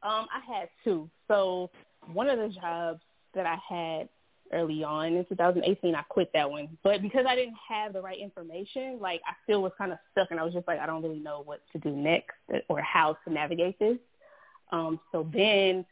Um 0.03 0.27
i 0.33 0.41
had 0.47 0.69
two. 0.83 1.11
So 1.29 1.71
one 2.13 2.29
of 2.29 2.39
the 2.39 2.49
jobs 2.49 3.01
that 3.35 3.47
i 3.47 3.57
had 3.69 4.09
early 4.53 4.85
on 4.85 5.15
in 5.15 5.25
2018. 5.27 5.95
I 5.95 6.03
quit 6.03 6.31
that 6.35 6.51
one, 6.51 6.77
but 6.83 7.03
because 7.03 7.25
I 7.29 7.35
didn't 7.35 7.57
have 7.69 7.93
the 7.93 8.01
right 8.01 8.19
information, 8.19 8.99
like 9.01 9.21
I 9.27 9.33
still 9.45 9.63
was 9.63 9.73
kind 9.77 9.93
of 9.93 9.99
stuck, 10.13 10.31
and 10.31 10.41
I 10.41 10.45
was 10.45 10.53
just 10.53 10.69
like, 10.69 10.79
I 10.79 10.87
don't 10.87 11.03
really 11.03 11.19
know 11.19 11.43
what 11.45 11.61
to 11.73 11.79
do 11.79 11.91
next 11.91 12.37
or 12.69 12.81
how 12.81 13.17
to 13.25 13.33
navigate 13.33 13.79
this. 13.79 13.99
Um, 14.73 15.01
so 15.13 15.29
then, 15.33 15.85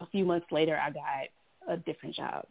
a 0.00 0.06
few 0.06 0.24
months 0.24 0.46
later, 0.50 0.78
I 0.80 0.90
got 0.90 1.72
a 1.72 1.76
different 1.76 2.16
job. 2.16 2.46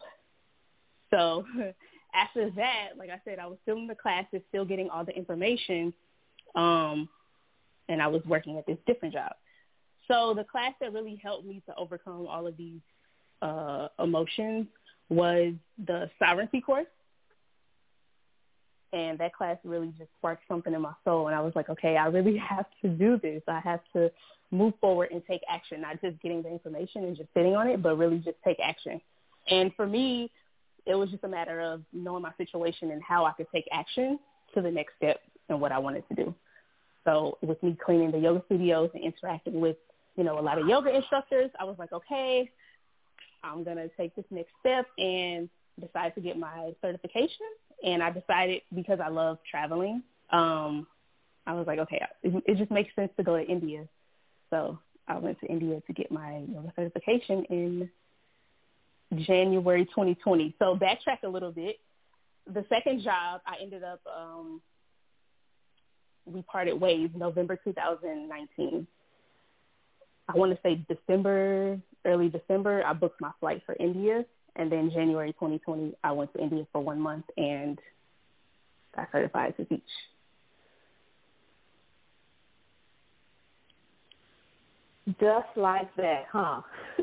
So 1.12 1.46
after 2.14 2.50
that, 2.52 2.90
like 2.98 3.10
I 3.10 3.22
said, 3.26 3.40
I 3.40 3.48
was 3.48 3.58
still 3.64 3.78
in 3.78 3.88
the 3.88 3.96
classes, 3.96 4.42
still 4.50 4.66
getting 4.66 4.90
all 4.90 5.06
the 5.06 5.16
information, 5.16 5.94
um, 6.56 7.10
and 7.90 8.02
I 8.02 8.08
was 8.08 8.22
working 8.26 8.58
at 8.58 8.66
this 8.66 8.78
different 8.88 9.14
job. 9.14 9.34
So 10.08 10.34
the 10.36 10.44
class 10.44 10.74
that 10.82 10.94
really 10.94 11.20
helped 11.22 11.46
me 11.46 11.62
to 11.68 11.76
overcome 11.76 12.28
all 12.28 12.48
of 12.48 12.58
these 12.58 12.82
uh, 13.44 13.90
emotions 14.00 14.68
was 15.10 15.54
the 15.86 16.10
sovereignty 16.18 16.62
course. 16.62 16.88
And 18.94 19.18
that 19.20 19.34
class 19.34 19.58
really 19.64 19.92
just 19.98 20.10
sparked 20.20 20.44
something 20.48 20.74
in 20.74 20.82
my 20.82 20.94
soul. 21.04 21.28
And 21.28 21.36
I 21.36 21.42
was 21.42 21.54
like, 21.56 21.70
okay, 21.70 21.98
I 21.98 22.06
really 22.08 22.38
have 22.50 22.66
to 22.82 22.90
do 22.90 23.20
this. 23.22 23.42
I 23.48 23.60
have 23.60 23.82
to 23.94 24.12
move 24.52 24.74
forward 24.80 25.10
and 25.12 25.22
take 25.26 25.42
action, 25.50 25.82
not 25.82 26.00
just 26.00 26.22
getting 26.22 26.44
the 26.44 26.50
information 26.50 27.04
and 27.04 27.18
just 27.18 27.30
sitting 27.34 27.56
on 27.56 27.68
it, 27.68 27.82
but 27.82 27.98
really 27.98 28.20
just 28.20 28.38
take 28.46 28.58
action. 28.64 29.02
And 29.50 29.74
for 29.76 29.86
me, 29.86 30.32
it 30.86 30.96
was 30.96 31.10
just 31.10 31.24
a 31.24 31.28
matter 31.28 31.60
of 31.60 31.82
knowing 31.92 32.22
my 32.22 32.32
situation 32.38 32.92
and 32.92 33.02
how 33.02 33.26
I 33.26 33.32
could 33.32 33.48
take 33.54 33.68
action 33.72 34.20
to 34.54 34.62
the 34.62 34.70
next 34.70 34.94
step 34.98 35.20
and 35.50 35.60
what 35.60 35.72
I 35.72 35.80
wanted 35.80 36.08
to 36.10 36.16
do. 36.16 36.36
So 37.04 37.38
with 37.42 37.62
me 37.64 37.78
cleaning 37.84 38.12
the 38.12 38.20
yoga 38.20 38.44
studios 38.46 38.92
and 38.94 39.04
interacting 39.04 39.60
with, 39.60 39.76
you 40.16 40.24
know, 40.24 40.40
a 40.40 40.42
lot 40.42 40.60
of 40.60 40.68
yoga 40.68 40.96
instructors, 40.96 41.50
I 41.60 41.64
was 41.64 41.76
like, 41.80 41.92
okay, 41.92 42.50
I'm 43.44 43.64
going 43.64 43.78
to 43.78 43.90
take 43.98 44.16
this 44.16 44.26
next 44.32 44.52
step 44.60 44.86
and 44.98 45.50
decide 45.80 46.16
to 46.16 46.22
get 46.22 46.38
my 46.38 46.74
certification. 46.82 47.46
And 47.84 48.02
I 48.02 48.12
decided 48.12 48.62
because 48.74 49.00
I 49.04 49.10
love 49.10 49.40
traveling, 49.50 50.04
um, 50.32 50.88
I 51.46 51.54
was 51.54 51.68
like, 51.68 51.80
okay, 51.80 52.02
it, 52.24 52.44
it 52.46 52.58
just 52.58 52.72
makes 52.72 52.96
sense 52.96 53.12
to 53.18 53.24
go 53.24 53.38
to 53.38 53.44
India. 53.44 53.88
So 54.50 54.80
I 55.08 55.18
went 55.18 55.40
to 55.42 55.48
India 55.48 55.82
to 55.86 55.94
get 55.94 56.12
my 56.12 56.44
yoga 56.48 56.72
certification 56.76 57.44
in 57.50 57.90
January 59.16 59.86
2020. 59.86 60.56
So 60.60 60.78
backtrack 60.78 61.24
a 61.24 61.28
little 61.28 61.52
bit. 61.52 61.78
The 62.54 62.66
second 62.70 63.02
job, 63.04 63.42
I 63.46 63.56
ended 63.62 63.84
up, 63.84 64.02
um, 64.08 64.62
we 66.26 66.42
parted 66.44 66.80
ways 66.80 67.10
November 67.16 67.58
2019. 67.64 68.88
I 70.30 70.38
want 70.38 70.52
to 70.52 70.60
say 70.64 70.86
December 70.88 71.80
early 72.06 72.30
December, 72.30 72.84
I 72.86 72.94
booked 72.94 73.22
my 73.22 73.32
flight 73.40 73.62
for 73.66 73.76
India, 73.80 74.26
and 74.56 74.72
then 74.72 74.92
January 74.94 75.34
2020, 75.34 75.94
I 76.04 76.12
went 76.12 76.34
to 76.34 76.42
India 76.42 76.66
for 76.72 76.82
one 76.82 77.00
month 77.00 77.26
and 77.38 77.80
got 78.96 79.10
certified 79.12 79.56
to 79.58 79.66
teach. 79.66 79.82
Just 85.20 85.48
like 85.58 85.94
that, 85.98 86.26
huh? 86.32 86.62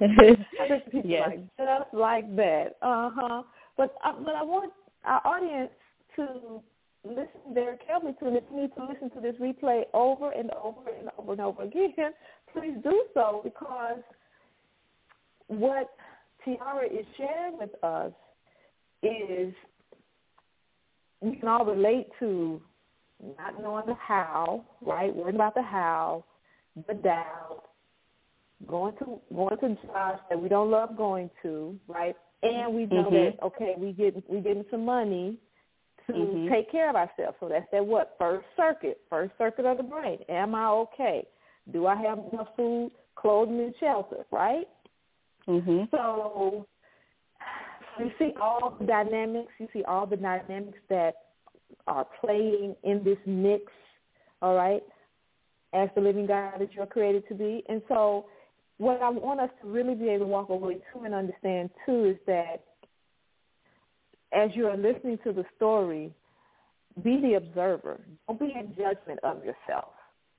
yes. 0.00 1.28
Like, 1.28 1.40
just 1.58 1.94
like 1.94 2.36
that. 2.36 2.76
Uh 2.80 3.10
huh. 3.14 3.42
But 3.76 3.94
uh, 4.04 4.14
but 4.24 4.34
I 4.34 4.42
want 4.42 4.72
our 5.04 5.20
audience 5.26 5.70
to 6.16 6.62
listen 7.04 7.52
very 7.52 7.76
carefully 7.86 8.14
to 8.20 8.30
this. 8.30 8.42
You 8.50 8.62
need 8.62 8.74
to 8.76 8.86
listen 8.86 9.10
to 9.10 9.20
this 9.20 9.34
replay 9.40 9.82
over 9.92 10.30
and 10.30 10.50
over 10.52 10.80
and 10.98 11.10
over 11.18 11.32
and 11.32 11.40
over 11.40 11.62
again. 11.64 12.12
Please 12.52 12.76
do 12.82 13.04
so 13.14 13.40
because 13.44 13.98
what 15.48 15.90
Tiara 16.44 16.86
is 16.86 17.06
sharing 17.16 17.58
with 17.58 17.70
us 17.82 18.12
is 19.02 19.54
we 21.20 21.36
can 21.36 21.48
all 21.48 21.64
relate 21.64 22.08
to 22.18 22.60
not 23.38 23.60
knowing 23.62 23.86
the 23.86 23.94
how, 23.94 24.64
right? 24.80 25.14
Worrying 25.14 25.36
about 25.36 25.54
the 25.54 25.62
how, 25.62 26.24
the 26.88 26.94
doubt, 26.94 27.62
going 28.66 28.94
to 28.98 29.20
going 29.34 29.56
to 29.58 29.86
jobs 29.86 30.20
that 30.28 30.40
we 30.40 30.48
don't 30.48 30.70
love 30.70 30.96
going 30.96 31.30
to, 31.42 31.78
right? 31.88 32.16
And 32.42 32.74
we 32.74 32.86
know 32.86 33.04
mm-hmm. 33.04 33.36
that 33.36 33.42
okay, 33.46 33.74
we 33.78 33.92
get 33.92 34.28
we 34.28 34.40
getting 34.40 34.64
some 34.70 34.84
money 34.84 35.36
to 36.08 36.12
mm-hmm. 36.12 36.52
take 36.52 36.70
care 36.70 36.90
of 36.90 36.96
ourselves. 36.96 37.36
So 37.40 37.48
that's 37.48 37.66
that 37.72 37.84
what 37.84 38.16
first 38.18 38.46
circuit, 38.56 39.00
first 39.08 39.32
circuit 39.38 39.64
of 39.64 39.76
the 39.76 39.82
brain. 39.84 40.18
Am 40.28 40.54
I 40.54 40.66
okay? 40.68 41.26
Do 41.70 41.86
I 41.86 41.96
have 41.96 42.18
enough 42.32 42.48
food, 42.56 42.90
clothing, 43.14 43.60
and 43.60 43.74
shelter? 43.78 44.24
Right? 44.30 44.66
Mm-hmm. 45.48 45.84
So 45.90 46.66
you 47.98 48.10
see 48.18 48.32
all 48.40 48.76
the 48.78 48.86
dynamics. 48.86 49.52
You 49.58 49.68
see 49.72 49.84
all 49.84 50.06
the 50.06 50.16
dynamics 50.16 50.78
that 50.88 51.14
are 51.86 52.06
playing 52.20 52.74
in 52.82 53.02
this 53.04 53.18
mix. 53.26 53.64
All 54.40 54.56
right, 54.56 54.82
as 55.72 55.88
the 55.94 56.00
living 56.00 56.26
God 56.26 56.54
that 56.58 56.72
you're 56.72 56.86
created 56.86 57.28
to 57.28 57.34
be, 57.34 57.62
and 57.68 57.80
so 57.86 58.26
what 58.78 59.00
I 59.00 59.08
want 59.08 59.38
us 59.38 59.50
to 59.62 59.68
really 59.68 59.94
be 59.94 60.08
able 60.08 60.26
to 60.26 60.30
walk 60.32 60.48
away 60.48 60.78
to 60.92 61.02
and 61.04 61.14
understand 61.14 61.70
too 61.86 62.06
is 62.06 62.16
that 62.26 62.64
as 64.32 64.50
you 64.54 64.66
are 64.66 64.76
listening 64.76 65.18
to 65.24 65.32
the 65.32 65.44
story, 65.56 66.12
be 67.04 67.20
the 67.20 67.34
observer. 67.34 68.00
Don't 68.26 68.40
be 68.40 68.46
in 68.46 68.74
judgment 68.76 69.20
of 69.22 69.44
yourself. 69.44 69.92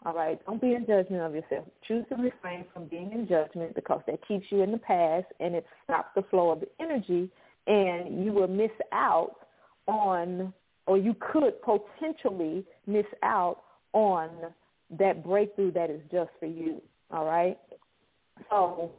All 0.05 0.13
right? 0.13 0.39
Don't 0.45 0.61
be 0.61 0.73
in 0.73 0.85
judgment 0.85 1.21
of 1.21 1.33
yourself. 1.33 1.65
Choose 1.87 2.05
to 2.09 2.15
refrain 2.15 2.65
from 2.73 2.87
being 2.87 3.11
in 3.13 3.27
judgment 3.27 3.73
because 3.75 4.01
that 4.07 4.25
keeps 4.27 4.45
you 4.49 4.61
in 4.61 4.71
the 4.71 4.77
past 4.77 5.25
and 5.39 5.55
it 5.55 5.65
stops 5.83 6.09
the 6.15 6.23
flow 6.23 6.51
of 6.51 6.59
the 6.59 6.67
energy 6.79 7.29
and 7.67 8.23
you 8.23 8.33
will 8.33 8.47
miss 8.47 8.71
out 8.91 9.35
on 9.87 10.53
or 10.85 10.97
you 10.97 11.15
could 11.31 11.53
potentially 11.61 12.65
miss 12.85 13.05
out 13.23 13.61
on 13.93 14.29
that 14.99 15.23
breakthrough 15.23 15.71
that 15.71 15.89
is 15.89 16.01
just 16.11 16.29
for 16.39 16.45
you. 16.45 16.81
All 17.11 17.25
right? 17.25 17.57
So 18.49 18.91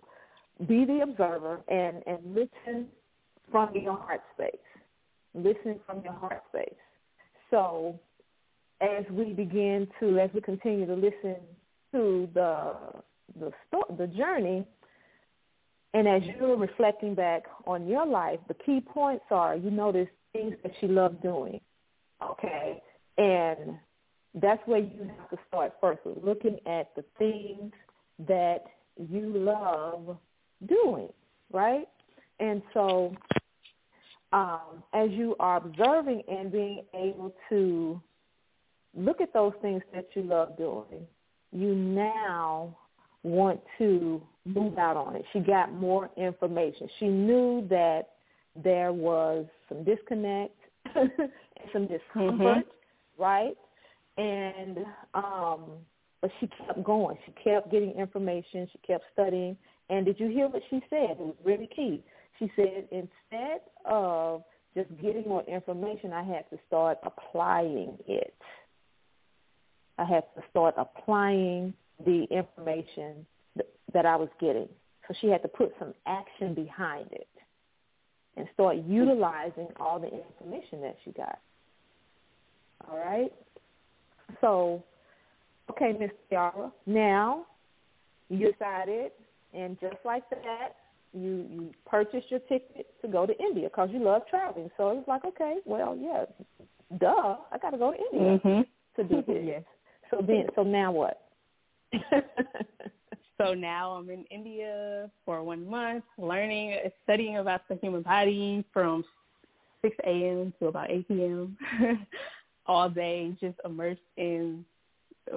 be 0.67 0.85
the 0.85 1.01
observer 1.03 1.61
and, 1.69 2.03
and 2.07 2.35
listen 2.35 2.87
from 3.51 3.75
your 3.75 3.97
heart 3.97 4.23
space. 4.35 4.57
Listen 5.35 5.79
from 5.85 6.03
your 6.03 6.15
heart 6.15 6.43
space. 6.49 6.75
So 7.51 7.99
as 8.81 9.05
we 9.11 9.33
begin 9.33 9.89
to, 10.01 10.19
as 10.19 10.31
we 10.35 10.41
continue 10.41 10.87
to 10.87 10.95
listen 10.95 11.37
to 11.93 12.29
the 12.35 12.75
the 13.39 13.53
the 13.97 14.07
journey, 14.09 14.67
and 15.95 16.09
as 16.09 16.23
you're 16.25 16.57
reflecting 16.57 17.15
back 17.15 17.45
on 17.67 17.87
your 17.87 18.07
life, 18.07 18.41
the 18.49 18.55
key 18.55 18.81
points 18.81 19.25
are 19.31 19.57
you 19.57 19.71
notice 19.71 20.09
things 20.33 20.55
that 20.63 20.73
you 20.81 20.89
love 20.89 21.23
doing, 21.23 21.61
okay, 22.23 22.83
and 23.19 23.79
that's 24.35 24.61
where 24.67 24.81
you 24.81 25.11
have 25.17 25.31
to 25.31 25.39
start 25.49 25.75
first, 25.81 26.01
with 26.05 26.23
looking 26.25 26.59
at 26.67 26.95
the 26.97 27.05
things 27.19 27.73
that 28.27 28.65
you 28.97 29.33
love 29.35 30.17
doing, 30.67 31.09
right? 31.53 31.89
And 32.41 32.63
so 32.73 33.15
um, 34.33 34.83
as 34.93 35.11
you 35.11 35.37
are 35.39 35.59
observing 35.59 36.23
and 36.29 36.51
being 36.51 36.83
able 36.95 37.33
to 37.49 38.01
look 38.97 39.21
at 39.21 39.33
those 39.33 39.53
things 39.63 39.83
that 39.93 40.09
you 40.15 40.23
love 40.23 40.57
doing, 40.57 41.07
you 41.53 41.75
now 41.75 42.77
want 43.23 43.61
to 43.79 44.21
move 44.45 44.79
out 44.79 44.97
on 44.97 45.17
it. 45.17 45.25
She 45.33 45.41
got 45.41 45.73
more 45.73 46.11
information. 46.17 46.89
She 46.99 47.07
knew 47.09 47.67
that 47.71 48.11
there 48.63 48.93
was 48.93 49.47
some 49.69 49.85
disconnect 49.85 50.57
and 50.95 51.11
some 51.73 51.87
discomfort, 51.87 52.67
mm-hmm. 52.67 53.23
right? 53.23 53.57
And 54.17 54.79
um 55.15 55.79
but 56.25 56.31
she 56.41 56.49
kept 56.67 56.83
going. 56.83 57.19
She 57.27 57.33
kept 57.33 57.71
getting 57.71 57.91
information. 57.91 58.67
She 58.73 58.79
kept 58.87 59.05
studying. 59.13 59.59
And 59.91 60.07
did 60.07 60.19
you 60.19 60.29
hear 60.29 60.49
what 60.49 60.63
she 60.71 60.81
said? 60.89 61.11
It 61.11 61.19
was 61.19 61.35
really 61.45 61.69
key. 61.77 62.03
She 62.39 62.51
said, 62.57 62.89
instead 62.91 63.61
of 63.85 64.43
just 64.75 64.89
getting 65.03 65.29
more 65.29 65.43
information, 65.43 66.15
I 66.15 66.23
had 66.23 66.49
to 66.49 66.59
start 66.67 66.97
applying 67.03 67.99
it. 68.09 68.35
I 69.99 70.05
had 70.05 70.25
to 70.37 70.43
start 70.51 70.75
applying 70.77 71.75
the 72.05 72.27
information 72.31 73.27
that 73.93 74.07
I 74.07 74.17
was 74.17 74.29
getting. 74.41 74.69
So 75.07 75.15
she 75.21 75.29
had 75.29 75.43
to 75.43 75.49
put 75.49 75.73
some 75.79 75.95
action 76.07 76.55
behind 76.55 77.13
it 77.13 77.29
and 78.37 78.49
start 78.55 78.79
utilizing 78.87 79.69
all 79.79 80.01
the 80.01 80.11
information 80.11 80.81
that 80.81 80.97
she 81.05 81.13
got. 81.13 81.39
All 82.89 82.99
right? 82.99 83.33
So 84.41 84.83
Okay, 85.71 85.97
Miss 85.99 86.11
Tiara. 86.29 86.71
Now 86.87 87.47
you 88.29 88.53
decided, 88.53 89.13
and 89.53 89.79
just 89.81 89.97
like 90.05 90.29
that, 90.31 90.77
you 91.13 91.47
you 91.51 91.71
purchased 91.87 92.31
your 92.31 92.41
ticket 92.41 92.87
to 93.03 93.09
go 93.09 93.27
to 93.27 93.39
India 93.39 93.69
because 93.69 93.89
you 93.93 94.03
love 94.03 94.23
traveling. 94.29 94.71
So 94.77 94.91
it 94.91 94.95
was 94.97 95.05
like, 95.07 95.25
okay, 95.25 95.57
well, 95.65 95.97
yeah, 95.99 96.25
duh, 96.99 97.37
I 97.53 97.59
got 97.59 97.71
to 97.71 97.79
go 97.79 97.93
to 97.93 97.99
India 98.13 98.39
mm-hmm. 98.39 98.61
to 98.97 99.09
do 99.09 99.23
this. 99.33 99.45
yes. 99.45 99.63
So 100.15 100.25
then, 100.25 100.47
so 100.55 100.63
now 100.63 100.93
what? 100.93 101.21
so 103.39 103.55
now 103.55 103.93
I'm 103.93 104.11
in 104.11 104.25
India 104.31 105.11
for 105.25 105.43
one 105.43 105.69
month, 105.69 106.05
learning, 106.19 106.79
studying 107.03 107.39
about 107.39 107.63
the 107.69 107.77
human 107.77 108.03
body 108.03 108.65
from 108.73 109.05
6 109.83 109.97
a.m. 110.07 110.53
to 110.61 110.67
about 110.67 110.91
8 110.91 111.09
p.m. 111.09 111.57
all 112.67 112.89
day, 112.89 113.37
just 113.41 113.57
immersed 113.65 114.01
in 114.17 114.65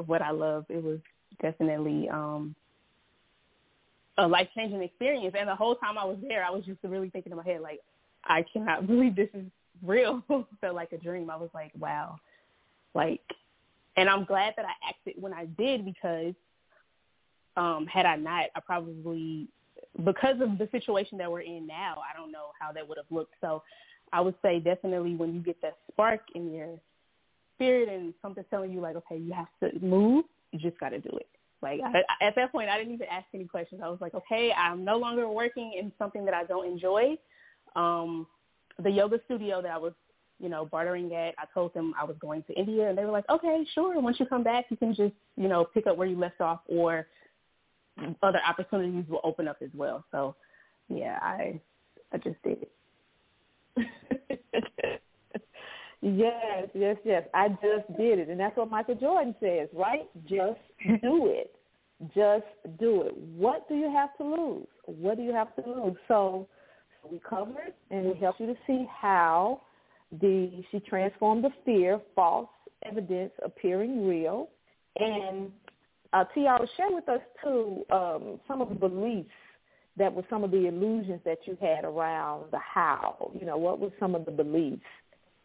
what 0.06 0.22
I 0.22 0.32
love. 0.32 0.66
It 0.70 0.84
was 0.84 1.00
definitely 1.42 2.08
um 2.10 2.56
a 4.20 4.28
life 4.28 4.48
changing 4.56 4.82
experience. 4.82 5.36
And 5.38 5.48
the 5.48 5.56
whole 5.56 5.76
time 5.76 5.98
I 5.98 6.06
was 6.06 6.18
there, 6.28 6.44
I 6.44 6.50
was 6.50 6.66
just 6.66 6.80
really 6.84 7.10
thinking 7.10 7.32
in 7.32 7.38
my 7.38 7.44
head, 7.44 7.62
like, 7.62 7.80
I 8.26 8.44
cannot 8.52 8.88
believe 8.88 9.16
this 9.16 9.30
is 9.34 9.46
real. 9.84 10.24
Felt 10.62 10.76
like 10.76 10.92
a 10.92 10.98
dream. 10.98 11.30
I 11.30 11.36
was 11.36 11.50
like, 11.54 11.72
wow. 11.80 12.18
Like, 12.94 13.22
and 13.98 14.10
I'm 14.10 14.24
glad 14.24 14.54
that 14.56 14.66
I 14.66 14.90
acted 14.90 15.22
when 15.22 15.34
I 15.34 15.46
did 15.58 15.84
because 15.84 16.34
um, 17.58 17.88
had 17.92 18.06
I 18.06 18.16
not, 18.16 18.46
I 18.56 18.60
probably, 18.60 19.48
because 20.06 20.36
of 20.42 20.58
the 20.58 20.70
situation 20.72 21.18
that 21.18 21.32
we're 21.32 21.42
in 21.42 21.66
now, 21.66 21.96
I 21.98 22.16
don't 22.18 22.32
know 22.32 22.52
how 22.60 22.72
that 22.72 22.88
would 22.88 22.98
have 22.98 23.12
looked. 23.12 23.34
So 23.42 23.64
I 24.14 24.22
would 24.22 24.36
say 24.42 24.60
definitely 24.60 25.16
when 25.16 25.34
you 25.34 25.42
get 25.42 25.62
that 25.64 25.78
spark 25.92 26.22
in 26.36 26.54
your 26.54 26.80
spirit 27.56 27.90
and 27.90 28.14
something 28.22 28.46
telling 28.50 28.72
you 28.72 28.80
like, 28.80 28.96
okay, 28.96 29.18
you 29.18 29.34
have 29.34 29.48
to 29.64 29.80
move, 29.84 30.26
you 30.52 30.60
just 30.60 30.80
got 30.80 30.90
to 30.90 31.00
do 31.00 31.10
it. 31.18 31.28
Like 31.62 31.82
I, 31.84 32.24
at 32.24 32.36
that 32.36 32.52
point, 32.52 32.70
I 32.70 32.78
didn't 32.78 32.94
even 32.94 33.08
ask 33.12 33.26
any 33.34 33.46
questions. 33.46 33.82
I 33.84 33.90
was 33.90 34.00
like, 34.00 34.14
okay, 34.14 34.52
I'm 34.52 34.86
no 34.86 34.98
longer 34.98 35.28
working 35.28 35.74
in 35.78 35.92
something 35.98 36.24
that 36.26 36.36
I 36.36 36.44
don't 36.44 36.68
enjoy. 36.68 37.18
Um, 37.76 38.28
the 38.84 38.92
yoga 38.92 39.20
studio 39.26 39.62
that 39.64 39.72
I 39.72 39.78
was, 39.78 39.94
you 40.40 40.50
know, 40.50 40.66
bartering 40.66 41.12
it. 41.12 41.36
I 41.38 41.46
told 41.54 41.74
them 41.74 41.94
I 42.00 42.04
was 42.04 42.16
going 42.20 42.44
to 42.44 42.54
India, 42.54 42.90
and 42.90 42.98
they 42.98 43.06
were 43.06 43.12
like, 43.12 43.30
okay, 43.30 43.66
sure. 43.74 44.00
Once 44.00 44.20
you 44.20 44.26
come 44.26 44.44
back, 44.44 44.66
you 44.70 44.78
can 44.78 44.94
just, 44.94 45.14
you 45.36 45.48
know, 45.48 45.66
pick 45.66 45.88
up 45.88 45.98
where 45.98 46.08
you 46.08 46.18
left 46.18 46.42
off, 46.42 46.62
or 46.68 47.08
other 48.22 48.40
opportunities 48.48 49.06
will 49.10 49.22
open 49.24 49.48
up 49.48 49.58
as 49.64 49.70
well. 49.74 50.06
So, 50.12 50.36
yeah, 50.88 51.20
I, 51.22 51.60
I 52.14 52.18
just 52.18 52.38
did 52.44 52.68
it. 53.78 54.42
Yes, 56.02 56.68
yes, 56.74 56.98
yes. 57.04 57.24
I 57.34 57.50
just 57.50 57.98
did 57.98 58.20
it. 58.20 58.30
And 58.30 58.40
that's 58.40 58.56
what 58.56 58.70
Michael 58.70 58.96
Jordan 58.96 59.36
says, 59.40 59.68
right? 59.74 60.08
Just 60.24 60.60
do 61.02 61.28
it. 61.28 61.56
Just 62.16 62.46
do 62.80 63.02
it. 63.04 63.18
What 63.36 63.68
do 63.68 63.76
you 63.76 63.92
have 63.92 64.16
to 64.18 64.24
lose? 64.24 64.68
What 64.86 65.18
do 65.18 65.24
you 65.24 65.34
have 65.34 65.56
to 65.56 65.70
lose? 65.70 65.96
So 66.08 66.48
we 67.10 67.20
covered 67.28 67.74
and 67.90 68.06
we 68.06 68.20
helped 68.20 68.40
you 68.40 68.46
to 68.48 68.56
see 68.68 68.88
how 68.90 69.62
the 70.12 70.64
she 70.72 70.80
transformed 70.80 71.44
the 71.44 71.52
fear, 71.66 72.00
false 72.16 72.50
evidence 72.84 73.32
appearing 73.44 74.08
real. 74.08 74.50
And 75.00 75.52
uh, 76.14 76.24
Tiara, 76.34 76.66
share 76.78 76.92
with 76.92 77.08
us 77.10 77.22
too 77.44 77.86
um, 77.92 78.40
some 78.48 78.62
of 78.62 78.70
the 78.70 78.76
beliefs 78.76 79.30
that 79.98 80.14
were 80.14 80.24
some 80.30 80.44
of 80.44 80.52
the 80.52 80.68
illusions 80.68 81.20
that 81.26 81.40
you 81.46 81.58
had 81.60 81.84
around 81.84 82.46
the 82.52 82.60
how. 82.60 83.32
You 83.40 83.46
know, 83.46 83.58
what 83.58 83.80
were 83.80 83.90
some 84.00 84.16
of 84.16 84.26
the 84.26 84.32
beliefs 84.32 84.82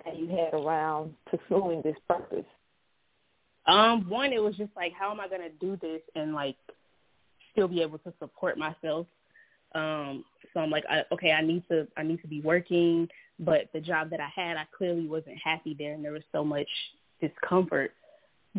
that 0.04 0.18
you 0.18 0.28
had 0.28 0.54
around 0.54 1.14
pursuing 1.26 1.82
this 1.82 1.96
purpose? 2.08 2.44
Um, 3.66 4.08
one, 4.08 4.32
it 4.32 4.42
was 4.42 4.56
just 4.56 4.70
like, 4.76 4.92
how 4.92 5.10
am 5.10 5.20
I 5.20 5.28
going 5.28 5.42
to 5.42 5.48
do 5.60 5.76
this 5.80 6.02
and 6.14 6.34
like 6.34 6.56
still 7.52 7.68
be 7.68 7.80
able 7.80 7.98
to 7.98 8.12
support 8.18 8.58
myself? 8.58 9.06
Um, 9.74 10.24
so 10.52 10.60
I'm 10.60 10.70
like, 10.70 10.84
I, 10.88 11.02
okay, 11.12 11.32
I 11.32 11.42
need 11.42 11.64
to, 11.70 11.86
I 11.96 12.02
need 12.02 12.20
to 12.22 12.28
be 12.28 12.40
working, 12.40 13.08
but 13.38 13.68
the 13.72 13.80
job 13.80 14.10
that 14.10 14.20
I 14.20 14.28
had, 14.34 14.56
I 14.56 14.66
clearly 14.76 15.06
wasn't 15.08 15.38
happy 15.42 15.74
there, 15.78 15.94
and 15.94 16.04
there 16.04 16.12
was 16.12 16.22
so 16.32 16.44
much 16.44 16.68
discomfort. 17.20 17.92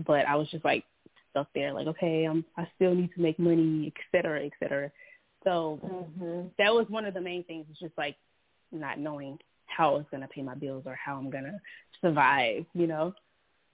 But 0.07 0.25
I 0.27 0.35
was 0.35 0.49
just 0.49 0.65
like 0.65 0.83
stuck 1.29 1.47
there, 1.53 1.71
like, 1.73 1.87
okay, 1.87 2.25
I'm, 2.25 2.43
I 2.57 2.67
still 2.75 2.95
need 2.95 3.11
to 3.15 3.21
make 3.21 3.37
money, 3.37 3.93
et 3.95 4.01
cetera, 4.11 4.43
et 4.43 4.51
cetera. 4.59 4.91
So 5.43 5.79
mm-hmm. 5.83 6.47
that 6.57 6.73
was 6.73 6.85
one 6.89 7.05
of 7.05 7.13
the 7.13 7.21
main 7.21 7.43
things. 7.43 7.65
It's 7.69 7.79
just 7.79 7.97
like 7.97 8.15
not 8.71 8.97
knowing 8.97 9.37
how 9.67 9.91
I 9.91 9.97
was 9.97 10.05
going 10.09 10.21
to 10.21 10.27
pay 10.27 10.41
my 10.41 10.55
bills 10.55 10.83
or 10.85 10.95
how 10.95 11.17
I'm 11.17 11.29
going 11.29 11.43
to 11.43 11.59
survive, 12.01 12.65
you 12.73 12.87
know? 12.87 13.13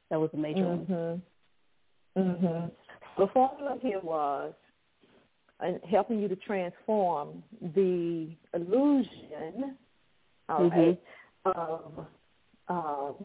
That 0.09 0.19
was 0.19 0.29
a 0.33 0.37
major 0.37 0.61
mm-hmm. 0.63 0.93
one. 0.93 1.21
Mm-hmm. 2.17 3.21
The 3.21 3.27
formula 3.27 3.77
here 3.81 3.99
was 4.01 4.53
and 5.61 5.79
helping 5.89 6.19
you 6.19 6.27
to 6.27 6.35
transform 6.37 7.43
the 7.75 8.29
illusion, 8.53 9.75
all 10.47 10.69
mm-hmm. 10.69 10.79
right, 10.79 11.01
of 11.45 12.05
um, 12.69 13.15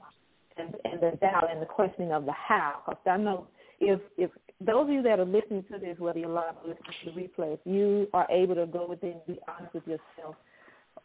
and, 0.57 0.75
and 0.85 1.01
the 1.01 1.17
doubt 1.21 1.51
and 1.51 1.61
the 1.61 1.67
questioning 1.67 2.13
of 2.13 2.25
the 2.25 2.33
how. 2.33 2.83
Because 2.87 3.01
I 3.07 3.17
know 3.17 3.47
if 3.81 4.01
if 4.17 4.31
those 4.61 4.85
of 4.85 4.91
you 4.91 5.03
that 5.03 5.19
are 5.19 5.25
listening 5.25 5.65
to 5.73 5.79
this, 5.79 5.99
whether 5.99 6.19
you're 6.19 6.29
live 6.29 6.55
or 6.63 6.71
listening 6.71 6.95
to 7.05 7.13
the 7.13 7.21
replay, 7.21 7.55
if 7.55 7.61
you 7.65 8.09
are 8.15 8.27
able 8.31 8.55
to 8.55 8.67
go 8.67 8.87
within 8.89 9.15
and 9.27 9.37
be 9.37 9.39
honest 9.49 9.75
with 9.75 9.87
yourself, 9.87 10.37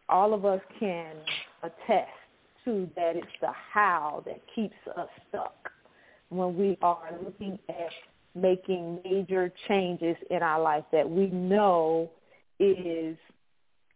all 0.08 0.34
of 0.34 0.46
us 0.46 0.62
can 0.80 1.16
attest 1.64 2.10
to 2.66 2.90
that 2.96 3.16
it's 3.16 3.28
the 3.42 3.50
how 3.74 4.24
that 4.26 4.40
keeps 4.56 4.76
us 4.98 5.08
stuck 5.30 5.70
when 6.30 6.56
we 6.58 6.78
are 6.82 7.10
looking 7.24 7.58
at 7.70 7.90
making 8.36 9.00
major 9.04 9.52
changes 9.68 10.16
in 10.30 10.42
our 10.44 10.62
life 10.62 10.84
that 10.92 11.10
we 11.10 11.28
know 11.28 12.10
is 12.60 13.18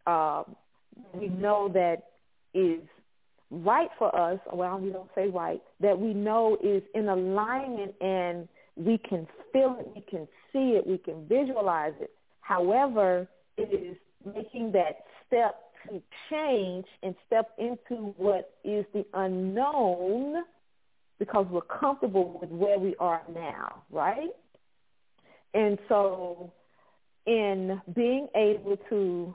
um, 0.06 0.56
we 1.14 1.28
know 1.28 1.68
that 1.72 2.10
is 2.52 2.80
right 3.50 3.90
for 3.98 4.14
us. 4.14 4.38
Well, 4.52 4.78
we 4.78 4.90
don't 4.90 5.10
say 5.14 5.28
right. 5.28 5.62
That 5.80 5.98
we 5.98 6.14
know 6.14 6.56
is 6.62 6.82
in 6.94 7.08
alignment 7.08 7.94
and 8.00 8.48
we 8.76 8.98
can 8.98 9.26
feel 9.52 9.76
it, 9.78 9.88
we 9.94 10.02
can 10.02 10.26
see 10.52 10.76
it, 10.76 10.86
we 10.86 10.98
can 10.98 11.26
visualize 11.28 11.94
it. 12.00 12.10
However, 12.40 13.28
it 13.56 13.72
is 13.72 13.96
making 14.34 14.72
that 14.72 15.04
step 15.26 15.60
to 15.88 16.02
change 16.30 16.86
and 17.02 17.14
step 17.26 17.50
into 17.58 18.14
what 18.16 18.54
is 18.64 18.84
the 18.92 19.04
unknown 19.14 20.42
because 21.18 21.46
we're 21.50 21.60
comfortable 21.62 22.38
with 22.40 22.50
where 22.50 22.78
we 22.78 22.94
are 22.98 23.22
now, 23.32 23.82
right? 23.90 24.30
And 25.54 25.78
so 25.88 26.52
in 27.26 27.80
being 27.94 28.28
able 28.34 28.76
to 28.90 29.34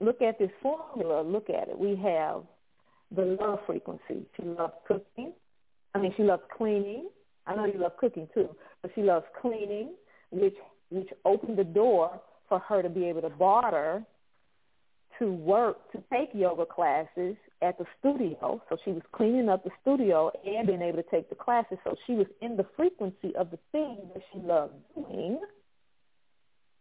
look 0.00 0.22
at 0.22 0.38
this 0.38 0.50
formula, 0.62 1.22
look 1.22 1.50
at 1.50 1.68
it, 1.68 1.78
we 1.78 1.96
have 1.96 2.42
the 3.14 3.36
love 3.40 3.58
frequency. 3.66 4.26
She 4.36 4.42
loves 4.42 4.74
cooking. 4.86 5.32
I 5.94 5.98
mean, 5.98 6.14
she 6.16 6.22
loves 6.22 6.42
cleaning. 6.56 7.08
I 7.46 7.56
know 7.56 7.64
you 7.64 7.78
love 7.78 7.96
cooking 7.98 8.28
too, 8.32 8.54
but 8.80 8.92
she 8.94 9.02
loves 9.02 9.26
cleaning, 9.40 9.94
which 10.30 10.54
which 10.90 11.08
opened 11.24 11.56
the 11.56 11.64
door 11.64 12.20
for 12.48 12.58
her 12.60 12.82
to 12.82 12.88
be 12.88 13.04
able 13.04 13.22
to 13.22 13.30
barter 13.30 14.04
to 15.20 15.32
work 15.32 15.92
to 15.92 16.02
take 16.12 16.30
yoga 16.34 16.66
classes 16.66 17.36
at 17.62 17.78
the 17.78 17.84
studio. 17.98 18.60
So 18.68 18.76
she 18.84 18.90
was 18.90 19.02
cleaning 19.12 19.48
up 19.48 19.62
the 19.62 19.70
studio 19.82 20.32
and 20.44 20.66
being 20.66 20.82
able 20.82 21.02
to 21.02 21.10
take 21.10 21.28
the 21.28 21.36
classes. 21.36 21.78
So 21.84 21.94
she 22.06 22.14
was 22.14 22.26
in 22.40 22.56
the 22.56 22.66
frequency 22.76 23.36
of 23.36 23.50
the 23.50 23.58
thing 23.70 23.98
that 24.14 24.22
she 24.32 24.40
loved 24.40 24.74
doing. 24.94 25.38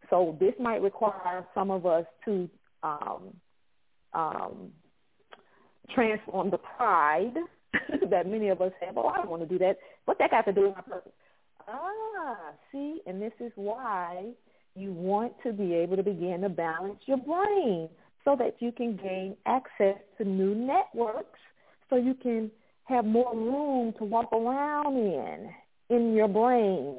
So 0.10 0.38
this 0.40 0.54
might 0.60 0.82
require 0.82 1.46
some 1.54 1.70
of 1.70 1.86
us 1.86 2.06
to 2.26 2.50
um, 2.82 3.34
um, 4.14 4.72
transform 5.94 6.50
the 6.50 6.58
pride 6.58 7.36
that 8.10 8.26
many 8.26 8.50
of 8.50 8.62
us 8.62 8.72
have. 8.82 8.98
Oh, 8.98 9.08
I 9.08 9.18
don't 9.18 9.30
want 9.30 9.44
to 9.44 9.48
do 9.48 9.60
that. 9.60 9.78
What 10.06 10.18
that 10.20 10.32
got 10.32 10.46
to 10.46 10.54
do 10.54 10.68
with 10.68 10.76
my 10.76 10.82
purpose? 10.82 11.12
Ah, 11.68 12.38
see, 12.72 13.02
and 13.06 13.22
this 13.22 13.34
is 13.40 13.52
why 13.56 14.32
you 14.76 14.94
want 14.94 15.34
to 15.44 15.52
be 15.52 15.74
able 15.74 15.98
to 15.98 16.04
begin 16.04 16.42
to 16.42 16.50
balance 16.50 17.00
your 17.06 17.18
brain 17.18 17.90
so 18.26 18.36
that 18.36 18.56
you 18.60 18.72
can 18.72 18.96
gain 18.98 19.36
access 19.46 19.96
to 20.18 20.26
new 20.26 20.54
networks 20.54 21.40
so 21.90 21.96
you 21.96 22.14
can 22.14 22.52
have 22.84 23.06
more 23.06 23.36
room 23.36 23.94
to 23.98 24.04
walk 24.04 24.32
around 24.34 24.98
in 24.98 25.50
in 25.90 26.14
your 26.14 26.28
brain. 26.28 26.98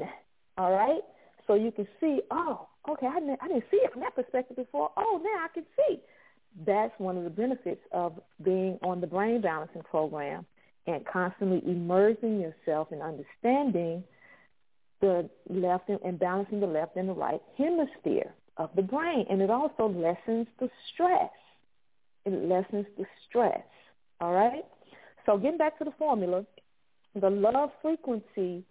All 0.59 0.73
right? 0.73 1.01
So 1.47 1.55
you 1.55 1.73
can 1.73 1.87
see, 2.01 2.21
oh, 2.31 2.69
okay, 2.89 3.07
I 3.07 3.21
didn't, 3.21 3.39
I 3.43 3.49
didn't 3.49 3.65
see 3.71 3.79
it 3.79 3.93
from 3.93 4.03
that 4.03 4.15
perspective 4.15 4.57
before. 4.57 4.91
Oh, 4.97 5.21
now 5.23 5.45
I 5.45 5.49
can 5.53 5.65
see. 5.77 6.01
That's 6.67 6.93
one 6.99 7.17
of 7.17 7.25
the 7.25 7.31
benefits 7.31 7.81
of 7.93 8.21
being 8.43 8.79
on 8.83 9.01
the 9.01 9.07
brain 9.07 9.41
balancing 9.41 9.83
program 9.83 10.45
and 10.87 11.05
constantly 11.07 11.63
immersing 11.65 12.41
yourself 12.41 12.89
in 12.93 13.01
understanding 13.01 14.03
the 15.01 15.29
left 15.49 15.89
and, 15.89 15.99
and 16.05 16.19
balancing 16.19 16.61
the 16.61 16.67
left 16.67 16.97
and 16.97 17.09
the 17.09 17.13
right 17.13 17.41
hemisphere 17.57 18.35
of 18.61 18.71
the 18.77 18.83
brain. 18.83 19.25
And 19.31 19.41
it 19.41 19.51
also 19.51 19.89
lessens 19.89 20.47
the 20.61 20.69
stress. 20.93 21.31
It 22.27 22.49
lessens 22.49 22.87
the 22.99 23.07
stress. 23.29 23.65
All 24.21 24.33
right? 24.33 24.65
So 25.25 25.39
getting 25.39 25.59
back 25.59 25.79
to 25.79 25.85
the 25.85 25.93
formula, 25.99 26.45
the 27.19 27.31
love 27.31 27.71
frequency 27.81 28.63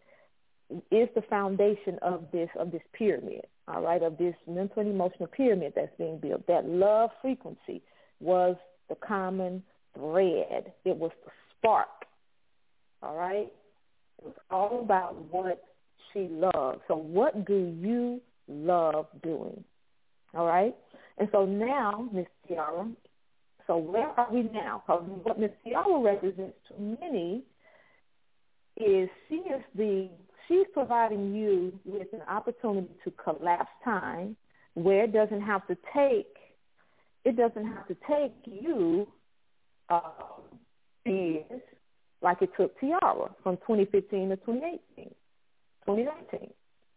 is 0.92 1.10
the 1.16 1.24
foundation 1.28 1.98
of 2.04 2.26
this 2.32 2.50
of 2.58 2.72
this 2.72 2.84
pyramid, 2.94 3.46
all 3.68 3.82
right, 3.82 4.04
of 4.04 4.20
this 4.20 4.36
mental 4.48 4.82
and 4.82 4.92
emotional 4.92 5.28
pyramid 5.28 5.74
that's 5.76 5.92
being 5.98 6.20
built. 6.20 6.46
That 6.48 6.66
love 6.66 7.10
frequency 7.22 7.82
was 8.20 8.56
the 8.88 8.96
common 8.96 9.64
thread. 9.96 10.72
It 10.86 10.96
was 10.96 11.12
the 11.26 11.32
spark. 11.58 11.88
All 13.02 13.16
right? 13.16 13.52
It 14.20 14.26
was 14.26 14.36
all 14.52 14.82
about 14.82 15.16
what 15.32 15.64
she 16.14 16.28
loved. 16.30 16.82
So 16.88 16.96
what 16.96 17.46
do 17.46 17.76
you 17.80 18.22
love 18.48 19.08
doing? 19.24 19.64
All 20.34 20.46
right? 20.46 20.76
And 21.18 21.28
so 21.32 21.46
now, 21.46 22.08
Miss 22.14 22.28
Tiara, 22.48 22.88
so 23.68 23.78
where 23.78 24.08
are 24.08 24.28
we 24.32 24.44
now? 24.44 24.84
Because 24.86 25.04
what 25.24 25.40
Miss 25.40 25.52
Tiara 25.64 26.00
represents 26.00 26.58
to 26.70 26.98
many 27.02 27.44
is 28.78 29.10
she 29.28 29.36
is 29.36 29.62
the 29.76 30.10
she's 30.48 30.66
providing 30.74 31.36
you 31.36 31.78
with 31.86 32.08
an 32.14 32.22
opportunity 32.28 32.90
to 33.04 33.12
collapse 33.12 33.70
time 33.84 34.36
where 34.74 35.04
it 35.04 35.14
doesn't 35.14 35.42
have 35.42 35.68
to 35.68 35.78
take 35.94 36.28
it 37.26 37.36
doesn't 37.36 37.66
have 37.66 37.88
to 37.88 37.96
take 38.08 38.34
you 38.46 39.08
uh, 39.90 40.00
years 41.06 41.62
like 42.22 42.42
it 42.42 42.50
took 42.58 42.80
Tiara 42.80 43.30
from 43.44 43.58
2015 43.58 44.30
to 44.30 44.36
2018, 44.38 45.14
2019. 45.86 46.50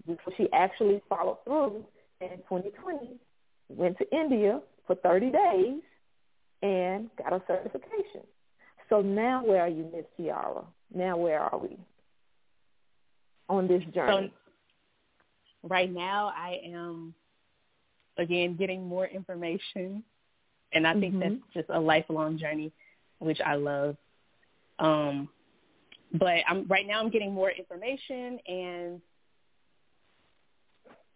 Before 0.07 0.33
she 0.37 0.49
actually 0.53 1.01
followed 1.09 1.39
through 1.45 1.85
in 2.31 2.39
2020, 2.39 3.17
went 3.69 3.99
to 3.99 4.17
India 4.17 4.61
for 4.87 4.95
30 4.97 5.31
days 5.31 5.81
and 6.63 7.11
got 7.19 7.33
a 7.33 7.43
certification. 7.47 8.23
So 8.89 9.01
now 9.01 9.45
where 9.45 9.63
are 9.63 9.69
you, 9.69 9.89
Miss 9.95 10.05
Tiara? 10.17 10.65
Now 10.95 11.17
where 11.17 11.41
are 11.41 11.59
we 11.59 11.79
on 13.49 13.67
this 13.67 13.83
journey? 13.95 14.33
So 15.63 15.69
right 15.69 15.93
now 15.93 16.33
I 16.37 16.61
am 16.65 17.15
again 18.19 18.57
getting 18.57 18.87
more 18.87 19.07
information 19.07 20.03
and 20.73 20.87
I 20.87 20.93
think 20.93 21.15
mm-hmm. 21.15 21.21
that's 21.21 21.55
just 21.55 21.69
a 21.71 21.81
lifelong 21.81 22.39
journey 22.39 22.73
which 23.19 23.41
I 23.45 23.55
love. 23.55 23.97
Um 24.79 25.29
but 26.13 26.39
I'm 26.49 26.67
right 26.67 26.87
now 26.87 27.01
I'm 27.01 27.11
getting 27.11 27.33
more 27.33 27.51
information 27.51 28.39
and 28.47 29.01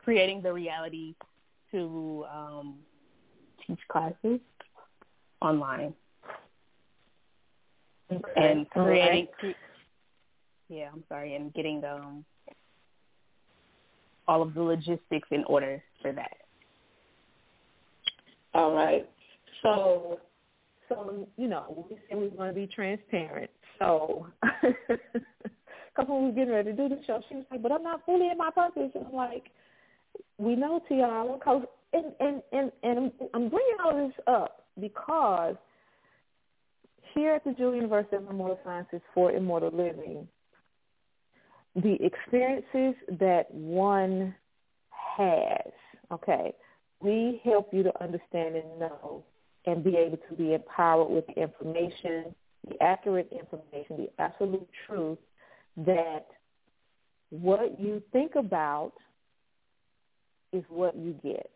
creating 0.07 0.41
the 0.41 0.53
reality 0.53 1.17
to 1.73 2.25
um, 2.33 2.77
teach 3.67 3.81
classes 3.91 4.39
online 5.43 5.93
okay. 8.13 8.23
and 8.37 8.71
creating. 8.71 9.27
Right. 9.43 9.57
Yeah, 10.69 10.91
I'm 10.93 11.03
sorry, 11.09 11.35
and 11.35 11.53
getting 11.55 11.83
um, 11.85 12.25
all 14.29 14.43
of 14.43 14.55
the 14.55 14.63
logistics 14.63 15.27
in 15.33 15.43
order 15.49 15.83
for 16.01 16.13
that. 16.13 16.37
All 18.55 18.75
right. 18.75 19.11
So, 19.61 20.21
so 20.89 21.27
you 21.37 21.49
know, 21.49 21.85
we 21.91 21.97
said 22.09 22.17
we 22.17 22.29
want 22.29 22.55
to 22.55 22.55
be 22.55 22.69
transparent. 22.73 23.51
So, 23.81 24.29
because 24.63 26.07
when 26.07 26.21
we 26.21 26.27
were 26.27 26.33
getting 26.33 26.55
ready 26.55 26.71
to 26.71 26.77
do 26.77 26.89
the 26.95 27.01
show, 27.09 27.21
she 27.29 27.35
was 27.35 27.45
like, 27.51 27.61
"But 27.61 27.73
I'm 27.73 27.83
not 27.83 28.07
fully 28.07 28.29
in 28.31 28.39
my 28.39 28.51
purpose." 28.51 28.93
And 28.95 29.05
I'm 29.09 29.13
like, 29.13 29.47
we 30.39 30.57
know 30.57 30.81
Tiara 30.89 31.33
because 31.35 31.63
and 31.93 32.13
and 32.21 32.43
and 32.53 32.73
and 32.83 33.13
I'm 33.35 33.49
bringing 33.49 33.77
all 33.85 33.97
this 34.07 34.17
up 34.27 34.67
because 34.81 35.57
here 37.15 37.35
at 37.35 37.45
the 37.45 37.53
Jewel 37.53 37.75
University 37.75 38.17
of 38.17 38.29
Immortal 38.29 38.59
Sciences 38.65 39.01
for 39.15 39.33
Immortal 39.33 39.71
Living, 39.71 40.29
the 41.75 41.97
experiences 42.05 42.95
that 43.19 43.47
one 43.51 44.35
has, 45.17 45.73
okay, 46.13 46.53
we 47.01 47.41
help 47.45 47.73
you 47.73 47.83
to 47.83 48.03
understand 48.03 48.57
and 48.57 48.79
know 48.79 49.25
and 49.65 49.83
be 49.83 49.97
able 49.97 50.19
to 50.29 50.37
be 50.37 50.55
empowered 50.55 51.11
with 51.11 51.27
the 51.27 51.43
information, 51.43 52.35
the 52.69 52.81
accurate 52.83 53.31
information, 53.33 53.97
the 53.97 54.23
absolute 54.23 54.69
truth 54.87 55.19
that 55.79 56.27
what 57.31 57.81
you 57.81 58.03
think 58.13 58.35
about 58.37 58.93
is 60.57 60.65
what 60.69 60.97
you 60.97 61.15
get. 61.23 61.51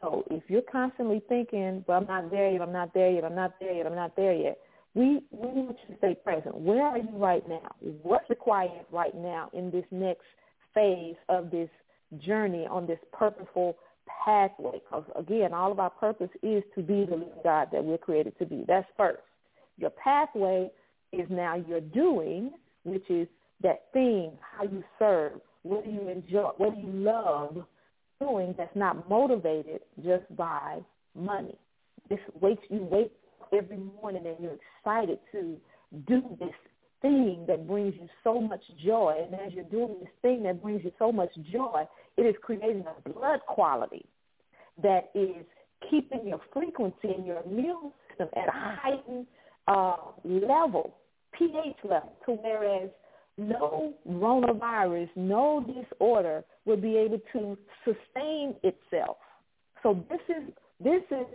So 0.00 0.24
if 0.30 0.42
you're 0.48 0.62
constantly 0.62 1.22
thinking, 1.28 1.84
well, 1.86 1.98
I'm 1.98 2.06
not 2.06 2.30
there 2.30 2.50
yet, 2.50 2.62
I'm 2.62 2.72
not 2.72 2.92
there 2.94 3.10
yet, 3.10 3.24
I'm 3.24 3.34
not 3.34 3.54
there 3.60 3.72
yet, 3.72 3.86
I'm 3.86 3.94
not 3.94 4.14
there 4.16 4.34
yet, 4.34 4.58
we, 4.94 5.20
we 5.30 5.48
want 5.48 5.76
you 5.82 5.94
to 5.94 5.98
stay 5.98 6.14
present. 6.14 6.56
Where 6.56 6.82
are 6.82 6.98
you 6.98 7.10
right 7.12 7.46
now? 7.48 7.74
What's 8.02 8.28
required 8.30 8.86
right 8.90 9.14
now 9.14 9.50
in 9.52 9.70
this 9.70 9.84
next 9.90 10.24
phase 10.74 11.16
of 11.28 11.50
this 11.50 11.68
journey 12.18 12.66
on 12.66 12.86
this 12.86 12.98
purposeful 13.12 13.76
pathway? 14.24 14.80
Because, 14.84 15.04
again, 15.14 15.52
all 15.52 15.70
of 15.70 15.80
our 15.80 15.90
purpose 15.90 16.30
is 16.42 16.62
to 16.74 16.82
be 16.82 17.04
the 17.04 17.26
God 17.44 17.68
that 17.72 17.84
we're 17.84 17.98
created 17.98 18.38
to 18.38 18.46
be. 18.46 18.64
That's 18.66 18.88
first. 18.96 19.20
Your 19.76 19.90
pathway 19.90 20.70
is 21.12 21.26
now 21.28 21.56
your 21.68 21.80
doing, 21.80 22.52
which 22.84 23.04
is 23.10 23.28
that 23.62 23.84
thing, 23.92 24.32
how 24.40 24.64
you 24.64 24.82
serve, 24.98 25.32
what 25.62 25.84
do 25.84 25.90
you 25.90 26.08
enjoy, 26.08 26.50
what 26.56 26.74
do 26.74 26.80
you 26.80 26.92
love, 26.92 27.64
doing 28.20 28.54
that's 28.56 28.74
not 28.74 29.08
motivated 29.08 29.80
just 30.04 30.24
by 30.36 30.78
money. 31.14 31.58
This 32.08 32.18
wait 32.40 32.58
you 32.70 32.86
wake 32.90 33.12
every 33.52 33.78
morning 34.00 34.26
and 34.26 34.36
you're 34.40 34.56
excited 34.80 35.18
to 35.32 35.56
do 36.06 36.22
this 36.38 36.54
thing 37.02 37.44
that 37.46 37.66
brings 37.66 37.94
you 38.00 38.08
so 38.24 38.40
much 38.40 38.62
joy, 38.84 39.14
and 39.24 39.34
as 39.34 39.52
you're 39.52 39.64
doing 39.64 39.96
this 40.00 40.08
thing 40.22 40.42
that 40.44 40.62
brings 40.62 40.82
you 40.84 40.92
so 40.98 41.12
much 41.12 41.30
joy, 41.52 41.84
it 42.16 42.22
is 42.22 42.34
creating 42.42 42.84
a 42.86 43.08
blood 43.08 43.40
quality 43.46 44.04
that 44.82 45.10
is 45.14 45.44
keeping 45.90 46.26
your 46.26 46.40
frequency 46.52 47.08
and 47.16 47.26
your 47.26 47.42
immune 47.42 47.92
system 48.08 48.28
at 48.36 48.48
a 48.48 48.52
heightened 48.52 49.26
uh, 49.68 49.96
level, 50.24 50.94
pH 51.32 51.76
level, 51.84 52.12
to 52.24 52.32
whereas 52.32 52.88
no 53.38 53.94
coronavirus, 54.08 55.08
no 55.16 55.64
disorder 55.66 56.44
will 56.64 56.76
be 56.76 56.96
able 56.96 57.20
to 57.32 57.56
sustain 57.84 58.54
itself. 58.62 59.18
So 59.82 60.04
this 60.08 60.20
is 60.28 60.52
this 60.82 61.02
is 61.10 61.26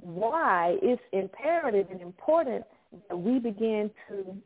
why 0.00 0.76
it's 0.82 1.02
imperative 1.12 1.86
and 1.90 2.00
important 2.00 2.64
that 3.08 3.16
we 3.16 3.38
begin 3.38 3.90
to 4.08 4.36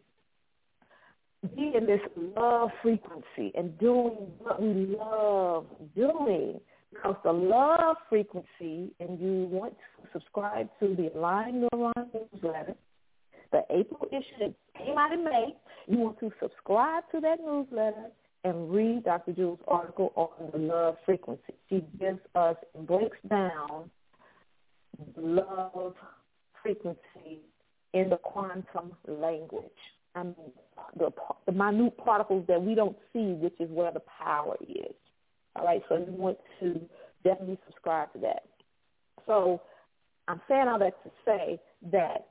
be 1.56 1.72
in 1.74 1.86
this 1.86 2.00
love 2.36 2.70
frequency 2.82 3.52
and 3.54 3.76
doing 3.78 4.28
what 4.38 4.60
we 4.60 4.96
love 4.98 5.66
doing. 5.96 6.60
Because 6.92 7.16
the 7.22 7.32
love 7.32 7.96
frequency, 8.08 8.92
and 8.98 9.18
you 9.20 9.48
want 9.50 9.74
to 9.74 10.08
subscribe 10.12 10.68
to 10.80 10.96
the 10.96 11.08
Aligned 11.16 11.68
Neuron 11.72 11.92
newsletter, 12.12 12.74
the 13.52 13.62
April 13.70 14.08
issue 14.10 14.38
that 14.40 14.54
came 14.76 14.98
out 14.98 15.12
in 15.12 15.24
May, 15.24 15.54
you 15.90 15.98
want 15.98 16.20
to 16.20 16.30
subscribe 16.40 17.04
to 17.12 17.20
that 17.20 17.38
newsletter 17.44 18.06
and 18.44 18.70
read 18.70 19.04
Dr. 19.04 19.32
Jewel's 19.32 19.58
article 19.68 20.12
on 20.16 20.50
the 20.52 20.58
love 20.58 20.96
frequency. 21.04 21.54
She 21.68 21.84
gives 21.98 22.20
us, 22.34 22.56
breaks 22.86 23.18
down 23.28 23.90
love 25.16 25.94
frequency 26.62 27.40
in 27.92 28.10
the 28.10 28.16
quantum 28.16 28.92
language. 29.08 29.64
I 30.14 30.24
mean, 30.24 30.34
the, 30.96 31.10
the 31.46 31.52
minute 31.52 31.96
particles 31.98 32.44
that 32.48 32.62
we 32.62 32.74
don't 32.74 32.96
see, 33.12 33.32
which 33.32 33.54
is 33.60 33.70
where 33.70 33.92
the 33.92 34.02
power 34.22 34.56
is. 34.68 34.94
All 35.56 35.64
right, 35.64 35.82
so 35.88 35.96
you 35.96 36.12
want 36.12 36.38
to 36.60 36.80
definitely 37.24 37.58
subscribe 37.66 38.12
to 38.14 38.18
that. 38.20 38.44
So 39.26 39.60
I'm 40.28 40.40
saying 40.48 40.68
all 40.68 40.78
that 40.78 41.02
to 41.04 41.10
say 41.24 41.60
that 41.92 42.26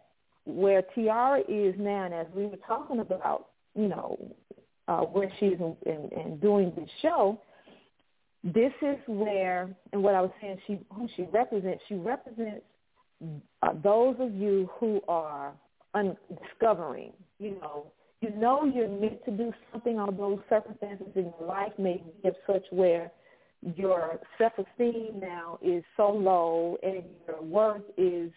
where 0.46 0.82
Tiara 0.96 1.42
is 1.48 1.76
now, 1.78 2.06
and 2.06 2.14
as 2.14 2.28
we 2.36 2.46
were 2.46 2.58
talking 2.68 3.00
about, 3.00 3.49
you 3.80 3.88
know, 3.88 4.18
uh, 4.88 5.02
where 5.02 5.32
she 5.40 5.48
is 5.48 5.60
in, 5.60 5.76
in, 5.86 6.10
in 6.20 6.38
doing 6.40 6.74
this 6.76 6.90
show, 7.02 7.40
this 8.44 8.74
is 8.82 8.98
where, 9.08 9.70
and 9.94 10.02
what 10.02 10.16
I 10.16 10.22
was 10.22 10.32
saying, 10.42 10.58
she 10.66 10.80
who 10.94 11.08
she 11.16 11.24
represents, 11.24 11.82
she 11.88 11.96
represents 11.96 12.66
uh, 13.62 13.74
those 13.84 14.16
of 14.20 14.34
you 14.34 14.70
who 14.80 15.02
are 15.08 15.54
discovering, 16.44 17.12
you 17.40 17.52
know, 17.62 17.88
you 18.22 18.32
know 18.36 18.66
you're 18.66 18.88
meant 18.88 19.24
to 19.26 19.32
do 19.32 19.52
something, 19.72 20.00
although 20.00 20.42
circumstances 20.50 21.08
in 21.16 21.32
your 21.40 21.48
life 21.48 21.72
may 21.78 22.04
be 22.22 22.28
of 22.28 22.36
such 22.48 22.64
where 22.72 23.12
your 23.76 24.20
self-esteem 24.38 25.20
now 25.20 25.60
is 25.62 25.84
so 25.98 26.10
low 26.10 26.78
and 26.82 27.04
your 27.28 27.42
worth 27.42 27.82
is 27.98 28.32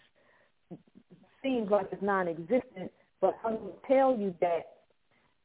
seems 1.41 1.69
like 1.69 1.87
it's 1.91 2.01
non-existent, 2.01 2.91
but 3.21 3.37
I'm 3.45 3.57
to 3.57 3.71
tell 3.87 4.17
you 4.17 4.33
that 4.41 4.67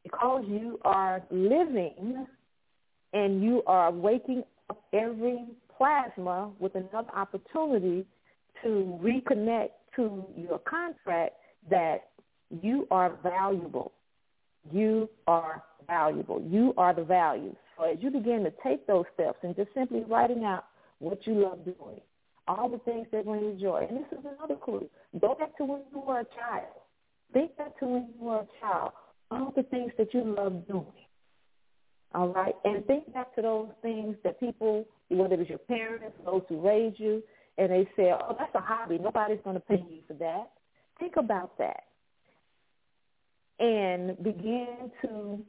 because 0.03 0.45
you 0.47 0.79
are 0.85 1.23
living 1.31 2.27
and 3.13 3.43
you 3.43 3.63
are 3.67 3.91
waking 3.91 4.43
up 4.71 4.83
every 4.93 5.47
plasma 5.77 6.51
with 6.59 6.75
another 6.75 7.11
opportunity 7.15 8.05
to 8.63 8.99
reconnect 9.03 9.71
to 9.97 10.25
your 10.37 10.59
contract 10.59 11.35
that 11.71 12.09
you 12.63 12.87
are 12.91 13.17
valuable. 13.23 13.93
You 14.73 15.09
are 15.27 15.63
valuable. 15.87 16.43
You 16.43 16.75
are 16.77 16.95
the 16.95 17.05
value. 17.05 17.55
So 17.77 17.85
as 17.85 17.99
you 18.01 18.11
begin 18.11 18.45
to 18.45 18.53
take 18.63 18.87
those 18.87 19.05
steps 19.15 19.39
and 19.43 19.55
just 19.57 19.71
simply 19.75 20.05
writing 20.09 20.45
out 20.45 20.65
what 20.99 21.27
you 21.27 21.35
love 21.35 21.65
doing, 21.65 22.01
all 22.47 22.69
the 22.69 22.79
things 22.79 23.07
that 23.13 23.25
bring 23.25 23.43
you 23.43 23.59
joy. 23.61 23.87
And 23.89 23.99
this 23.99 24.19
is 24.19 24.25
another 24.37 24.57
clue. 24.57 24.89
Go 25.21 25.35
back 25.35 25.57
to 25.59 25.65
when 25.65 25.83
you 25.93 26.01
were 26.01 26.21
a 26.21 26.25
child. 26.25 26.67
Think 27.33 27.57
back 27.57 27.79
to 27.81 27.87
when 27.87 28.09
you 28.19 28.27
were 28.27 28.41
a 28.41 28.47
child. 28.61 28.93
All 29.31 29.53
the 29.55 29.63
things 29.65 29.93
that 29.99 30.15
you 30.15 30.35
love 30.37 30.67
doing. 30.67 30.87
All 32.15 32.29
right? 32.29 32.55
And 32.65 32.85
think 32.87 33.13
back 33.13 33.35
to 33.37 33.43
those 33.43 33.69
things 33.83 34.17
that 34.25 34.41
people, 34.41 34.87
whether 35.09 35.35
it 35.35 35.39
was 35.39 35.49
your 35.49 35.59
parents, 35.59 36.17
those 36.25 36.43
who 36.49 36.61
raised 36.61 36.99
you, 36.99 37.23
and 37.59 37.71
they 37.71 37.89
say, 37.97 38.13
oh, 38.13 38.37
that's 38.39 38.55
a 38.55 38.61
hobby. 38.61 38.99
Nobody's 38.99 39.41
going 39.45 39.57
to 39.57 39.61
pay 39.61 39.85
you 39.91 40.01
for 40.07 40.15
that. 40.15 40.51
Think 40.99 41.17
about 41.17 41.59
that. 41.59 41.85
And 43.61 44.17
begin 44.23 44.91
to 45.03 45.41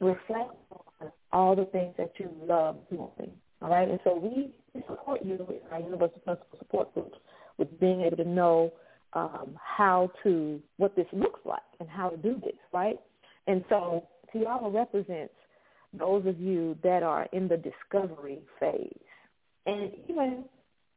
reflect 0.00 0.54
on 1.00 1.10
all 1.32 1.56
the 1.56 1.64
things 1.66 1.94
that 1.96 2.12
you 2.18 2.30
love 2.46 2.76
doing. 2.90 3.32
All 3.62 3.70
right? 3.70 3.88
And 3.88 3.98
so 4.04 4.16
we 4.16 4.50
support 4.86 5.24
you 5.24 5.34
in 5.34 5.72
our 5.72 5.80
Universal 5.80 6.20
Principle 6.24 6.58
Support 6.58 6.94
Groups 6.94 7.18
with 7.56 7.80
being 7.80 8.02
able 8.02 8.18
to 8.18 8.28
know 8.28 8.72
um, 9.14 9.58
how 9.60 10.12
to, 10.22 10.60
what 10.76 10.94
this 10.94 11.06
looks 11.12 11.40
like 11.44 11.62
and 11.80 11.88
how 11.88 12.10
to 12.10 12.16
do 12.18 12.40
this, 12.44 12.54
right? 12.72 13.00
And 13.48 13.64
so 13.68 14.06
Tiara 14.32 14.68
represents 14.68 15.32
those 15.98 16.24
of 16.26 16.38
you 16.38 16.76
that 16.84 17.02
are 17.02 17.26
in 17.32 17.48
the 17.48 17.56
discovery 17.56 18.38
phase. 18.60 18.92
And 19.66 19.90
even 20.08 20.44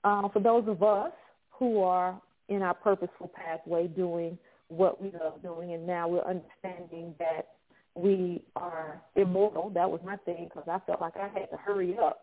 uh, 0.04 0.28
for 0.30 0.42
those 0.42 0.66
of 0.68 0.84
us 0.84 1.14
who 1.50 1.82
are 1.82 2.22
in 2.50 2.62
our 2.62 2.74
purposeful 2.74 3.32
pathway 3.34 3.88
doing 3.88 4.38
what 4.68 5.02
we 5.02 5.12
love 5.12 5.42
doing, 5.42 5.74
and 5.74 5.88
now 5.88 6.08
we're 6.08 6.26
understanding 6.26 7.16
that 7.20 7.48
we 7.96 8.42
are 8.56 9.02
immortal. 9.16 9.70
That 9.74 9.90
was 9.90 10.02
my 10.06 10.18
thing 10.18 10.50
because 10.50 10.68
I 10.70 10.80
felt 10.86 11.02
like 11.02 11.16
I 11.16 11.28
had 11.28 11.50
to 11.52 11.58
hurry 11.58 11.98
up 11.98 12.22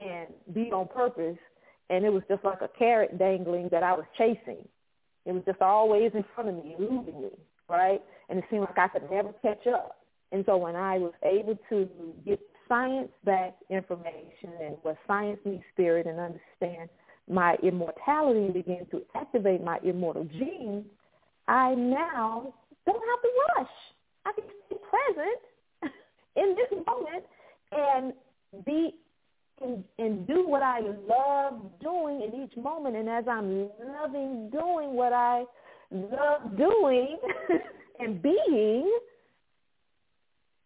and 0.00 0.28
be 0.54 0.70
on 0.72 0.86
purpose, 0.88 1.38
and 1.90 2.04
it 2.04 2.12
was 2.12 2.22
just 2.28 2.44
like 2.44 2.60
a 2.60 2.70
carrot 2.78 3.18
dangling 3.18 3.68
that 3.72 3.82
I 3.82 3.92
was 3.92 4.04
chasing. 4.16 4.66
It 5.24 5.32
was 5.32 5.42
just 5.46 5.60
always 5.60 6.12
in 6.14 6.24
front 6.34 6.48
of 6.48 6.56
me, 6.56 6.76
eluding 6.78 7.22
me, 7.22 7.30
right? 7.68 8.02
And 8.28 8.38
it 8.38 8.44
seemed 8.50 8.62
like 8.62 8.78
I 8.78 8.88
could 8.88 9.10
never 9.10 9.32
catch 9.42 9.66
up. 9.66 9.98
And 10.32 10.44
so 10.46 10.56
when 10.56 10.76
I 10.76 10.98
was 10.98 11.12
able 11.22 11.58
to 11.70 11.88
get 12.26 12.40
science-backed 12.68 13.62
information 13.70 14.50
and 14.62 14.76
what 14.82 14.96
science 15.06 15.38
meets 15.44 15.64
spirit 15.72 16.06
and 16.06 16.18
understand 16.20 16.90
my 17.30 17.56
immortality 17.62 18.40
and 18.40 18.54
begin 18.54 18.86
to 18.90 19.02
activate 19.14 19.62
my 19.62 19.78
immortal 19.82 20.24
gene, 20.24 20.84
I 21.46 21.74
now 21.74 22.52
don't 22.84 23.02
have 23.08 23.22
to 23.22 23.30
rush. 23.56 23.70
I 24.26 24.32
can 24.32 24.44
stay 24.66 24.76
present 24.90 25.94
in 26.36 26.56
this 26.56 26.84
moment 26.86 27.24
and 27.72 28.12
be 28.64 28.94
and, 29.60 29.82
and 29.98 30.26
do 30.26 30.46
what 30.46 30.62
I 30.62 30.80
love 30.80 31.60
doing 31.82 32.22
in 32.22 32.42
each 32.42 32.56
moment. 32.56 32.94
And 32.94 33.08
as 33.08 33.24
I'm 33.28 33.68
loving 34.00 34.50
doing 34.50 34.94
what 34.94 35.12
I 35.12 35.44
love 35.90 36.56
doing 36.56 37.18
and 37.98 38.22
being, 38.22 38.98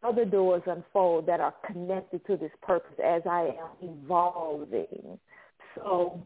other 0.02 0.24
doors 0.24 0.62
unfold 0.66 1.26
that 1.26 1.40
are 1.40 1.54
connected 1.66 2.26
to 2.26 2.36
this 2.36 2.50
purpose 2.62 2.98
as 3.04 3.22
I 3.28 3.54
am 3.60 3.70
evolving. 4.04 5.18
So 5.76 6.20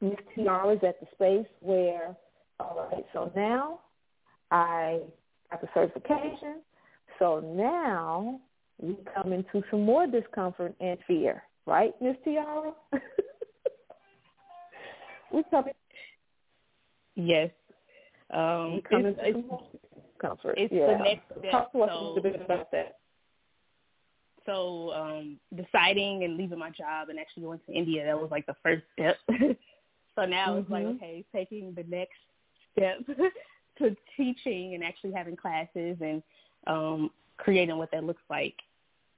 Miss 0.00 0.18
Tiara 0.34 0.74
is 0.74 0.80
at 0.86 1.00
the 1.00 1.06
space 1.14 1.50
where, 1.60 2.14
all 2.60 2.88
right, 2.92 3.04
so 3.12 3.32
now 3.34 3.80
I 4.50 5.00
got 5.50 5.60
the 5.60 5.68
certification. 5.74 6.60
So 7.18 7.40
now 7.40 8.40
we 8.80 8.96
come 9.14 9.32
into 9.32 9.62
some 9.70 9.82
more 9.84 10.06
discomfort 10.06 10.74
and 10.80 10.98
fear, 11.06 11.42
right, 11.66 11.94
Miss 12.00 12.16
Tiara? 12.24 12.72
we 15.32 15.42
come 15.50 15.64
in. 15.66 15.72
Yes. 17.16 17.50
Um, 18.32 18.82
into 18.90 19.14
some 19.32 19.46
more. 19.46 19.62
It's 20.56 20.72
yeah. 20.72 20.98
the 20.98 21.04
next 21.04 21.22
step. 21.38 21.50
Talk 21.52 21.72
to 21.72 21.82
us 21.82 21.90
so, 21.92 21.98
a 21.98 22.02
little 22.06 22.22
bit 22.22 22.42
about 22.42 22.70
that 22.72 22.98
so 24.48 24.92
um 24.92 25.38
deciding 25.54 26.24
and 26.24 26.36
leaving 26.36 26.58
my 26.58 26.70
job 26.70 27.10
and 27.10 27.18
actually 27.18 27.42
going 27.42 27.60
to 27.66 27.72
India, 27.72 28.04
that 28.04 28.18
was 28.18 28.30
like 28.30 28.46
the 28.46 28.56
first 28.62 28.82
step. 28.94 29.16
so 30.16 30.24
now 30.24 30.48
mm-hmm. 30.48 30.60
it's 30.60 30.70
like, 30.70 30.86
okay, 30.86 31.24
taking 31.34 31.74
the 31.74 31.84
next 31.88 32.16
step 32.72 32.98
to 33.78 33.96
teaching 34.16 34.74
and 34.74 34.82
actually 34.82 35.12
having 35.12 35.36
classes 35.36 35.98
and 36.00 36.22
um 36.66 37.10
creating 37.36 37.76
what 37.76 37.90
that 37.92 38.04
looks 38.04 38.22
like. 38.30 38.54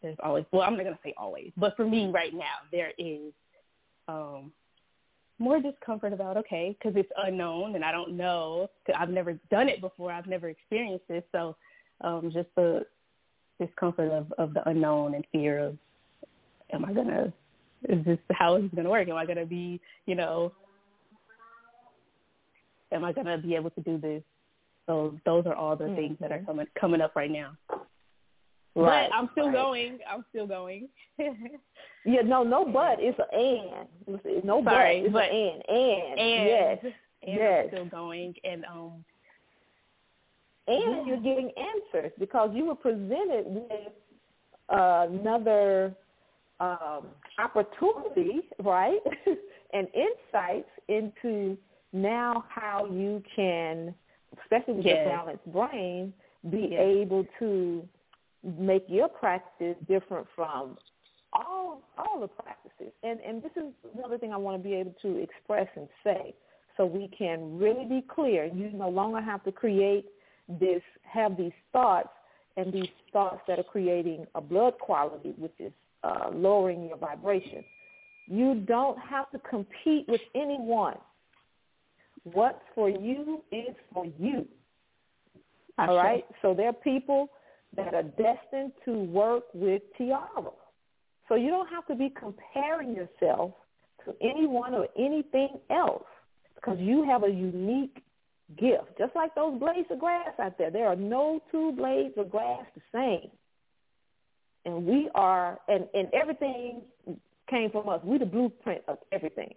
There's 0.03 0.17
always, 0.23 0.45
well, 0.51 0.63
I'm 0.63 0.77
not 0.77 0.85
going 0.85 0.95
to 0.95 1.01
say 1.05 1.15
always, 1.19 1.53
but 1.59 1.77
for 1.77 1.87
me 1.87 2.11
right 2.11 2.35
now, 2.35 2.67
there 2.73 2.93
is 2.99 3.33
um 4.09 4.51
more 5.41 5.61
discomfort 5.61 6.13
about 6.13 6.37
okay 6.37 6.77
because 6.79 6.97
it's 6.97 7.11
unknown 7.17 7.75
and 7.75 7.85
I 7.85 7.91
don't 7.91 8.17
know. 8.17 8.69
Cause 8.87 8.95
I've 8.99 9.11
never 9.11 9.33
done 9.51 9.69
it 9.69 9.81
before. 9.81 10.13
I've 10.13 10.27
never 10.27 10.49
experienced 10.49 11.09
this, 11.09 11.25
so 11.33 11.57
um, 12.03 12.31
just 12.33 12.49
the 12.57 12.87
discomfort 13.59 14.11
of, 14.13 14.33
of 14.39 14.55
the 14.55 14.69
unknown 14.69 15.15
and 15.15 15.25
fear 15.33 15.59
of, 15.59 15.79
am 16.73 16.85
I 16.85 16.93
gonna, 16.93 17.33
is 17.89 18.05
this 18.05 18.19
how 18.33 18.57
is 18.57 18.63
this 18.63 18.71
gonna 18.77 18.91
work? 18.91 19.09
Am 19.09 19.17
I 19.17 19.27
gonna 19.27 19.47
be, 19.47 19.81
you 20.07 20.15
know, 20.15 20.53
am 22.93 23.05
I 23.05 23.13
gonna 23.13 23.39
be 23.39 23.55
able 23.55 23.71
to 23.71 23.81
do 23.81 23.99
this 23.99 24.23
So 24.87 25.19
those 25.25 25.47
are 25.47 25.55
all 25.55 25.77
the 25.77 25.85
mm-hmm. 25.85 25.97
things 25.97 26.17
that 26.21 26.33
are 26.33 26.41
coming 26.41 26.67
coming 26.79 27.01
up 27.01 27.17
right 27.17 27.31
now. 27.31 27.53
Right. 28.75 29.09
But 29.11 29.17
I'm 29.17 29.29
still 29.33 29.47
right. 29.47 29.55
going. 29.55 29.99
I'm 30.11 30.25
still 30.31 30.47
going. 30.47 30.89
yeah, 31.19 32.23
no, 32.23 32.43
no, 32.43 32.65
but 32.65 32.99
it's 33.01 33.19
an 33.19 33.87
and. 34.07 34.45
No, 34.45 34.63
Sorry, 34.65 35.09
but 35.09 35.25
it's 35.31 35.67
an 35.69 35.77
and. 35.77 36.21
And, 36.21 36.49
yes, 36.49 36.79
and 36.83 37.35
yes. 37.35 37.65
I'm 37.65 37.71
still 37.71 37.87
going, 37.87 38.35
and 38.45 38.65
um, 38.65 39.05
and 40.69 40.83
yeah. 40.83 41.05
you're 41.07 41.21
getting 41.21 41.51
answers 41.57 42.13
because 42.19 42.51
you 42.55 42.67
were 42.67 42.77
presented 42.77 43.45
with 43.47 43.93
uh, 44.69 45.07
another 45.11 45.93
um, 46.61 47.07
opportunity, 47.39 48.43
right, 48.63 49.01
and 49.73 49.89
insights 49.95 50.69
into 50.89 51.57
now 51.93 52.45
how 52.49 52.87
you 52.87 53.23
can, 53.35 53.93
especially 54.43 54.75
with 54.75 54.87
yes. 54.87 54.99
your 54.99 55.17
balanced 55.17 55.53
brain, 55.53 56.13
be 56.51 56.69
yes. 56.71 56.81
able 56.81 57.27
to 57.41 57.83
make 58.43 58.85
your 58.89 59.09
practice 59.09 59.77
different 59.89 60.27
from 60.35 60.79
all 61.33 61.83
all 61.99 62.21
the 62.21 62.29
practices. 62.29 62.93
And 63.03 63.21
and 63.21 63.43
this 63.43 63.53
is 63.57 63.73
another 63.97 64.19
thing 64.19 64.33
I 64.33 64.37
want 64.37 64.63
to 64.63 64.69
be 64.69 64.75
able 64.75 64.95
to 65.03 65.17
express 65.19 65.69
and 65.77 65.89
say, 66.03 66.35
so 66.77 66.87
we 66.87 67.09
can 67.17 67.59
really 67.59 67.85
be 67.85 68.03
clear. 68.03 68.47
You 68.47 68.71
no 68.73 68.89
longer 68.89 69.21
have 69.21 69.45
to 69.45 69.53
create 69.53 70.07
this, 70.49 70.83
have 71.03 71.37
these 71.37 71.53
thoughts, 71.73 72.09
and 72.57 72.73
these 72.73 72.89
thoughts 73.13 73.41
that 73.47 73.59
are 73.59 73.65
creating 73.65 74.27
a 74.35 74.41
blood 74.41 74.75
quality, 74.79 75.35
which 75.39 75.53
is 75.59 75.73
uh, 76.03 76.31
lowering 76.33 76.89
your 76.89 76.97
vibration. 76.97 77.65
You 78.27 78.55
don't 78.67 78.99
have 78.99 79.31
to 79.33 79.39
compete 79.41 80.07
with 80.09 80.21
anyone. 80.35 80.97
What's 82.25 82.61
for 82.75 82.89
you 82.89 83.43
is 83.51 83.75
for 83.93 84.07
you. 84.19 84.47
All 85.79 85.97
right? 85.97 86.25
So 86.43 86.55
there 86.55 86.69
are 86.69 86.73
people 86.73 87.31
that 87.77 87.95
are 87.95 88.03
destined 88.03 88.73
to 88.85 88.93
work 89.05 89.45
with 89.55 89.83
Tiara. 89.97 90.51
So 91.29 91.37
you 91.37 91.51
don't 91.51 91.69
have 91.69 91.87
to 91.87 91.95
be 91.95 92.13
comparing 92.19 92.95
yourself 92.95 93.53
to 94.05 94.15
anyone 94.21 94.75
or 94.75 94.89
anything 94.99 95.61
else 95.71 96.05
because 96.55 96.79
you 96.81 97.05
have 97.05 97.23
a 97.23 97.29
unique 97.29 98.03
gift. 98.59 98.99
Just 98.99 99.15
like 99.15 99.35
those 99.35 99.59
blades 99.59 99.89
of 99.91 100.01
grass 100.01 100.31
out 100.41 100.59
there, 100.59 100.71
there 100.71 100.89
are 100.89 100.97
no 100.97 101.41
two 101.53 101.73
blades 101.73 102.15
of 102.17 102.31
grass 102.31 102.65
the 102.75 102.83
same. 102.93 103.31
And 104.65 104.85
we 104.85 105.09
are, 105.15 105.59
and, 105.69 105.87
and 105.95 106.09
everything 106.13 106.83
came 107.49 107.71
from 107.71 107.89
us. 107.89 108.01
We're 108.05 108.19
the 108.19 108.27
blueprint 108.27 108.83
of 108.89 108.99
everything. 109.13 109.55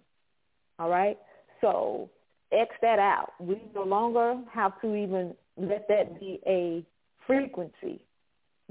All 0.80 0.89
right? 0.89 1.18
So 1.61 2.09
X 2.51 2.76
that 2.82 2.99
out. 2.99 3.34
We 3.39 3.61
no 3.74 3.84
longer 3.84 4.36
have 4.51 4.80
to 4.82 4.95
even 4.95 5.34
let 5.57 5.88
that 5.88 6.20
be 6.20 6.39
a 6.45 6.84
frequency 7.28 8.01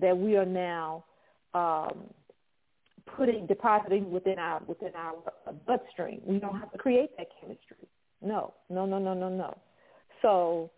that 0.00 0.16
we 0.16 0.36
are 0.36 0.46
now 0.46 1.05
um, 1.55 2.05
putting 3.16 3.46
depositing 3.46 4.11
within 4.11 4.38
our 4.38 4.62
within 4.66 4.92
our 4.96 5.14
bloodstream. 5.66 6.20
We 6.24 6.38
don't 6.38 6.59
have 6.59 6.72
to 6.72 6.78
create 6.78 7.16
that 7.18 7.28
chemistry. 7.40 7.88
No, 8.20 8.55
no, 8.70 8.86
no, 8.86 8.98
no, 8.98 9.14
no, 9.14 9.28
no. 9.28 9.59
So, 10.22 10.70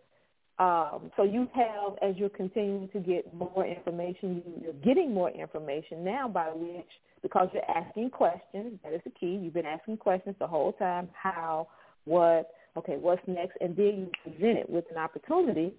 um, 0.58 1.10
so 1.16 1.22
you 1.22 1.48
have 1.54 1.98
as 2.02 2.16
you're 2.16 2.30
continuing 2.30 2.88
to 2.90 3.00
get 3.00 3.32
more 3.34 3.66
information, 3.66 4.42
you're 4.62 4.72
getting 4.74 5.12
more 5.12 5.30
information 5.30 6.04
now 6.04 6.28
by 6.28 6.48
which 6.54 6.86
because 7.22 7.48
you're 7.52 7.70
asking 7.70 8.10
questions. 8.10 8.78
That 8.82 8.92
is 8.92 9.00
the 9.04 9.10
key. 9.10 9.38
You've 9.42 9.54
been 9.54 9.66
asking 9.66 9.96
questions 9.98 10.36
the 10.38 10.46
whole 10.46 10.72
time. 10.72 11.08
How, 11.14 11.68
what, 12.04 12.50
okay, 12.76 12.96
what's 12.96 13.22
next, 13.26 13.56
and 13.60 13.76
then 13.76 13.86
you 13.86 14.10
present 14.22 14.58
it 14.58 14.68
with 14.68 14.84
an 14.90 14.98
opportunity 14.98 15.72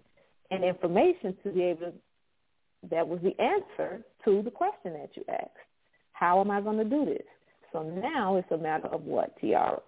and 0.51 0.63
information 0.63 1.35
to 1.43 1.51
be 1.51 1.63
able 1.63 1.87
to, 1.87 1.93
that 2.91 3.07
was 3.07 3.19
the 3.21 3.39
answer 3.41 4.01
to 4.25 4.41
the 4.41 4.51
question 4.51 4.93
that 4.93 5.09
you 5.15 5.23
asked. 5.29 5.49
How 6.13 6.39
am 6.39 6.51
I 6.51 6.61
going 6.61 6.77
to 6.77 6.83
do 6.83 7.05
this? 7.05 7.25
So 7.73 7.83
now 7.83 8.37
it's 8.37 8.51
a 8.51 8.57
matter 8.57 8.87
of 8.87 9.03
what, 9.03 9.35
Tiara? 9.39 9.81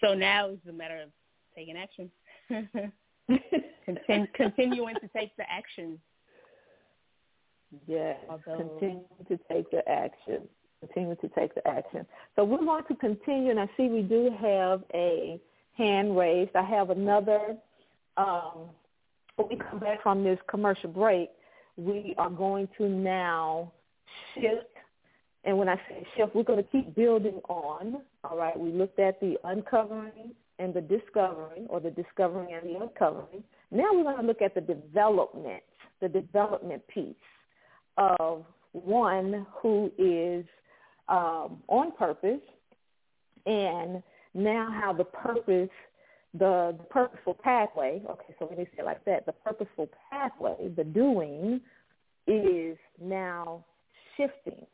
So 0.00 0.14
now 0.14 0.48
it's 0.48 0.66
a 0.68 0.72
matter 0.72 1.02
of 1.02 1.10
taking 1.54 1.76
action. 1.76 2.10
Continu- 3.88 4.32
continuing 4.34 4.94
to 4.96 5.08
take 5.14 5.36
the 5.36 5.44
action. 5.50 5.98
Yes, 7.86 8.16
Although, 8.28 8.56
continue 8.56 9.04
to 9.28 9.38
take 9.50 9.70
the 9.70 9.88
action. 9.88 10.48
Continue 10.80 11.14
to 11.16 11.28
take 11.28 11.54
the 11.54 11.66
action. 11.68 12.06
So 12.34 12.44
we're 12.44 12.58
going 12.58 12.84
to 12.88 12.94
continue, 12.96 13.50
and 13.50 13.60
I 13.60 13.68
see 13.76 13.88
we 13.88 14.02
do 14.02 14.30
have 14.40 14.82
a 14.94 15.40
hand 15.76 16.16
raised. 16.16 16.56
I 16.56 16.62
have 16.62 16.90
another 16.90 17.56
um, 18.20 18.68
when 19.36 19.48
we 19.48 19.56
come 19.56 19.78
back 19.78 20.02
from 20.02 20.22
this 20.22 20.38
commercial 20.48 20.90
break, 20.90 21.30
we 21.76 22.14
are 22.18 22.30
going 22.30 22.68
to 22.78 22.88
now 22.88 23.72
shift. 24.34 24.66
And 25.44 25.56
when 25.56 25.68
I 25.68 25.76
say 25.88 26.06
shift, 26.16 26.34
we're 26.34 26.42
going 26.42 26.62
to 26.62 26.70
keep 26.70 26.94
building 26.94 27.40
on. 27.48 28.02
All 28.24 28.36
right, 28.36 28.58
we 28.58 28.70
looked 28.70 28.98
at 28.98 29.18
the 29.20 29.36
uncovering 29.44 30.34
and 30.58 30.74
the 30.74 30.82
discovering, 30.82 31.66
or 31.68 31.80
the 31.80 31.90
discovering 31.90 32.54
and 32.54 32.68
the 32.68 32.78
uncovering. 32.78 33.42
Now 33.70 33.88
we're 33.92 34.02
going 34.02 34.20
to 34.20 34.26
look 34.26 34.42
at 34.42 34.54
the 34.54 34.60
development, 34.60 35.62
the 36.02 36.08
development 36.08 36.86
piece 36.88 37.14
of 37.96 38.44
one 38.72 39.46
who 39.62 39.90
is 39.96 40.44
um, 41.08 41.62
on 41.68 41.92
purpose, 41.92 42.40
and 43.46 44.02
now 44.34 44.70
how 44.70 44.92
the 44.92 45.04
purpose 45.04 45.70
the, 46.34 46.74
the 46.78 46.84
purposeful 46.84 47.34
pathway, 47.34 48.02
okay, 48.08 48.34
so 48.38 48.46
let 48.48 48.58
me 48.58 48.64
say 48.64 48.82
it 48.82 48.84
like 48.84 49.04
that, 49.04 49.26
the 49.26 49.32
purposeful 49.32 49.88
pathway, 50.10 50.70
the 50.76 50.84
doing, 50.84 51.60
is 52.26 52.76
now 53.02 53.64
shifting, 54.16 54.66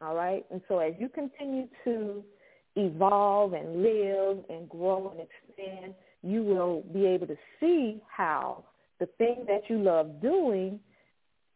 all 0.00 0.14
right? 0.14 0.44
And 0.50 0.60
so 0.68 0.78
as 0.78 0.94
you 0.98 1.08
continue 1.08 1.66
to 1.84 2.22
evolve 2.76 3.52
and 3.52 3.82
live 3.82 4.38
and 4.48 4.68
grow 4.68 5.10
and 5.10 5.20
expand, 5.20 5.94
you 6.22 6.42
will 6.42 6.82
be 6.92 7.04
able 7.04 7.26
to 7.26 7.36
see 7.60 8.00
how 8.08 8.64
the 9.00 9.06
thing 9.18 9.44
that 9.48 9.62
you 9.68 9.82
love 9.82 10.22
doing, 10.22 10.78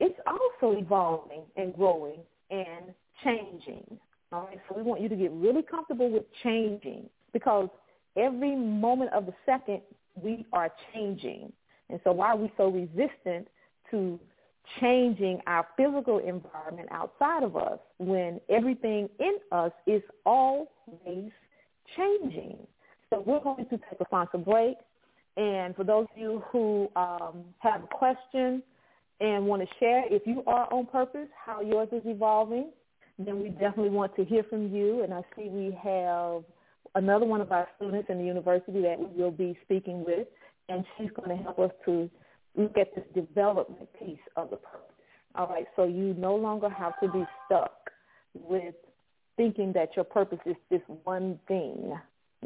it's 0.00 0.18
also 0.26 0.76
evolving 0.76 1.42
and 1.57 1.74
growing 1.74 2.18
and 2.50 2.92
changing. 3.24 3.98
All 4.32 4.46
right, 4.46 4.61
so 4.68 4.76
we 4.76 4.82
want 4.82 5.00
you 5.00 5.09
to 5.09 5.16
get 5.16 5.30
really 5.32 5.62
comfortable 5.62 6.11
with 6.11 6.24
changing 6.42 7.09
because 7.32 7.68
every 8.17 8.57
moment 8.57 9.12
of 9.12 9.27
the 9.27 9.35
second, 9.45 9.81
we 10.21 10.47
are 10.53 10.71
changing. 10.93 11.53
And 11.91 12.01
so 12.05 12.12
why 12.12 12.29
are 12.29 12.37
we 12.37 12.53
so 12.57 12.69
resistant 12.69 13.49
to 13.91 14.19
changing 14.81 15.41
our 15.47 15.67
physical 15.77 16.19
environment 16.19 16.89
outside 16.91 17.43
of 17.43 17.57
us 17.57 17.79
when 17.99 18.41
everything 18.49 19.09
in 19.21 19.37
us 19.53 19.73
is 19.87 20.03
always 20.25 21.31
changing? 21.97 22.59
So 23.11 23.23
we're 23.25 23.41
going 23.41 23.67
to 23.67 23.79
take 23.79 24.01
a 24.01 24.05
sponsor 24.07 24.39
break. 24.39 24.77
And 25.37 25.77
for 25.77 25.85
those 25.85 26.07
of 26.12 26.19
you 26.21 26.43
who 26.51 26.91
um, 26.97 27.45
have 27.59 27.85
a 27.85 27.87
question 27.87 28.62
and 29.21 29.47
want 29.47 29.62
to 29.62 29.69
share, 29.79 30.05
if 30.07 30.27
you 30.27 30.43
are 30.47 30.73
on 30.73 30.87
purpose, 30.87 31.29
how 31.45 31.61
yours 31.61 31.89
is 31.93 32.03
evolving, 32.05 32.71
then 33.19 33.41
we 33.41 33.51
definitely 33.51 33.91
want 33.91 34.14
to 34.17 34.25
hear 34.25 34.43
from 34.43 34.75
you. 34.75 35.03
And 35.03 35.14
I 35.14 35.23
see 35.35 35.49
we 35.49 35.77
have 35.83 36.43
another 36.97 37.26
one 37.26 37.40
of 37.40 37.53
our 37.53 37.68
students 37.76 38.09
in 38.11 38.18
the 38.18 38.24
university 38.24 38.80
that 38.82 38.99
we 38.99 39.22
will 39.22 39.30
be 39.30 39.57
speaking 39.64 40.05
with, 40.05 40.26
and 40.68 40.84
she's 40.97 41.11
going 41.14 41.36
to 41.36 41.42
help 41.42 41.59
us 41.59 41.70
to 41.84 42.11
look 42.57 42.76
at 42.76 42.94
this 42.94 43.05
development 43.14 43.88
piece 43.99 44.18
of 44.36 44.51
the 44.51 44.57
purpose. 44.57 44.82
All 45.34 45.47
right, 45.47 45.66
so 45.76 45.84
you 45.84 46.14
no 46.18 46.34
longer 46.34 46.70
have 46.70 46.99
to 47.01 47.09
be 47.09 47.24
stuck 47.44 47.90
with 48.34 48.74
thinking 49.36 49.72
that 49.74 49.90
your 49.94 50.07
purpose 50.07 50.38
is 50.47 50.57
this 50.70 50.80
one 51.05 51.38
thing, 51.47 51.92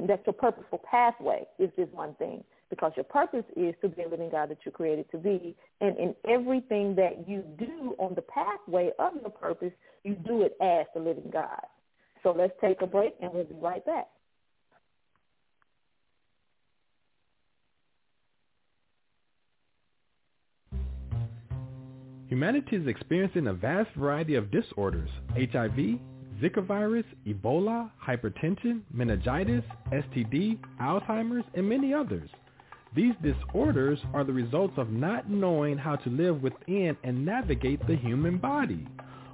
that 0.08 0.22
your 0.26 0.32
purposeful 0.32 0.82
pathway 0.90 1.46
is 1.60 1.70
this 1.76 1.88
one 1.92 2.14
thing, 2.14 2.42
because 2.68 2.90
your 2.96 3.04
purpose 3.04 3.44
is 3.56 3.76
to 3.80 3.88
be 3.88 4.02
a 4.02 4.08
living 4.08 4.30
God 4.30 4.50
that 4.50 4.58
you're 4.64 4.72
created 4.72 5.08
to 5.12 5.18
be. 5.18 5.54
And 5.80 5.96
in 5.96 6.16
everything 6.28 6.96
that 6.96 7.28
you 7.28 7.44
do 7.56 7.94
on 7.98 8.16
the 8.16 8.22
pathway 8.22 8.90
of 8.98 9.12
your 9.20 9.30
purpose, 9.30 9.72
you 10.02 10.16
do 10.26 10.42
it 10.42 10.56
as 10.60 10.86
the 10.92 11.00
living 11.00 11.30
God. 11.32 11.62
So 12.24 12.34
let's 12.36 12.52
take 12.60 12.82
a 12.82 12.86
break 12.86 13.14
and 13.22 13.32
we'll 13.32 13.44
be 13.44 13.54
right 13.54 13.84
back. 13.86 14.08
Humanity 22.30 22.76
is 22.76 22.86
experiencing 22.86 23.48
a 23.48 23.52
vast 23.52 23.90
variety 23.96 24.36
of 24.36 24.52
disorders, 24.52 25.10
HIV, 25.34 25.98
Zika 26.40 26.64
virus, 26.64 27.04
Ebola, 27.26 27.90
hypertension, 28.00 28.82
meningitis, 28.94 29.64
STD, 29.90 30.60
Alzheimer's, 30.80 31.44
and 31.54 31.68
many 31.68 31.92
others. 31.92 32.30
These 32.94 33.14
disorders 33.20 33.98
are 34.14 34.22
the 34.22 34.32
results 34.32 34.74
of 34.76 34.90
not 34.90 35.28
knowing 35.28 35.76
how 35.76 35.96
to 35.96 36.08
live 36.08 36.40
within 36.40 36.96
and 37.02 37.26
navigate 37.26 37.84
the 37.88 37.96
human 37.96 38.38
body. 38.38 38.86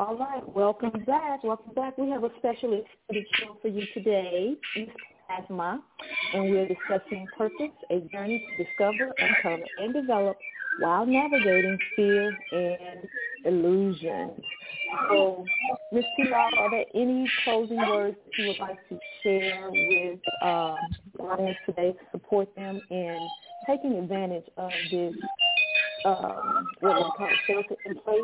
All 0.00 0.16
right, 0.16 0.42
welcome 0.56 1.04
back. 1.06 1.44
Welcome 1.44 1.74
back. 1.74 1.98
We 1.98 2.08
have 2.08 2.24
a 2.24 2.30
special 2.38 2.72
extended 2.72 3.26
show 3.38 3.58
for 3.60 3.68
you 3.68 3.84
today, 3.92 4.54
East 4.74 4.92
Plasma, 5.26 5.82
and 6.32 6.50
we're 6.50 6.66
discussing 6.66 7.28
purpose, 7.36 7.68
a 7.90 8.00
journey 8.10 8.42
to 8.56 8.64
discover, 8.64 9.12
uncover, 9.18 9.62
and 9.76 9.92
develop 9.92 10.38
while 10.78 11.04
navigating 11.04 11.78
fear 11.94 12.34
and 12.50 13.06
illusions. 13.44 14.40
So, 15.10 15.44
Ms. 15.92 16.04
Pilar, 16.16 16.48
are 16.58 16.70
there 16.70 16.86
any 16.94 17.30
closing 17.44 17.76
words 17.76 18.16
that 18.24 18.42
you 18.42 18.48
would 18.48 18.58
like 18.58 18.78
to 18.88 18.98
share 19.22 19.68
with 19.70 20.18
um, 20.40 20.78
audience 21.18 21.58
today 21.66 21.92
to 21.92 21.98
support 22.10 22.48
them 22.56 22.80
in 22.88 23.28
taking 23.66 23.92
advantage 23.98 24.46
of 24.56 24.70
this 24.90 25.14
um, 26.04 26.66
what 26.80 26.96
we 26.96 27.02
call 27.16 27.28
shelter 27.46 27.76
in 27.86 27.94
place, 27.96 28.20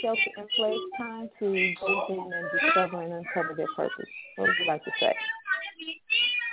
shelter 0.00 0.20
in 0.38 0.46
place 0.56 0.78
time 0.98 1.30
to 1.38 1.74
go 1.80 2.06
in 2.08 2.32
and 2.32 2.46
discover 2.60 3.02
and 3.02 3.12
uncover 3.12 3.54
their 3.54 3.66
purpose. 3.76 4.06
What 4.36 4.48
would 4.48 4.56
you 4.60 4.66
like 4.66 4.84
to 4.84 4.90
say? 5.00 5.14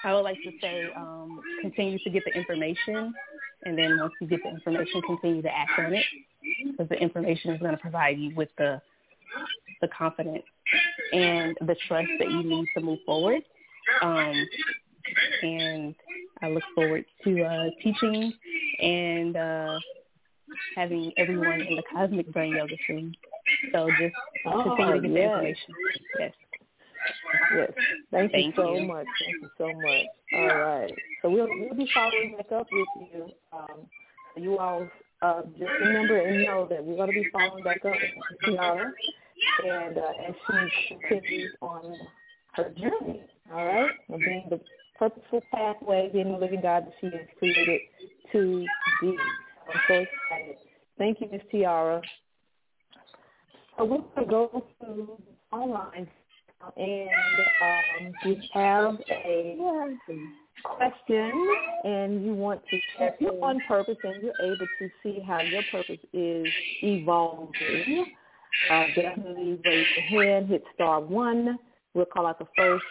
I 0.03 0.13
would 0.13 0.21
like 0.21 0.37
to 0.43 0.51
say 0.61 0.87
um, 0.95 1.41
continue 1.61 1.99
to 1.99 2.09
get 2.09 2.23
the 2.25 2.37
information, 2.37 3.13
and 3.65 3.77
then 3.77 3.97
once 3.99 4.13
you 4.21 4.27
get 4.27 4.41
the 4.43 4.49
information, 4.49 5.01
continue 5.01 5.41
to 5.41 5.55
act 5.55 5.71
on 5.77 5.93
it, 5.93 6.05
because 6.71 6.89
the 6.89 6.95
information 6.95 7.51
is 7.51 7.59
going 7.59 7.71
to 7.71 7.77
provide 7.77 8.17
you 8.17 8.33
with 8.35 8.49
the 8.57 8.81
the 9.81 9.87
confidence 9.89 10.43
and 11.13 11.57
the 11.61 11.75
trust 11.87 12.09
that 12.19 12.29
you 12.29 12.43
need 12.43 12.65
to 12.75 12.81
move 12.81 12.99
forward. 13.05 13.41
Um, 14.01 14.47
and 15.41 15.95
I 16.41 16.49
look 16.49 16.63
forward 16.75 17.05
to 17.23 17.43
uh, 17.43 17.69
teaching 17.81 18.33
and 18.81 19.35
uh, 19.35 19.79
having 20.75 21.11
everyone 21.17 21.61
in 21.61 21.75
the 21.75 21.83
Cosmic 21.93 22.31
Brain 22.31 22.55
Yoga 22.55 22.75
scene. 22.87 23.15
So 23.71 23.89
just 23.99 24.13
oh, 24.45 24.63
continue 24.63 25.01
to 25.01 25.07
get 25.07 25.11
yes. 25.11 25.15
the 25.15 25.23
information. 25.23 25.73
Yes. 26.19 26.33
Yes. 27.55 27.71
Thank, 28.11 28.31
Thank 28.31 28.45
you 28.45 28.53
so 28.55 28.75
you. 28.75 28.87
much. 28.87 29.05
Thank 29.25 29.41
you 29.41 29.49
so 29.57 29.67
much. 29.67 30.05
All 30.33 30.57
right. 30.59 30.93
So 31.21 31.29
we'll 31.29 31.47
we'll 31.59 31.75
be 31.75 31.89
following 31.93 32.35
back 32.37 32.51
up 32.51 32.67
with 32.71 33.09
you. 33.13 33.25
Um, 33.53 33.87
you 34.35 34.57
all 34.57 34.87
uh, 35.21 35.41
just 35.57 35.71
remember 35.81 36.17
and 36.17 36.43
know 36.43 36.67
that 36.69 36.83
we're 36.83 36.95
going 36.95 37.09
to 37.09 37.13
be 37.13 37.29
following 37.31 37.63
back 37.63 37.83
up 37.85 37.93
with 37.93 38.55
Tiara, 38.55 38.91
and 39.65 39.97
uh, 39.97 40.27
as 40.27 40.35
she 40.87 40.97
continues 41.07 41.53
on 41.61 41.95
her 42.53 42.69
journey. 42.77 43.23
All 43.51 43.65
right, 43.65 43.91
being 44.09 44.45
the 44.49 44.59
purposeful 44.97 45.41
pathway, 45.51 46.09
being 46.13 46.31
the 46.31 46.37
living 46.37 46.61
God 46.61 46.85
that 46.85 46.93
she 47.01 47.07
has 47.07 47.25
created 47.39 47.81
to 48.31 48.65
be. 49.01 49.17
I'm 49.73 49.81
so 49.87 49.93
excited. 49.93 50.55
Thank 50.97 51.21
you, 51.21 51.27
Ms. 51.31 51.41
Tiara. 51.51 52.01
So 53.77 53.85
we're 53.85 53.97
going 53.97 54.09
to 54.17 54.25
go 54.25 54.65
to 54.81 55.17
online 55.51 56.07
and 56.75 57.09
um, 57.61 58.13
we 58.25 58.49
have 58.53 58.97
a 59.09 59.57
question 60.63 61.55
and 61.85 62.25
you 62.25 62.33
want 62.33 62.61
to 62.69 62.77
check 62.97 63.15
your 63.19 63.43
on 63.43 63.61
purpose 63.67 63.95
and 64.03 64.21
you're 64.21 64.33
able 64.43 64.67
to 64.79 64.89
see 65.01 65.19
how 65.25 65.41
your 65.41 65.63
purpose 65.71 65.99
is 66.13 66.47
evolving. 66.83 68.05
Uh, 68.69 68.85
definitely 68.95 69.59
raise 69.63 69.87
your 70.11 70.23
hand, 70.23 70.49
hit 70.49 70.63
star 70.75 70.99
one. 70.99 71.57
We'll 71.93 72.05
call 72.05 72.27
out 72.27 72.39
the 72.39 72.47
first 72.57 72.83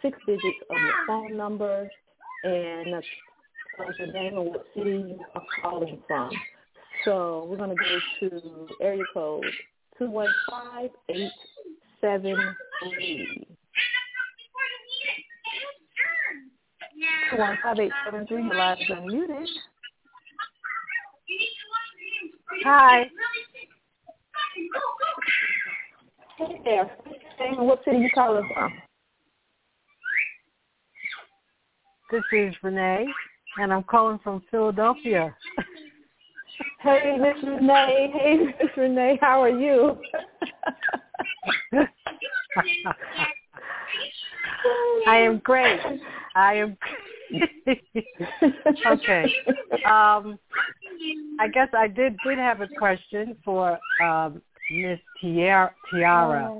six 0.00 0.18
digits 0.26 0.44
of 0.70 0.76
your 0.78 0.94
phone 1.06 1.36
number 1.36 1.88
and 2.44 3.02
us 3.80 3.94
your 3.98 4.12
name 4.12 4.36
and 4.38 4.46
what 4.46 4.66
city 4.76 4.90
you 4.90 5.18
are 5.34 5.42
calling 5.62 6.02
from. 6.06 6.30
So 7.04 7.46
we're 7.48 7.56
going 7.56 7.70
to 7.70 7.76
go 7.76 8.28
to 8.28 8.68
area 8.80 9.02
code 9.12 9.44
two 9.98 10.10
one 10.10 10.28
five 10.48 10.90
eight 11.10 11.30
seven 12.00 12.36
three. 12.82 13.46
Two 17.30 17.38
one 17.38 17.58
five 17.62 17.78
eight 17.78 17.92
seven 18.04 18.26
three. 18.26 18.42
Your 18.42 18.54
line 18.54 18.78
is 18.80 18.88
unmuted. 18.88 19.46
Hi. 22.64 23.04
Hey 26.38 26.60
there. 26.64 26.90
Name 27.40 27.66
what 27.66 27.84
city 27.84 27.98
you 27.98 28.10
calling 28.14 28.48
from? 28.54 28.72
This 32.10 32.22
is 32.32 32.54
Renee, 32.62 33.06
and 33.58 33.72
I'm 33.72 33.84
calling 33.84 34.18
from 34.22 34.42
Philadelphia. 34.50 35.34
Hey, 36.80 37.16
Miss 37.18 37.36
Renee. 37.42 38.12
Hey, 38.12 38.36
Miss 38.36 38.76
Renee. 38.76 39.18
How 39.22 39.42
are 39.42 39.48
you? 39.48 39.96
I 45.06 45.16
am 45.16 45.38
great. 45.38 45.80
I 46.34 46.54
am. 46.54 46.76
okay. 48.86 49.34
Um, 49.86 50.38
I 51.40 51.48
guess 51.52 51.68
I 51.72 51.88
did 51.88 52.18
did 52.22 52.36
have 52.36 52.60
a 52.60 52.68
question 52.68 53.34
for 53.44 53.78
um, 54.02 54.42
Miss 54.70 55.00
Tiara. 55.20 55.74
Tiara. 55.90 56.52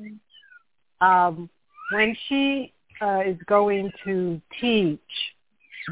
Um, 1.02 1.50
when 1.90 2.16
she 2.28 2.72
uh, 3.02 3.22
is 3.26 3.36
going 3.46 3.92
to 4.04 4.40
teach, 4.58 5.00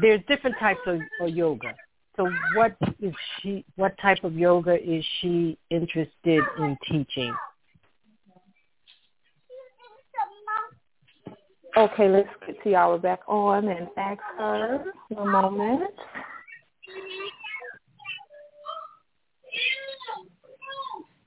there's 0.01 0.21
different 0.27 0.57
types 0.59 0.79
of, 0.87 0.99
of 1.21 1.29
yoga. 1.29 1.75
So 2.15 2.29
what 2.55 2.75
is 3.01 3.13
she? 3.41 3.65
What 3.75 3.97
type 3.99 4.23
of 4.23 4.35
yoga 4.35 4.75
is 4.75 5.03
she 5.19 5.57
interested 5.69 6.43
in 6.59 6.77
teaching? 6.89 7.33
Okay, 11.75 12.07
let's 12.07 12.29
get 12.45 12.61
Tiara 12.63 12.99
back 12.99 13.21
on 13.27 13.67
and 13.67 13.87
ask 13.97 14.21
her 14.37 14.85
one 15.09 15.31
moment. 15.31 15.89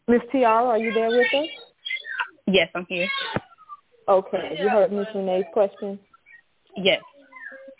Miss 0.06 0.20
Tiara, 0.30 0.66
are 0.68 0.78
you 0.78 0.92
there 0.92 1.08
with 1.08 1.26
us? 1.34 1.48
Yes, 2.46 2.68
I'm 2.76 2.86
here. 2.88 3.08
Okay, 4.08 4.56
you 4.60 4.68
heard 4.68 4.92
Miss 4.92 5.08
Renee's 5.16 5.44
question. 5.52 5.98
Yes. 6.76 7.02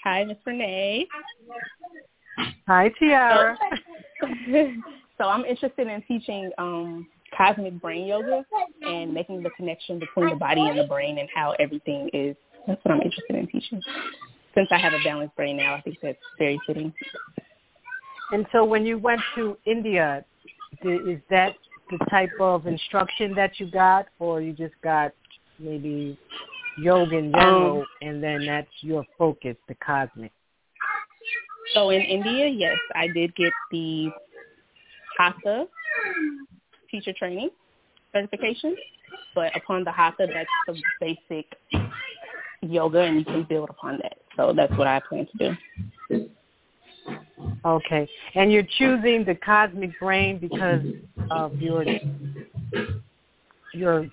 Hi, 0.07 0.23
Miss 0.23 0.37
Renee. 0.47 1.09
Hi, 2.69 2.93
Tiara. 2.97 3.59
so 5.19 5.25
I'm 5.25 5.45
interested 5.45 5.89
in 5.89 6.01
teaching 6.07 6.53
um, 6.59 7.09
cosmic 7.37 7.81
brain 7.83 8.07
yoga 8.07 8.45
and 8.83 9.13
making 9.13 9.43
the 9.43 9.51
connection 9.57 9.99
between 9.99 10.31
the 10.31 10.37
body 10.37 10.61
and 10.61 10.79
the 10.79 10.85
brain 10.85 11.19
and 11.19 11.29
how 11.35 11.57
everything 11.59 12.09
is. 12.13 12.37
That's 12.69 12.81
what 12.85 12.95
I'm 12.95 13.03
interested 13.03 13.35
in 13.35 13.49
teaching. 13.49 13.83
Since 14.55 14.69
I 14.71 14.79
have 14.79 14.93
a 14.93 15.03
balanced 15.03 15.35
brain 15.35 15.57
now, 15.57 15.75
I 15.75 15.81
think 15.81 15.97
that's 16.01 16.19
very 16.39 16.61
fitting. 16.69 16.95
And 18.31 18.47
so 18.53 18.65
when 18.65 18.87
you 18.87 18.99
went 18.99 19.21
to 19.35 19.59
India, 19.67 20.25
is 20.85 21.21
that 21.31 21.57
the 21.91 21.99
type 22.11 22.31
of 22.39 22.69
instruction 22.69 23.35
that 23.35 23.59
you 23.59 23.69
got, 23.73 24.07
or 24.21 24.41
you 24.41 24.53
just 24.53 24.75
got 24.85 25.11
maybe 25.59 26.17
yoga 26.79 27.17
in 27.17 27.33
general, 27.33 27.81
Um, 27.81 27.87
and 28.03 28.23
then 28.23 28.47
that's 28.47 28.69
your 28.81 29.05
focus, 29.19 29.57
the 29.69 29.75
cosmic? 29.77 30.33
So 31.75 31.91
in 31.91 32.03
India, 32.03 32.47
yes, 32.47 32.79
I 32.95 33.09
did 33.09 33.35
get 33.35 33.53
the 33.71 34.11
Hatha 35.19 35.67
teacher 36.91 37.13
training 37.13 37.51
certification. 38.13 38.77
But 39.35 39.57
upon 39.57 39.85
the 39.85 39.93
Hatha, 39.93 40.27
that's 40.33 40.49
the 40.67 40.83
basic 41.01 41.47
yoga, 42.63 43.01
and 43.01 43.19
you 43.19 43.25
can 43.25 43.45
build 43.45 43.71
upon 43.71 43.99
that. 44.03 44.19
So 44.37 44.53
that's 44.55 44.77
what 44.77 44.87
I 44.87 45.01
plan 45.01 45.27
to 45.39 45.39
do. 45.39 46.27
Okay. 47.65 48.09
And 48.35 48.53
you're 48.53 48.67
choosing 48.79 49.25
the 49.25 49.35
cosmic 49.35 49.99
brain 49.99 50.39
because 50.39 50.83
of 51.31 51.61
your 51.61 51.85
your 53.77 54.09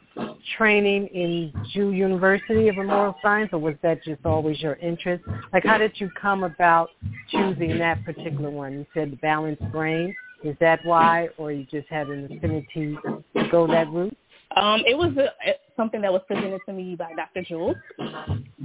training 0.57 1.07
in 1.07 1.53
Jewel 1.72 1.94
University 1.94 2.68
of 2.68 2.77
Immortal 2.77 3.15
Science, 3.22 3.49
or 3.53 3.60
was 3.60 3.76
that 3.81 4.03
just 4.03 4.26
always 4.26 4.61
your 4.61 4.76
interest? 4.76 5.23
Like, 5.52 5.65
how 5.65 5.77
did 5.77 5.94
you 5.95 6.10
come 6.19 6.44
about 6.44 6.90
choosing 7.30 7.77
that 7.80 8.03
particular 8.06 8.49
one? 8.49 8.73
You 8.73 8.85
said 8.94 9.11
the 9.11 9.18
balanced 9.18 9.64
brain. 9.72 10.15
Is 10.44 10.56
that 10.60 10.80
why, 10.84 11.30
or 11.38 11.52
you 11.52 11.65
just 11.72 11.88
had 11.88 12.07
an 12.07 12.26
affinity 12.26 12.98
to 13.06 13.49
go 13.49 13.65
that 13.68 13.90
route? 13.90 14.15
Um, 14.57 14.84
it 14.85 14.95
was 14.95 15.15
a, 15.18 15.53
something 15.76 16.02
that 16.02 16.11
was 16.11 16.22
presented 16.27 16.60
to 16.68 16.73
me 16.73 16.95
by 16.95 17.14
Dr. 17.15 17.44
Jules, 17.44 17.77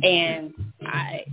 and 0.03 0.53
I 0.83 1.25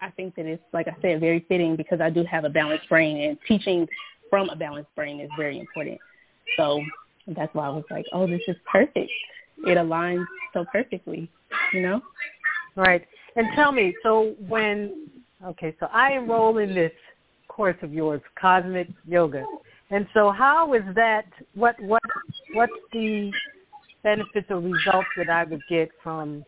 I 0.00 0.10
think 0.16 0.34
that 0.34 0.46
it's 0.46 0.62
like 0.72 0.88
I 0.88 0.96
said 1.00 1.20
very 1.20 1.44
fitting 1.48 1.76
because 1.76 2.00
I 2.00 2.10
do 2.10 2.24
have 2.24 2.44
a 2.44 2.48
balanced 2.48 2.88
brain, 2.88 3.18
and 3.18 3.38
teaching 3.46 3.86
from 4.28 4.48
a 4.48 4.56
balanced 4.56 4.92
brain 4.96 5.20
is 5.20 5.30
very 5.36 5.60
important. 5.60 5.98
So 6.56 6.82
that's 7.26 7.54
why 7.54 7.66
I 7.66 7.70
was 7.70 7.84
like, 7.90 8.04
oh, 8.12 8.26
this 8.26 8.40
is 8.48 8.56
perfect. 8.70 9.10
It 9.64 9.78
aligns 9.78 10.24
so 10.52 10.64
perfectly, 10.72 11.30
you 11.72 11.82
know. 11.82 12.00
Right. 12.74 13.06
And 13.36 13.46
tell 13.54 13.72
me, 13.72 13.94
so 14.02 14.34
when 14.48 15.08
okay, 15.44 15.74
so 15.80 15.86
I 15.92 16.12
enroll 16.12 16.58
in 16.58 16.74
this 16.74 16.92
course 17.48 17.76
of 17.82 17.92
yours, 17.92 18.20
Cosmic 18.40 18.88
Yoga. 19.06 19.44
And 19.90 20.06
so 20.14 20.30
how 20.30 20.72
is 20.74 20.82
that 20.94 21.26
what 21.54 21.78
what 21.80 22.02
what's 22.54 22.72
the 22.92 23.30
benefits 24.02 24.46
or 24.50 24.60
results 24.60 25.08
that 25.16 25.30
I 25.30 25.44
would 25.44 25.62
get 25.68 25.90
from 26.02 26.44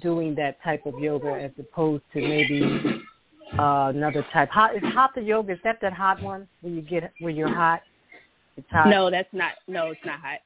doing 0.00 0.34
that 0.36 0.62
type 0.62 0.86
of 0.86 0.98
yoga 0.98 1.32
as 1.32 1.50
opposed 1.58 2.02
to 2.12 2.20
maybe 2.20 3.02
uh, 3.58 3.92
another 3.94 4.26
type. 4.32 4.48
Hot 4.50 4.74
is 4.74 4.82
hatha 4.82 5.20
yoga. 5.20 5.52
Is 5.52 5.58
that 5.64 5.80
that 5.82 5.92
hot 5.92 6.22
one 6.22 6.48
when 6.60 6.74
you 6.74 6.82
get 6.82 7.12
when 7.20 7.36
you're 7.36 7.54
hot? 7.54 7.82
It's 8.56 8.66
hot. 8.70 8.88
No, 8.88 9.10
that's 9.10 9.28
not. 9.32 9.52
No, 9.68 9.90
it's 9.90 10.00
not 10.04 10.20
hot. 10.20 10.38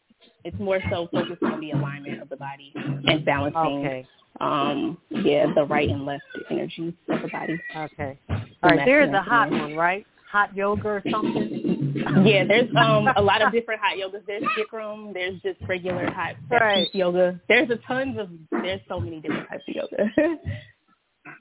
It's 0.45 0.59
more 0.59 0.81
so 0.91 1.09
focused 1.13 1.43
on 1.43 1.61
the 1.61 1.73
alignment 1.73 2.21
of 2.21 2.29
the 2.29 2.37
body 2.37 2.73
and 2.75 3.25
balancing. 3.25 3.87
Okay. 3.87 4.07
Um. 4.41 4.99
Yeah, 5.11 5.47
the 5.55 5.65
right 5.65 5.89
and 5.89 6.05
left 6.05 6.25
energies 6.51 6.95
of 7.09 7.23
the 7.23 7.29
body. 7.29 7.61
Okay. 7.77 8.19
All 8.29 8.39
right. 8.63 8.85
There 8.85 9.03
is 9.03 9.13
a 9.13 9.23
hot 9.23 9.51
one, 9.51 9.75
right? 9.75 10.07
hot 10.31 10.55
yoga 10.55 10.89
or 10.89 11.03
something? 11.11 11.95
Yeah, 12.25 12.45
there's 12.47 12.71
um 12.77 13.09
a 13.17 13.23
lot 13.23 13.43
of 13.43 13.53
different 13.53 13.81
hot 13.81 13.97
yogas. 13.97 14.25
There's 14.27 14.43
Bikram, 14.57 15.13
there's 15.15 15.41
just 15.43 15.59
regular 15.69 16.11
hot 16.11 16.37
right. 16.51 16.89
yoga. 16.95 17.41
There's 17.49 17.71
a 17.71 17.77
tons 17.87 18.19
of 18.19 18.29
there's 18.51 18.81
so 18.89 19.01
many 19.01 19.21
different 19.21 19.49
types 19.49 19.65
of 19.69 19.75
yoga. 19.75 20.11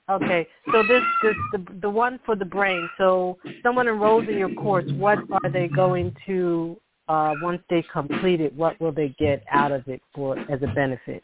okay, 0.09 0.47
so 0.71 0.83
this 0.83 1.03
this 1.23 1.35
the 1.51 1.65
the 1.81 1.89
one 1.89 2.19
for 2.25 2.35
the 2.35 2.45
brain. 2.45 2.89
So 2.97 3.37
someone 3.63 3.87
enrolls 3.87 4.25
in 4.27 4.37
your 4.37 4.53
course. 4.55 4.85
What 4.97 5.19
are 5.43 5.49
they 5.49 5.67
going 5.67 6.15
to 6.25 6.77
uh 7.07 7.33
once 7.41 7.61
they 7.69 7.83
complete 7.91 8.41
it? 8.41 8.53
What 8.53 8.79
will 8.79 8.91
they 8.91 9.15
get 9.19 9.43
out 9.51 9.71
of 9.71 9.87
it 9.87 10.01
for 10.13 10.37
as 10.37 10.61
a 10.63 10.67
benefit? 10.73 11.23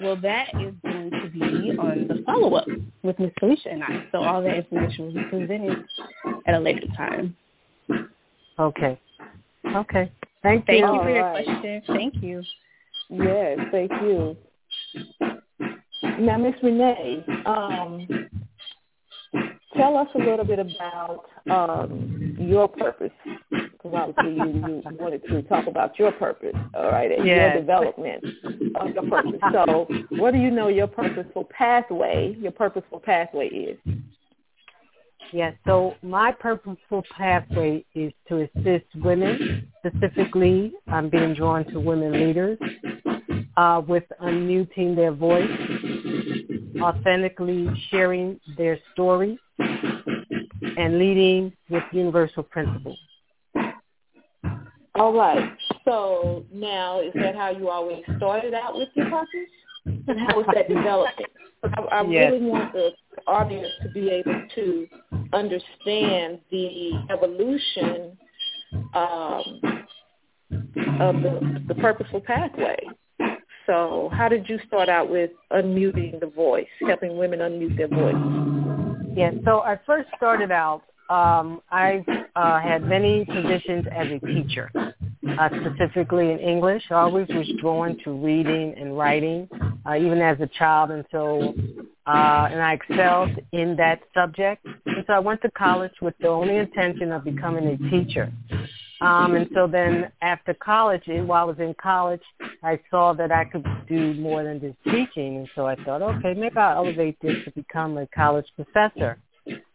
Well, 0.00 0.16
that 0.16 0.48
is 0.60 0.74
going 0.84 1.10
to 1.10 1.28
be 1.28 1.76
on 1.76 2.06
the 2.06 2.22
follow-up 2.24 2.68
with 3.02 3.18
Ms. 3.18 3.32
Felicia 3.40 3.72
and 3.72 3.82
I. 3.82 4.04
So 4.12 4.18
all 4.18 4.40
that 4.42 4.56
information 4.56 5.06
will 5.06 5.12
be 5.12 5.24
presented 5.28 5.84
at 6.46 6.54
a 6.54 6.58
later 6.60 6.86
time. 6.96 7.36
Okay. 8.60 9.00
Okay. 9.74 10.12
Thank, 10.42 10.66
thank 10.66 10.80
you. 10.80 10.86
Thank 10.86 10.94
you 10.94 11.00
for 11.02 11.10
your 11.10 11.24
right. 11.24 11.44
question. 11.44 11.82
Thank 11.88 12.22
you. 12.22 12.42
Yes, 13.10 13.58
thank 13.72 13.90
you. 14.02 14.36
Now, 16.02 16.38
Miss 16.38 16.54
Renee, 16.62 17.24
um, 17.46 18.06
tell 19.76 19.96
us 19.96 20.08
a 20.14 20.18
little 20.18 20.44
bit 20.44 20.58
about 20.58 21.24
um, 21.50 22.36
your 22.38 22.68
purpose 22.68 23.10
because 23.50 23.92
obviously 23.94 24.34
you, 24.34 24.82
you 24.84 24.96
wanted 24.98 25.22
to 25.28 25.42
talk 25.42 25.66
about 25.66 25.98
your 25.98 26.12
purpose, 26.12 26.54
all 26.74 26.90
right, 26.90 27.10
and 27.10 27.26
yes. 27.26 27.54
your 27.54 27.60
development 27.60 28.24
of 28.76 28.94
your 28.94 29.08
purpose. 29.08 29.40
So 29.52 29.86
what 30.10 30.32
do 30.32 30.38
you 30.38 30.50
know 30.50 30.68
your 30.68 30.86
purposeful 30.86 31.48
pathway, 31.56 32.36
your 32.40 32.52
purposeful 32.52 33.00
pathway 33.00 33.48
is? 33.48 33.78
Yes, 35.32 35.54
so 35.66 35.94
my 36.02 36.32
purposeful 36.32 37.04
pathway 37.14 37.84
is 37.94 38.12
to 38.28 38.48
assist 38.56 38.86
women, 38.96 39.70
specifically 39.78 40.72
I'm 40.86 41.10
being 41.10 41.34
drawn 41.34 41.64
to 41.66 41.80
women 41.80 42.12
leaders, 42.12 42.58
uh, 43.58 43.82
with 43.86 44.04
unmuting 44.22 44.96
their 44.96 45.12
voice, 45.12 45.50
authentically 46.80 47.68
sharing 47.90 48.40
their 48.56 48.78
story, 48.92 49.38
and 49.58 50.98
leading 50.98 51.52
with 51.70 51.82
universal 51.92 52.42
principles. 52.42 52.98
All 54.94 55.12
right. 55.12 55.52
So 55.84 56.44
now, 56.52 57.00
is 57.00 57.12
that 57.14 57.36
how 57.36 57.50
you 57.50 57.68
always 57.68 58.02
started 58.16 58.54
out 58.54 58.76
with 58.76 58.88
your 58.94 59.08
purpose? 59.08 59.28
And 59.86 60.18
how 60.20 60.36
was 60.36 60.46
that 60.54 60.68
developing? 60.68 61.26
I, 61.62 61.80
I 61.80 62.02
yes. 62.08 62.32
really 62.32 62.44
want 62.44 62.72
the 62.72 62.90
audience 63.26 63.72
to 63.82 63.88
be 63.90 64.10
able 64.10 64.42
to 64.54 64.86
understand 65.32 66.40
the 66.50 66.92
evolution 67.10 68.16
um, 68.94 69.60
of 71.00 71.16
the, 71.22 71.64
the 71.68 71.74
purposeful 71.74 72.20
pathway. 72.20 72.76
So 73.68 74.10
how 74.12 74.28
did 74.28 74.48
you 74.48 74.58
start 74.66 74.88
out 74.88 75.08
with 75.10 75.30
unmuting 75.52 76.18
the 76.18 76.26
voice, 76.26 76.66
helping 76.86 77.16
women 77.18 77.40
unmute 77.40 77.76
their 77.76 77.86
voice? 77.86 78.16
Yes, 79.14 79.34
so 79.44 79.60
I 79.60 79.78
first 79.86 80.08
started 80.16 80.50
out 80.50 80.82
um, 81.10 81.62
I've 81.70 82.04
uh, 82.36 82.60
had 82.60 82.82
many 82.82 83.24
positions 83.24 83.86
as 83.90 84.08
a 84.08 84.26
teacher, 84.26 84.70
uh, 84.76 85.48
specifically 85.60 86.30
in 86.30 86.38
English. 86.38 86.82
I 86.90 86.96
always 86.96 87.26
was 87.28 87.48
drawn 87.60 87.98
to 88.04 88.12
reading 88.12 88.74
and 88.76 88.96
writing, 88.96 89.48
uh, 89.86 89.96
even 89.96 90.20
as 90.20 90.38
a 90.40 90.46
child, 90.58 90.90
and 90.90 91.04
so 91.10 91.54
uh, 92.06 92.48
and 92.50 92.60
I 92.60 92.74
excelled 92.74 93.30
in 93.52 93.74
that 93.76 94.00
subject. 94.12 94.66
And 94.86 95.04
so 95.06 95.14
I 95.14 95.18
went 95.18 95.40
to 95.42 95.50
college 95.52 95.92
with 96.02 96.14
the 96.20 96.28
only 96.28 96.56
intention 96.56 97.12
of 97.12 97.24
becoming 97.24 97.66
a 97.66 97.90
teacher. 97.90 98.30
Um, 99.00 99.36
and 99.36 99.48
so 99.54 99.66
then 99.66 100.10
after 100.22 100.54
college, 100.54 101.02
while 101.06 101.42
I 101.42 101.44
was 101.44 101.58
in 101.58 101.74
college, 101.80 102.22
I 102.62 102.80
saw 102.90 103.12
that 103.12 103.30
I 103.30 103.44
could 103.44 103.64
do 103.88 104.14
more 104.14 104.42
than 104.42 104.60
just 104.60 104.76
teaching. 104.84 105.36
And 105.36 105.48
so 105.54 105.66
I 105.66 105.76
thought, 105.84 106.02
okay, 106.02 106.34
maybe 106.34 106.56
I'll 106.56 106.84
elevate 106.84 107.16
this 107.22 107.36
to 107.44 107.52
become 107.52 107.96
a 107.96 108.06
college 108.08 108.46
professor. 108.56 109.18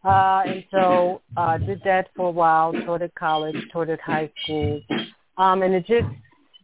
Uh, 0.03 0.43
and 0.45 0.63
so 0.71 1.21
uh, 1.37 1.57
did 1.57 1.81
that 1.85 2.09
for 2.15 2.27
a 2.27 2.31
while, 2.31 2.73
taught 2.85 3.01
at 3.01 3.15
college, 3.15 3.55
taught 3.71 3.89
at 3.89 4.01
high 4.01 4.29
school. 4.43 4.81
Um, 5.37 5.63
and 5.63 5.73
it 5.73 5.85
just, 5.87 6.05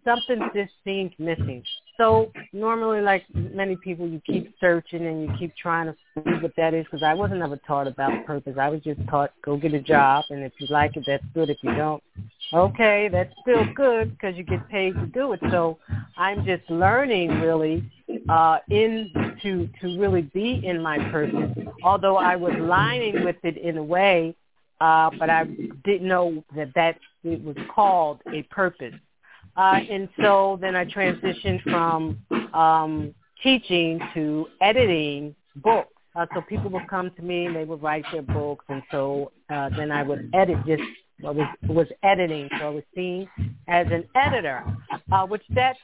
something 0.03 0.49
just 0.53 0.73
seemed 0.83 1.13
missing. 1.17 1.63
So 1.97 2.31
normally, 2.53 3.01
like 3.01 3.23
many 3.33 3.75
people, 3.75 4.07
you 4.07 4.21
keep 4.25 4.53
searching 4.59 5.05
and 5.05 5.21
you 5.23 5.29
keep 5.37 5.55
trying 5.57 5.87
to 5.87 5.95
see 6.15 6.31
what 6.41 6.53
that 6.55 6.73
is 6.73 6.85
because 6.85 7.03
I 7.03 7.13
wasn't 7.13 7.41
ever 7.41 7.59
taught 7.67 7.87
about 7.87 8.25
purpose. 8.25 8.55
I 8.59 8.69
was 8.69 8.81
just 8.81 9.01
taught 9.09 9.31
go 9.43 9.57
get 9.57 9.73
a 9.73 9.81
job, 9.81 10.23
and 10.29 10.43
if 10.43 10.53
you 10.59 10.67
like 10.69 10.95
it, 10.95 11.03
that's 11.05 11.23
good. 11.33 11.49
If 11.49 11.57
you 11.61 11.75
don't, 11.75 12.01
okay, 12.53 13.09
that's 13.11 13.33
still 13.41 13.65
good 13.75 14.11
because 14.11 14.35
you 14.35 14.43
get 14.43 14.67
paid 14.69 14.93
to 14.95 15.05
do 15.07 15.33
it. 15.33 15.39
So 15.51 15.77
I'm 16.17 16.45
just 16.45 16.69
learning 16.69 17.39
really 17.41 17.89
uh, 18.27 18.59
in 18.69 19.11
to 19.43 19.69
to 19.81 19.99
really 19.99 20.23
be 20.23 20.61
in 20.63 20.81
my 20.81 20.97
purpose. 21.11 21.57
Although 21.83 22.17
I 22.17 22.35
was 22.35 22.53
lining 22.59 23.23
with 23.23 23.37
it 23.43 23.57
in 23.57 23.77
a 23.77 23.83
way, 23.83 24.35
uh, 24.81 25.09
but 25.17 25.29
I 25.29 25.45
didn't 25.83 26.07
know 26.07 26.43
that 26.55 26.73
that 26.75 26.97
it 27.23 27.43
was 27.43 27.55
called 27.73 28.21
a 28.33 28.43
purpose. 28.43 28.95
Uh, 29.57 29.79
and 29.89 30.07
so 30.21 30.57
then 30.61 30.75
I 30.75 30.85
transitioned 30.85 31.61
from 31.63 32.17
um, 32.53 33.13
teaching 33.43 33.99
to 34.13 34.47
editing 34.61 35.35
books. 35.57 35.91
Uh, 36.15 36.25
so 36.33 36.41
people 36.41 36.69
would 36.71 36.87
come 36.87 37.11
to 37.11 37.21
me 37.21 37.45
and 37.45 37.55
they 37.55 37.65
would 37.65 37.81
write 37.83 38.05
their 38.11 38.21
books, 38.21 38.65
and 38.69 38.81
so 38.91 39.31
uh, 39.49 39.69
then 39.77 39.91
I 39.91 40.03
would 40.03 40.29
edit 40.33 40.57
just 40.65 40.81
I 41.25 41.31
was 41.31 41.47
was 41.67 41.87
editing, 42.03 42.49
so 42.59 42.67
I 42.67 42.69
was 42.69 42.83
seen 42.95 43.27
as 43.67 43.87
an 43.91 44.05
editor, 44.15 44.63
uh, 45.11 45.25
which 45.25 45.43
that 45.49 45.75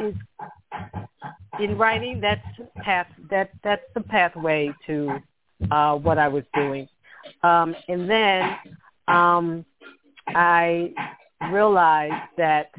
is 0.00 0.14
in 1.60 1.78
writing. 1.78 2.20
That's 2.20 2.40
path 2.76 3.06
that 3.30 3.50
that's 3.64 3.84
the 3.94 4.02
pathway 4.02 4.70
to 4.86 5.18
uh, 5.70 5.96
what 5.96 6.18
I 6.18 6.28
was 6.28 6.44
doing, 6.54 6.88
um, 7.42 7.74
and 7.88 8.08
then 8.08 8.56
um, 9.08 9.64
I 10.28 10.92
realized 11.50 12.30
that 12.36 12.70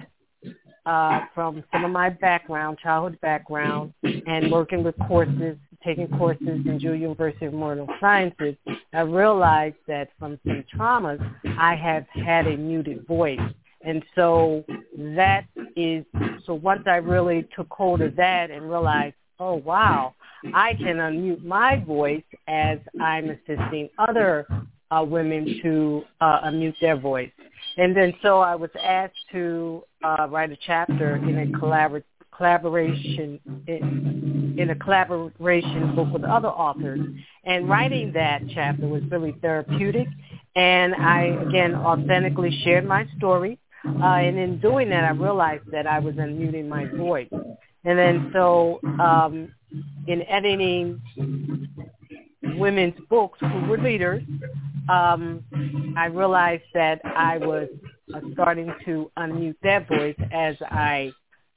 uh, 0.86 1.22
from 1.34 1.64
some 1.72 1.86
of 1.86 1.92
my 1.92 2.10
background, 2.10 2.78
childhood 2.82 3.20
background, 3.22 3.94
and 4.04 4.52
working 4.52 4.84
with 4.84 4.96
courses, 5.08 5.58
taking 5.84 6.08
courses 6.08 6.48
in 6.66 6.80
Jewel 6.80 6.96
University 6.96 7.46
of 7.46 7.54
Immortal 7.54 7.88
Sciences, 8.00 8.56
I 8.94 9.02
realized 9.02 9.76
that 9.88 10.10
from 10.20 10.40
some 10.46 10.64
traumas, 10.76 11.20
I 11.58 11.76
have 11.76 12.06
had 12.10 12.48
a 12.48 12.58
muted 12.58 13.06
voice. 13.08 13.40
And 13.86 14.04
so 14.16 14.64
that 14.96 15.46
is, 15.76 16.06
so 16.46 16.54
once 16.54 16.84
I 16.86 16.98
really 16.98 17.48
took 17.56 17.68
hold 17.72 18.02
of 18.02 18.16
that 18.16 18.50
and 18.50 18.70
realized, 18.70 19.16
oh 19.40 19.56
wow, 19.56 20.16
I 20.54 20.74
can 20.76 20.98
unmute 20.98 21.44
my 21.44 21.84
voice 21.86 22.24
as 22.48 22.80
I'm 23.02 23.30
assisting 23.30 23.90
other 23.98 24.48
uh, 24.92 25.04
women 25.04 25.60
to 25.64 26.04
uh, 26.22 26.42
unmute 26.46 26.76
their 26.80 26.98
voice. 26.98 27.32
And 27.78 27.96
then 27.96 28.14
so 28.22 28.40
I 28.40 28.56
was 28.56 28.70
asked 28.82 29.14
to 29.32 29.84
uh, 30.04 30.28
write 30.30 30.52
a 30.52 30.58
chapter 30.66 31.16
in 31.16 31.40
a 31.40 31.46
collabor- 31.58 32.04
collaboration 32.38 33.40
in, 33.68 34.56
in 34.58 34.70
a 34.70 34.76
collaboration 34.76 35.96
book 35.96 36.12
with 36.12 36.24
other 36.24 36.50
authors. 36.50 37.00
And 37.44 37.70
writing 37.70 38.12
that 38.14 38.42
chapter 38.54 38.88
was 38.88 39.04
really 39.10 39.36
therapeutic. 39.42 40.08
And 40.56 40.96
I 40.96 41.38
again 41.48 41.76
authentically 41.76 42.62
shared 42.64 42.86
my 42.86 43.08
story. 43.18 43.60
Uh, 43.86 44.06
and 44.06 44.38
in 44.38 44.60
doing 44.60 44.90
that, 44.90 45.04
I 45.04 45.12
realized 45.12 45.70
that 45.72 45.86
I 45.88 46.00
was 46.00 46.16
unmuting 46.16 46.70
my 46.70 46.86
voice. 46.86 47.28
And 47.86 48.00
then 48.00 48.30
so 48.34 48.80
um, 48.84 49.54
in 50.08 50.22
editing 50.24 51.02
women's 52.56 52.94
books 53.10 53.40
who 53.42 53.68
were 53.68 53.78
leaders, 53.78 54.24
um, 54.90 55.44
I 55.98 56.06
realized 56.06 56.64
that 56.74 57.02
I 57.04 57.38
was 57.38 57.68
uh, 58.14 58.20
starting 58.34 58.74
to 58.86 59.12
unmute 59.18 59.56
their 59.64 59.86
voice 59.86 60.16
as 60.32 60.56
I 60.62 61.12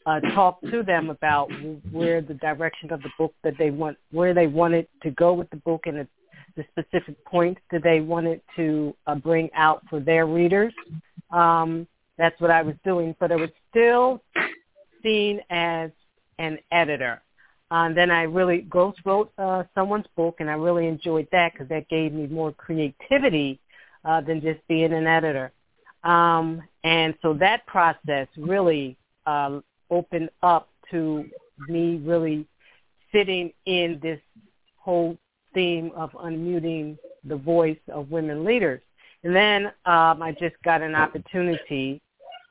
uh, 0.06 0.20
talked 0.34 0.64
to 0.70 0.82
them 0.82 1.10
about 1.10 1.50
where 1.90 2.20
the 2.22 2.34
direction 2.34 2.92
of 2.92 3.02
the 3.02 3.10
book 3.18 3.34
that 3.42 3.54
they 3.58 3.70
want, 3.70 3.98
where 4.12 4.32
they 4.32 4.46
wanted 4.46 4.86
to 5.02 5.10
go 5.10 5.34
with 5.34 5.50
the 5.50 5.56
book 5.56 5.82
and 5.86 5.98
the, 5.98 6.08
specific 6.70 7.22
points 7.26 7.60
that 7.70 7.82
they 7.82 8.00
wanted 8.00 8.40
to 8.56 8.96
uh, 9.06 9.14
bring 9.14 9.50
out 9.54 9.82
for 9.90 10.00
their 10.00 10.24
readers. 10.24 10.72
Um, 11.30 11.86
that's 12.16 12.40
what 12.40 12.50
I 12.50 12.62
was 12.62 12.74
doing, 12.82 13.14
but 13.20 13.30
I 13.30 13.36
was 13.36 13.50
still 13.68 14.22
seen 15.02 15.42
as 15.50 15.90
an 16.38 16.58
editor. 16.72 17.20
Um, 17.70 17.94
then 17.94 18.10
I 18.10 18.22
really 18.22 18.62
ghost 18.62 19.00
wrote 19.04 19.30
uh, 19.36 19.64
someone's 19.74 20.06
book, 20.16 20.36
and 20.38 20.48
I 20.48 20.54
really 20.54 20.86
enjoyed 20.86 21.28
that 21.30 21.52
because 21.52 21.68
that 21.68 21.90
gave 21.90 22.14
me 22.14 22.26
more 22.26 22.52
creativity 22.52 23.60
uh, 24.06 24.22
than 24.22 24.40
just 24.40 24.66
being 24.66 24.94
an 24.94 25.06
editor. 25.06 25.52
Um, 26.04 26.62
and 26.84 27.14
so 27.20 27.34
that 27.34 27.66
process 27.66 28.28
really 28.38 28.96
uh, 29.26 29.60
opened 29.90 30.30
up 30.42 30.68
to 30.90 31.24
me 31.68 32.00
really 32.04 32.46
sitting 33.12 33.52
in 33.66 33.98
this 34.02 34.20
whole 34.76 35.16
theme 35.54 35.90
of 35.96 36.10
unmuting 36.12 36.96
the 37.24 37.36
voice 37.36 37.78
of 37.92 38.10
women 38.10 38.44
leaders. 38.44 38.80
And 39.24 39.34
then 39.34 39.66
um, 39.86 40.22
I 40.22 40.36
just 40.38 40.54
got 40.64 40.82
an 40.82 40.94
opportunity 40.94 42.00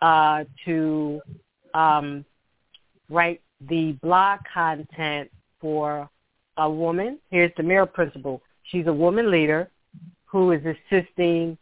uh, 0.02 0.44
to 0.66 1.22
um, 1.74 2.26
write 3.10 3.41
the 3.70 3.94
blog 4.02 4.40
content 4.53 5.30
for 5.62 6.10
a 6.57 6.70
woman. 6.70 7.20
Here's 7.32 7.52
the 7.57 7.64
mirror 7.64 7.86
principle. 7.86 8.41
She's 8.64 8.88
a 8.88 8.94
woman 8.94 9.32
leader 9.32 9.70
who 10.26 10.52
is 10.52 10.62
assisting, 10.66 11.57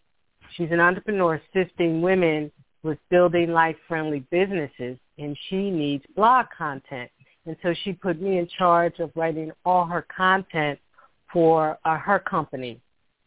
she's 0.55 0.71
an 0.71 0.79
entrepreneur 0.79 1.39
assisting 1.53 2.01
women 2.01 2.51
with 2.83 2.97
building 3.09 3.51
life-friendly 3.51 4.25
businesses, 4.29 4.97
and 5.17 5.37
she 5.47 5.71
needs 5.71 6.03
blog 6.15 6.45
content. 6.55 7.09
And 7.45 7.55
so 7.63 7.73
she 7.83 7.93
put 7.93 8.21
me 8.21 8.37
in 8.37 8.47
charge 8.47 8.99
of 8.99 9.11
writing 9.15 9.51
all 9.65 9.85
her 9.85 10.05
content 10.15 10.79
for 11.31 11.77
uh, 11.85 11.97
her 11.97 12.19
company. 12.19 12.79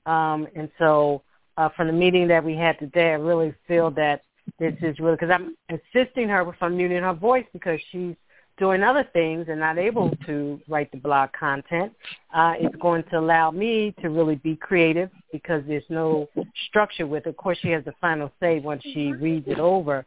Um, 0.06 0.46
and 0.54 0.70
so 0.78 1.22
uh, 1.56 1.68
from 1.76 1.88
the 1.88 1.92
meeting 1.92 2.28
that 2.28 2.44
we 2.44 2.54
had 2.54 2.78
today, 2.78 3.10
I 3.10 3.14
really 3.14 3.54
feel 3.66 3.90
that 3.92 4.22
this 4.58 4.74
is 4.80 4.98
really, 5.00 5.16
because 5.16 5.30
I'm 5.30 5.56
assisting 5.68 6.28
her 6.28 6.44
with 6.44 6.56
unmuting 6.60 7.02
her 7.02 7.14
voice 7.14 7.46
because 7.52 7.80
she's 7.90 8.14
doing 8.58 8.82
other 8.82 9.08
things 9.12 9.46
and 9.48 9.60
not 9.60 9.78
able 9.78 10.10
to 10.26 10.60
write 10.68 10.90
the 10.90 10.98
blog 10.98 11.30
content, 11.32 11.92
uh, 12.34 12.54
it's 12.58 12.76
going 12.76 13.04
to 13.10 13.18
allow 13.18 13.50
me 13.50 13.94
to 14.00 14.08
really 14.08 14.36
be 14.36 14.56
creative 14.56 15.10
because 15.32 15.62
there's 15.66 15.84
no 15.88 16.28
structure 16.68 17.06
with 17.06 17.26
it. 17.26 17.30
Of 17.30 17.36
course, 17.36 17.58
she 17.60 17.68
has 17.68 17.84
the 17.84 17.94
final 18.00 18.30
say 18.40 18.60
once 18.60 18.82
she 18.82 19.12
reads 19.12 19.46
it 19.48 19.58
over. 19.58 20.06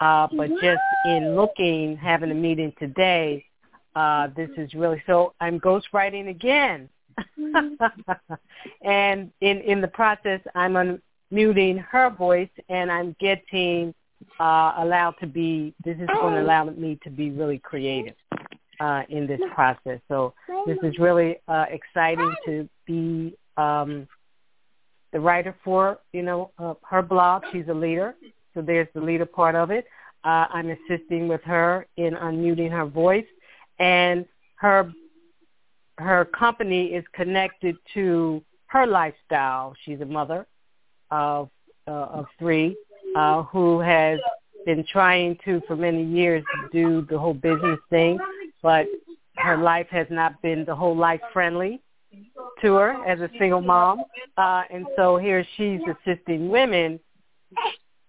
Uh, 0.00 0.28
but 0.36 0.48
just 0.62 0.80
in 1.06 1.36
looking, 1.36 1.96
having 1.96 2.30
a 2.30 2.34
meeting 2.34 2.72
today, 2.78 3.44
uh, 3.94 4.28
this 4.36 4.50
is 4.56 4.72
really 4.74 5.02
so. 5.06 5.34
I'm 5.40 5.60
ghostwriting 5.60 6.28
again, 6.28 6.88
and 8.82 9.30
in 9.40 9.58
in 9.60 9.80
the 9.80 9.88
process, 9.88 10.40
I'm 10.54 11.00
unmuting 11.32 11.84
her 11.84 12.10
voice, 12.10 12.48
and 12.68 12.90
I'm 12.90 13.14
getting 13.18 13.92
uh, 14.40 14.72
allowed 14.78 15.14
to 15.20 15.26
be, 15.26 15.74
this 15.84 15.96
is 15.96 16.08
going 16.20 16.34
to 16.34 16.42
allow 16.42 16.64
me 16.64 16.98
to 17.04 17.10
be 17.10 17.30
really 17.30 17.58
creative 17.58 18.14
uh, 18.80 19.02
in 19.08 19.26
this 19.26 19.40
process. 19.54 20.00
So 20.08 20.34
this 20.66 20.78
is 20.82 20.98
really 20.98 21.36
uh, 21.48 21.66
exciting 21.70 22.34
to 22.46 22.68
be 22.86 23.36
um, 23.56 24.06
the 25.12 25.20
writer 25.20 25.54
for, 25.64 25.98
you 26.12 26.22
know, 26.22 26.50
uh, 26.58 26.74
her 26.88 27.02
blog. 27.02 27.42
She's 27.52 27.68
a 27.68 27.74
leader, 27.74 28.14
so 28.54 28.62
there's 28.62 28.88
the 28.94 29.00
leader 29.00 29.26
part 29.26 29.54
of 29.54 29.70
it. 29.70 29.86
Uh, 30.24 30.46
I'm 30.50 30.70
assisting 30.70 31.28
with 31.28 31.42
her 31.44 31.86
in 31.96 32.14
unmuting 32.14 32.70
her 32.70 32.86
voice, 32.86 33.26
and 33.78 34.26
her 34.56 34.92
her 35.98 36.24
company 36.26 36.86
is 36.86 37.04
connected 37.12 37.76
to 37.94 38.42
her 38.66 38.86
lifestyle. 38.86 39.74
She's 39.84 40.00
a 40.00 40.04
mother 40.04 40.46
of 41.10 41.50
uh, 41.86 41.90
of 41.90 42.26
three, 42.38 42.76
uh, 43.18 43.42
who 43.44 43.80
has 43.80 44.20
been 44.64 44.84
trying 44.92 45.36
to 45.44 45.60
for 45.66 45.76
many 45.76 46.04
years 46.04 46.44
do 46.72 47.04
the 47.10 47.18
whole 47.18 47.34
business 47.34 47.80
thing, 47.90 48.16
but 48.62 48.86
her 49.36 49.56
life 49.56 49.88
has 49.90 50.06
not 50.08 50.40
been 50.40 50.64
the 50.64 50.74
whole 50.74 50.96
life 50.96 51.20
friendly 51.32 51.80
to 52.62 52.74
her 52.74 52.92
as 53.06 53.20
a 53.20 53.30
single 53.38 53.60
mom. 53.60 54.02
Uh, 54.36 54.62
and 54.70 54.86
so 54.96 55.16
here 55.16 55.44
she's 55.56 55.80
assisting 55.92 56.48
women 56.48 57.00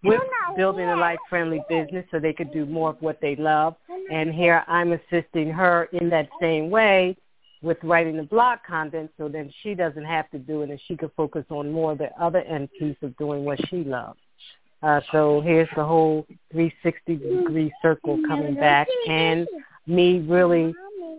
with 0.03 0.21
building 0.55 0.87
a 0.87 0.95
life-friendly 0.95 1.61
business 1.67 2.05
so 2.11 2.19
they 2.19 2.33
could 2.33 2.53
do 2.53 2.65
more 2.65 2.91
of 2.91 3.01
what 3.01 3.19
they 3.19 3.35
love. 3.35 3.75
And 4.11 4.33
here 4.33 4.63
I'm 4.67 4.93
assisting 4.93 5.49
her 5.49 5.89
in 5.91 6.09
that 6.09 6.29
same 6.39 6.69
way 6.69 7.17
with 7.61 7.77
writing 7.83 8.15
the 8.15 8.23
blog 8.23 8.59
content 8.65 9.11
so 9.17 9.27
then 9.27 9.51
she 9.61 9.73
doesn't 9.73 10.05
have 10.05 10.29
to 10.31 10.37
do 10.37 10.61
it 10.61 10.69
and 10.69 10.79
she 10.87 10.95
can 10.95 11.09
focus 11.17 11.45
on 11.49 11.71
more 11.71 11.93
of 11.93 11.97
the 11.97 12.09
other 12.21 12.41
end 12.41 12.69
piece 12.79 12.95
of 13.01 13.17
doing 13.17 13.43
what 13.43 13.59
she 13.69 13.83
loves. 13.83 14.19
Uh, 14.81 15.01
so 15.11 15.41
here's 15.41 15.69
the 15.75 15.83
whole 15.83 16.25
360 16.51 17.15
degree 17.17 17.71
circle 17.81 18.19
coming 18.27 18.55
back 18.55 18.87
and 19.07 19.47
me 19.87 20.19
really 20.19 20.73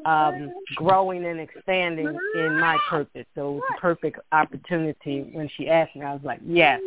um, 0.07 0.51
growing 0.77 1.25
and 1.27 1.41
expanding 1.41 2.17
in 2.35 2.59
my 2.59 2.79
purpose. 2.89 3.27
So 3.35 3.51
it 3.51 3.55
was 3.55 3.63
a 3.77 3.81
perfect 3.81 4.21
opportunity 4.33 5.31
when 5.33 5.49
she 5.57 5.69
asked 5.69 5.95
me. 5.95 6.03
I 6.03 6.15
was 6.15 6.23
like, 6.25 6.41
yes. 6.47 6.81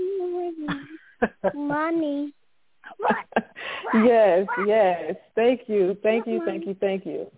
Mommy. 1.53 2.33
yes, 3.93 4.47
yes. 4.65 5.15
Thank 5.35 5.61
you. 5.67 5.95
Thank 6.01 6.27
you. 6.27 6.41
Thank 6.45 6.65
you. 6.65 6.75
Thank 6.79 7.05
you. 7.05 7.31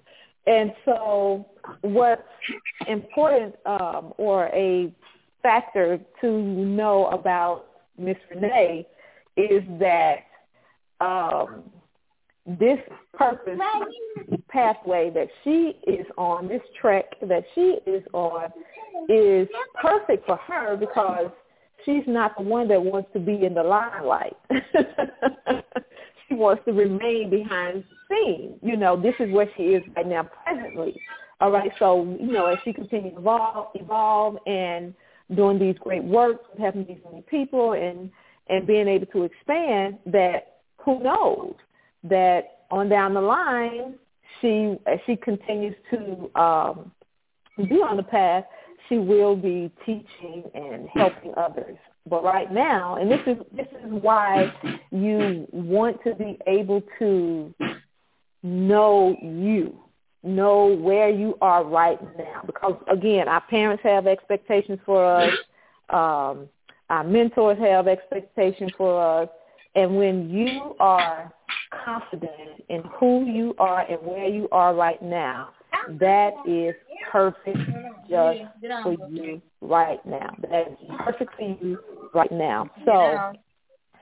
And 0.48 0.72
so 0.86 1.46
what's 1.82 2.22
important 2.88 3.56
um, 3.66 4.14
or 4.18 4.46
a 4.54 4.94
factor 5.42 6.00
to 6.22 6.42
know 6.42 7.08
about 7.08 7.68
Miss 7.98 8.18
Renee 8.30 8.88
is 9.38 9.64
that 9.80 10.18
um, 11.02 11.64
this 12.46 12.80
purpose 13.14 13.60
pathway 14.50 15.10
that 15.14 15.28
she 15.44 15.74
is 15.88 16.06
on, 16.18 16.48
this 16.48 16.62
trek 16.80 17.06
that 17.22 17.44
she 17.54 17.78
is 17.86 18.04
on, 18.14 18.50
is 19.10 19.48
perfect 19.82 20.26
for 20.26 20.38
her 20.38 20.78
because 20.78 21.32
she's 21.86 22.04
not 22.08 22.38
the 22.38 22.44
one 22.44 22.68
that 22.68 22.82
wants 22.82 23.10
to 23.14 23.20
be 23.20 23.46
in 23.46 23.54
the 23.54 23.64
limelight. 23.64 24.38
she 26.28 26.36
wants 26.36 26.64
to 26.66 26.72
remain 26.72 27.30
behind 27.30 27.84
the 27.84 28.16
scenes. 28.16 28.60
You 28.62 28.78
know, 28.78 29.00
this 29.00 29.16
is 29.20 29.32
where 29.32 29.50
she 29.58 29.64
is 29.64 29.84
right 29.96 30.08
now 30.08 30.30
presently. 30.44 30.96
All 31.42 31.52
right, 31.52 31.72
so, 31.80 32.18
you 32.20 32.32
know, 32.32 32.46
as 32.46 32.58
she 32.64 32.72
continues 32.72 33.14
to 33.14 33.20
evolve, 33.20 33.68
evolve 33.76 34.38
and 34.46 34.94
doing 35.36 35.60
these 35.60 35.76
great 35.80 36.04
works, 36.04 36.46
having 36.60 36.86
these 36.86 37.00
many 37.04 37.24
people 37.24 37.74
and 37.74 38.10
and 38.48 38.68
being 38.68 38.88
able 38.88 39.08
to 39.08 39.24
expand 39.24 39.98
that 40.06 40.58
who 40.78 41.02
knows 41.02 41.54
that 42.04 42.60
on 42.72 42.90
down 42.90 43.14
the 43.14 43.22
line 43.22 43.96
she 44.42 44.76
as 44.86 45.00
she 45.06 45.16
continues 45.16 45.76
to 45.90 46.30
um, 46.40 46.92
be 47.58 47.76
on 47.76 47.98
the 47.98 48.04
path 48.04 48.46
she 48.88 48.98
will 48.98 49.36
be 49.36 49.72
teaching 49.84 50.44
and 50.54 50.88
helping 50.94 51.34
others. 51.36 51.78
But 52.08 52.24
right 52.24 52.52
now 52.52 52.98
and 52.98 53.12
this 53.12 53.22
is 53.26 53.38
this 53.56 53.68
is 53.84 53.92
why 54.02 54.54
you 54.92 55.48
want 55.52 56.04
to 56.04 56.14
be 56.14 56.38
able 56.46 56.84
to 57.00 57.54
know 58.44 59.18
you 59.22 59.80
know 60.22 60.68
where 60.68 61.10
you 61.10 61.38
are 61.42 61.64
right 61.64 62.00
now. 62.18 62.44
Because 62.46 62.76
again 62.88 63.28
our 63.28 63.42
parents 63.42 63.82
have 63.84 64.06
expectations 64.06 64.80
for 64.86 65.04
us. 65.04 65.34
Um 65.90 66.50
our 66.90 67.04
mentors 67.04 67.58
have 67.60 67.88
expectations 67.88 68.72
for 68.78 69.22
us. 69.22 69.30
And 69.76 69.98
when 69.98 70.30
you 70.30 70.76
are 70.80 71.34
confident 71.84 72.64
in 72.70 72.84
who 73.00 73.26
you 73.26 73.56
are 73.60 73.82
and 73.82 74.02
where 74.02 74.28
you 74.28 74.48
are 74.52 74.74
right 74.74 75.02
now, 75.02 75.50
that 76.00 76.34
is 76.48 76.74
perfect 77.12 77.58
just 78.10 78.40
for 78.84 78.96
you 79.10 79.42
right 79.62 80.04
now. 80.06 80.36
That 80.50 80.68
is 80.72 80.78
perfect 81.04 81.36
for 81.36 81.58
you 81.62 81.78
right 82.14 82.32
now. 82.32 82.70
So 82.86 83.20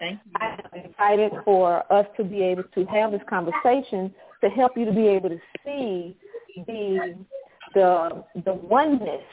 I'm 0.01 0.60
excited 0.73 1.31
for 1.43 1.91
us 1.91 2.05
to 2.18 2.23
be 2.23 2.41
able 2.43 2.64
to 2.76 2.85
have 2.85 3.11
this 3.11 3.22
conversation 3.30 4.14
to 4.41 4.49
help 4.49 4.77
you 4.77 4.85
to 4.85 4.91
be 4.91 5.07
able 5.07 5.30
to 5.30 5.39
see 5.65 6.15
the 6.68 7.15
the 7.73 8.23
the 8.45 8.53
oneness. 8.53 9.23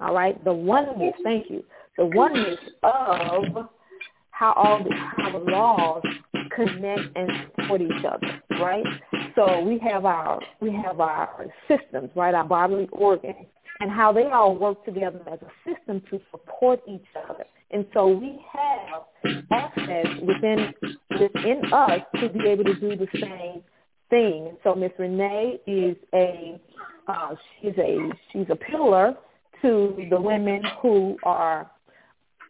All 0.00 0.14
right, 0.14 0.42
the 0.44 0.52
oneness. 0.52 1.14
Thank 1.22 1.50
you 1.50 1.62
the 2.00 2.06
oneness 2.06 2.58
of 2.82 3.68
how 4.30 4.54
all 4.54 4.82
the, 4.82 4.90
how 5.18 5.32
the 5.32 5.50
laws 5.50 6.02
connect 6.56 7.14
and 7.14 7.30
support 7.60 7.82
each 7.82 8.04
other, 8.08 8.42
right? 8.58 8.84
So 9.36 9.60
we 9.60 9.78
have 9.80 10.06
our 10.06 10.40
we 10.62 10.72
have 10.72 10.98
our 10.98 11.46
systems, 11.68 12.08
right? 12.16 12.34
Our 12.34 12.44
bodily 12.44 12.88
organs 12.90 13.36
and 13.80 13.90
how 13.90 14.12
they 14.14 14.24
all 14.24 14.56
work 14.56 14.82
together 14.86 15.20
as 15.30 15.40
a 15.42 15.70
system 15.70 16.02
to 16.10 16.18
support 16.30 16.80
each 16.88 17.04
other. 17.28 17.44
And 17.70 17.84
so 17.92 18.08
we 18.08 18.40
have 18.50 19.44
access 19.52 20.06
within 20.26 20.72
within 21.20 21.70
us 21.70 22.00
to 22.18 22.30
be 22.30 22.48
able 22.48 22.64
to 22.64 22.80
do 22.80 22.96
the 22.96 23.08
same 23.12 23.62
thing. 24.08 24.56
So 24.64 24.74
Miss 24.74 24.92
Renee 24.98 25.60
is 25.66 25.96
a 26.14 26.58
uh, 27.08 27.34
she's 27.60 27.76
a 27.76 28.08
she's 28.32 28.46
a 28.48 28.56
pillar 28.56 29.14
to 29.60 30.06
the 30.08 30.18
women 30.18 30.62
who 30.80 31.18
are 31.24 31.70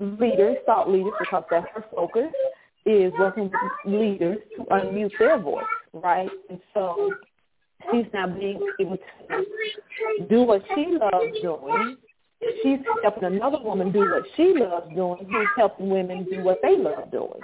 leaders, 0.00 0.56
thought 0.66 0.90
leaders, 0.90 1.12
because 1.18 1.44
that's 1.50 1.66
her 1.74 1.84
focus 1.94 2.32
is 2.86 3.12
working 3.18 3.44
with 3.44 3.52
leaders 3.84 4.38
to 4.56 4.64
unmute 4.64 5.12
their 5.18 5.38
voice, 5.38 5.64
right? 5.92 6.30
And 6.48 6.58
so 6.72 7.12
she's 7.90 8.06
now 8.14 8.26
being 8.26 8.60
able 8.80 8.96
to 8.96 10.26
do 10.28 10.42
what 10.42 10.62
she 10.74 10.86
loves 10.86 11.40
doing. 11.42 11.96
She's 12.62 12.78
helping 13.02 13.24
another 13.24 13.58
woman 13.62 13.92
do 13.92 14.00
what 14.00 14.24
she 14.36 14.54
loves 14.56 14.88
doing, 14.94 15.26
who's 15.30 15.48
helping 15.56 15.90
women 15.90 16.26
do 16.30 16.42
what 16.42 16.58
they 16.62 16.76
love 16.76 17.10
doing. 17.10 17.40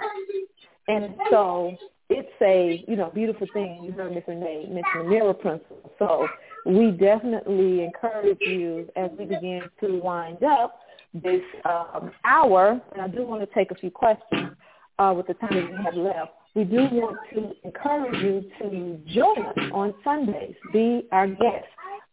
And 0.87 1.13
so 1.29 1.75
it's 2.09 2.29
a, 2.41 2.83
you 2.87 2.95
know, 2.95 3.11
beautiful 3.13 3.45
thing. 3.53 3.81
You 3.83 3.91
heard 3.91 4.13
Ms. 4.13 4.23
Renee 4.27 4.65
mention 4.69 4.83
the 4.97 5.03
mirror 5.03 5.33
principle. 5.33 5.91
So 5.99 6.27
we 6.65 6.91
definitely 6.91 7.83
encourage 7.83 8.39
you 8.41 8.89
as 8.95 9.11
we 9.19 9.25
begin 9.25 9.63
to 9.81 9.99
wind 9.99 10.43
up 10.43 10.79
this 11.23 11.41
um, 11.65 12.11
hour, 12.23 12.81
and 12.93 13.01
I 13.01 13.07
do 13.07 13.23
want 13.25 13.41
to 13.47 13.55
take 13.55 13.71
a 13.71 13.75
few 13.75 13.91
questions 13.91 14.51
uh, 14.99 15.13
with 15.15 15.27
the 15.27 15.33
time 15.35 15.53
that 15.53 15.69
we 15.69 15.83
have 15.83 15.93
left. 15.95 16.31
We 16.55 16.63
do 16.63 16.87
want 16.91 17.17
to 17.33 17.51
encourage 17.63 18.15
you 18.23 18.43
to 18.59 18.99
join 19.07 19.45
us 19.45 19.57
on 19.71 19.93
Sundays, 20.03 20.55
be 20.73 21.07
our 21.11 21.27
guest 21.27 21.67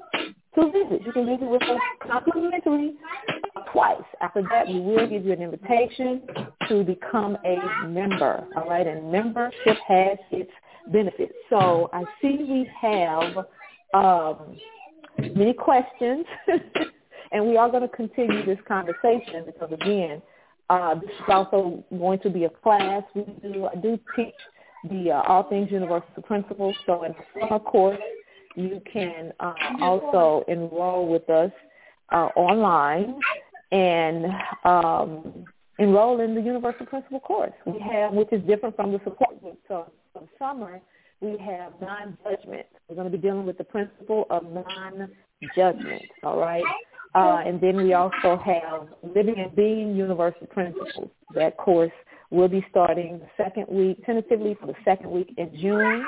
two 0.55 0.71
visit. 0.73 1.07
You 1.07 1.13
can 1.13 1.27
visit 1.27 1.49
with 1.49 1.63
us 1.63 1.79
complimentary 2.07 2.95
twice. 3.73 4.03
After 4.21 4.43
that, 4.51 4.69
we 4.69 4.81
will 4.81 5.07
give 5.07 5.25
you 5.25 5.33
an 5.33 5.43
invitation 5.43 6.23
to 6.69 6.85
become 6.85 7.37
a 7.45 7.87
member. 7.87 8.47
All 8.57 8.69
right, 8.69 8.87
and 8.87 9.11
membership 9.11 9.77
has 9.87 10.19
its 10.31 10.51
benefits. 10.93 11.35
So 11.49 11.91
I 11.93 12.05
see 12.21 12.39
we 12.39 12.71
have 12.81 13.47
um, 13.95 14.57
many 15.19 15.53
questions, 15.53 16.27
and 17.33 17.47
we 17.47 17.57
are 17.57 17.71
going 17.71 17.83
to 17.83 17.89
continue 17.89 18.45
this 18.45 18.59
conversation 18.67 19.45
because 19.47 19.73
again, 19.73 20.23
uh, 20.69 20.95
this 20.95 21.11
is 21.11 21.25
also 21.29 21.85
going 21.97 22.21
to 22.21 22.31
be 22.31 22.45
a 22.45 22.51
class. 22.51 23.03
We 23.15 23.25
do 23.43 23.67
I 23.67 23.77
do 23.77 23.99
teach 24.15 24.35
the 24.89 25.11
uh, 25.11 25.23
All 25.27 25.49
Things 25.49 25.71
Universal 25.71 26.23
Principles. 26.23 26.77
So 26.87 27.03
in 27.03 27.13
the 27.13 27.41
summer 27.41 27.59
course, 27.59 27.99
you 28.55 28.81
can 28.93 29.33
uh, 29.41 29.55
also 29.81 30.45
enroll 30.49 31.07
with 31.07 31.29
us 31.31 31.51
uh, 32.11 32.29
online 32.37 33.19
and 33.73 34.27
um, 34.65 35.45
enroll 35.79 36.21
in 36.21 36.35
the 36.35 36.41
Universal 36.41 36.87
Principle 36.87 37.21
course. 37.21 37.53
We 37.65 37.81
have, 37.81 38.13
which 38.13 38.33
is 38.33 38.43
different 38.47 38.77
from 38.77 38.93
the 38.93 39.01
support 39.05 39.41
group. 39.41 39.59
So 39.69 39.91
for 40.13 40.29
summer, 40.39 40.81
we 41.21 41.37
have 41.39 41.73
non-judgment. 41.81 42.67
We're 42.89 42.97
going 42.97 43.11
to 43.11 43.17
be 43.17 43.23
dealing 43.23 43.47
with 43.47 43.59
the 43.59 43.65
principle 43.65 44.27
of 44.31 44.45
non-judgment, 44.53 46.03
all 46.23 46.39
right? 46.39 46.65
Uh, 47.15 47.43
and 47.45 47.61
then 47.61 47.77
we 47.77 47.93
also 47.93 48.41
have 48.45 48.89
Living 49.15 49.35
and 49.39 49.55
Being 49.55 49.97
Universal 49.97 50.47
Principles. 50.49 51.11
That 51.35 51.57
course 51.57 51.93
will 52.31 52.49
be 52.49 52.65
starting 52.71 53.19
the 53.19 53.27
second 53.37 53.67
week, 53.69 54.05
tentatively 54.07 54.57
for 54.61 54.67
the 54.67 54.77
second 54.85 55.11
week 55.11 55.35
in 55.37 55.51
June. 55.61 56.07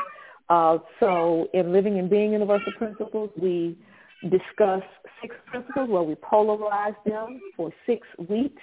Uh, 0.53 0.77
so 1.01 1.49
in 1.55 1.73
Living 1.73 1.99
and 1.99 2.11
Being 2.11 2.33
Universal 2.33 2.73
Principles, 2.77 3.31
we 3.41 3.75
discuss 4.25 4.83
six 5.23 5.35
principles 5.47 5.89
where 5.89 6.03
we 6.03 6.15
polarize 6.17 6.95
them 7.07 7.41
for 7.57 7.73
six 7.87 8.07
weeks. 8.29 8.61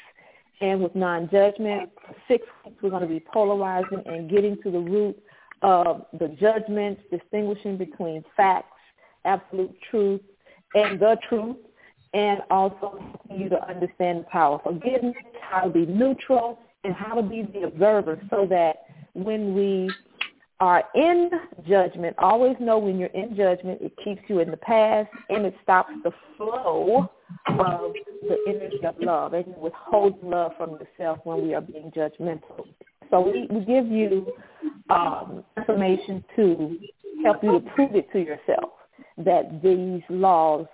And 0.62 0.84
with 0.84 0.94
non-judgment, 0.94 1.90
six 2.28 2.46
weeks 2.64 2.78
we're 2.84 2.92
going 2.92 3.02
to 3.02 3.08
be 3.08 3.20
polarizing 3.34 4.04
and 4.06 4.30
getting 4.30 4.62
to 4.62 4.70
the 4.70 4.78
root 4.78 5.18
of 5.64 6.06
the 6.20 6.28
judgments, 6.40 7.02
distinguishing 7.10 7.76
between 7.76 8.24
facts, 8.38 8.78
absolute 9.26 9.76
truth, 9.90 10.22
and 10.76 11.00
the 11.00 11.18
truth, 11.28 11.58
and 12.14 12.42
also 12.52 13.00
helping 13.02 13.42
you 13.42 13.50
to 13.50 13.68
understand 13.68 14.20
the 14.20 14.28
power 14.32 14.58
of 14.58 14.62
forgiveness, 14.62 15.16
how 15.42 15.62
to 15.62 15.70
be 15.70 15.88
neutral, 15.88 16.60
and 16.84 16.94
how 16.94 17.16
to 17.16 17.24
be 17.24 17.42
the 17.42 17.64
observer 17.64 18.22
so 18.30 18.46
that 18.46 18.84
when 19.14 19.56
we 19.56 19.90
are 20.60 20.84
in 20.94 21.30
judgment, 21.68 22.16
always 22.20 22.56
know 22.60 22.78
when 22.78 22.98
you're 22.98 23.10
in 23.10 23.36
judgment, 23.36 23.82
it 23.82 23.94
keeps 24.04 24.22
you 24.28 24.40
in 24.40 24.52
the 24.52 24.58
past 24.58 25.10
and 25.30 25.46
it 25.46 25.56
stops 25.64 25.92
the 26.04 26.12
flow 26.36 27.10
of 27.48 27.94
the 28.22 28.38
energy 28.48 28.80
of 28.86 28.96
love 29.00 29.34
and 29.34 29.46
withholds 29.58 30.18
love 30.22 30.52
from 30.58 30.72
yourself 30.72 31.20
when 31.24 31.48
we 31.48 31.54
are 31.54 31.62
being 31.62 31.92
judgmental. 31.96 32.66
So 33.10 33.22
we, 33.22 33.48
we 33.50 33.66
give 33.66 33.88
you 33.88 34.28
um, 34.90 35.44
information 35.58 36.24
to 36.36 36.78
help 37.24 37.44
you 37.44 37.60
to 37.60 37.70
prove 37.74 37.96
it 37.96 38.12
to 38.12 38.20
yourself 38.20 38.72
that 39.18 39.62
these 39.64 40.02
laws 40.10 40.66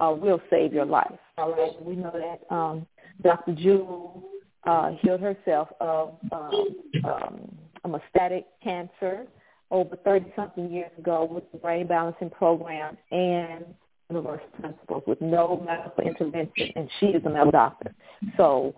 uh, 0.00 0.14
will 0.16 0.40
save 0.50 0.72
your 0.72 0.86
life. 0.86 1.12
All 1.38 1.52
right, 1.52 1.82
we 1.82 1.96
know 1.96 2.12
that 2.12 2.54
um, 2.54 2.86
Dr. 3.22 3.52
Jewel 3.54 4.24
uh, 4.64 4.92
healed 5.02 5.20
herself 5.20 5.68
of 5.80 6.14
um, 6.32 6.76
um, 7.04 7.58
a 7.84 7.88
metastatic 7.88 8.44
cancer 8.62 9.26
over 9.70 9.96
30-something 9.96 10.70
years 10.70 10.90
ago 10.98 11.28
with 11.30 11.50
the 11.52 11.58
brain 11.58 11.86
balancing 11.86 12.30
program 12.30 12.96
and 13.10 13.64
universe 14.10 14.42
principles 14.60 15.02
with 15.06 15.20
no 15.20 15.62
medical 15.66 16.04
intervention, 16.04 16.70
and 16.76 16.88
she 17.00 17.06
is 17.06 17.24
a 17.24 17.28
medical 17.28 17.50
doctor. 17.50 17.94
So 18.36 18.74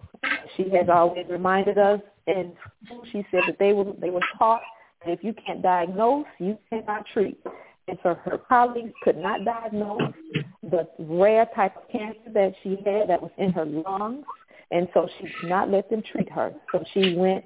she 0.56 0.70
has 0.70 0.88
always 0.88 1.26
reminded 1.28 1.78
us, 1.78 2.00
and 2.26 2.52
she 3.12 3.26
said 3.30 3.42
that 3.46 3.58
they 3.58 3.72
were 3.72 3.92
they 4.00 4.10
were 4.10 4.22
taught 4.38 4.62
that 5.04 5.12
if 5.12 5.24
you 5.24 5.34
can't 5.34 5.62
diagnose, 5.62 6.26
you 6.38 6.56
cannot 6.70 7.04
treat. 7.12 7.38
And 7.88 7.98
so 8.02 8.14
her 8.24 8.38
colleagues 8.48 8.92
could 9.02 9.16
not 9.16 9.44
diagnose 9.44 10.12
the 10.62 10.88
rare 10.98 11.48
type 11.54 11.76
of 11.76 11.88
cancer 11.90 12.32
that 12.34 12.54
she 12.62 12.70
had 12.84 13.08
that 13.08 13.22
was 13.22 13.30
in 13.38 13.52
her 13.52 13.64
lungs 13.64 14.24
and 14.70 14.88
so 14.94 15.08
she 15.18 15.24
did 15.24 15.50
not 15.50 15.70
let 15.70 15.88
them 15.90 16.02
treat 16.02 16.30
her. 16.30 16.52
So 16.72 16.82
she 16.92 17.14
went 17.14 17.44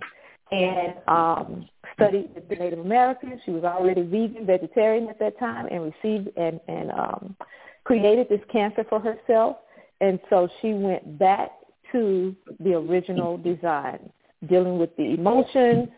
and 0.51 0.95
um, 1.07 1.69
studied 2.01 2.35
with 2.35 2.49
the 2.49 2.57
Native 2.57 2.79
Americans. 2.81 3.41
She 3.45 3.51
was 3.51 3.65
already 3.65 4.03
vegan, 4.03 4.47
vegetarian 4.47 5.09
at 5.09 5.19
that 5.19 5.39
time, 5.39 5.67
and 5.71 5.93
received 5.93 6.37
and 6.37 6.61
and 6.69 6.91
um, 6.93 7.37
created 7.85 8.29
this 8.29 8.41
cancer 8.53 8.85
for 8.89 9.01
herself. 9.01 9.57
And 10.01 10.19
so 10.31 10.49
she 10.61 10.73
went 10.73 11.19
back 11.19 11.51
to 11.93 12.35
the 12.61 12.75
original 12.75 13.37
design, 13.37 14.11
dealing 14.49 14.79
with 14.79 14.97
the 14.97 15.15
emotions 15.15 15.89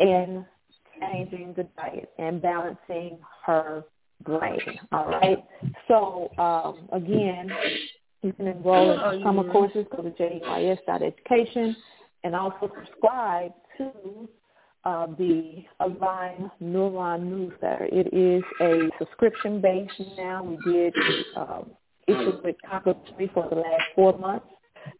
and 0.00 0.44
changing 1.00 1.54
the 1.56 1.66
diet 1.76 2.10
and 2.18 2.40
balancing 2.40 3.18
her 3.44 3.84
brain. 4.24 4.58
All 4.92 5.06
right. 5.06 5.44
So 5.86 6.30
um, 6.38 6.88
again, 6.92 7.50
you 8.22 8.32
can 8.32 8.46
enroll 8.46 8.92
in 8.92 8.98
oh, 9.00 9.22
summer 9.22 9.50
courses. 9.50 9.86
Go 9.94 10.02
to 10.02 10.10
juis.education 10.10 11.76
and 12.24 12.34
also 12.34 12.70
subscribe 12.84 13.52
to 13.78 14.28
uh, 14.84 15.06
the 15.18 15.64
Align 15.80 16.50
Neuron 16.62 17.24
newsletter. 17.24 17.88
It 17.90 18.12
is 18.14 18.42
a 18.60 18.88
subscription 18.98 19.60
base 19.60 19.90
now. 20.16 20.42
We 20.44 20.72
did 20.72 20.94
um, 21.36 21.70
issue 22.06 22.40
with 22.42 22.56
complimentary 22.68 23.30
for 23.34 23.48
the 23.48 23.56
last 23.56 23.82
four 23.94 24.16
months. 24.18 24.46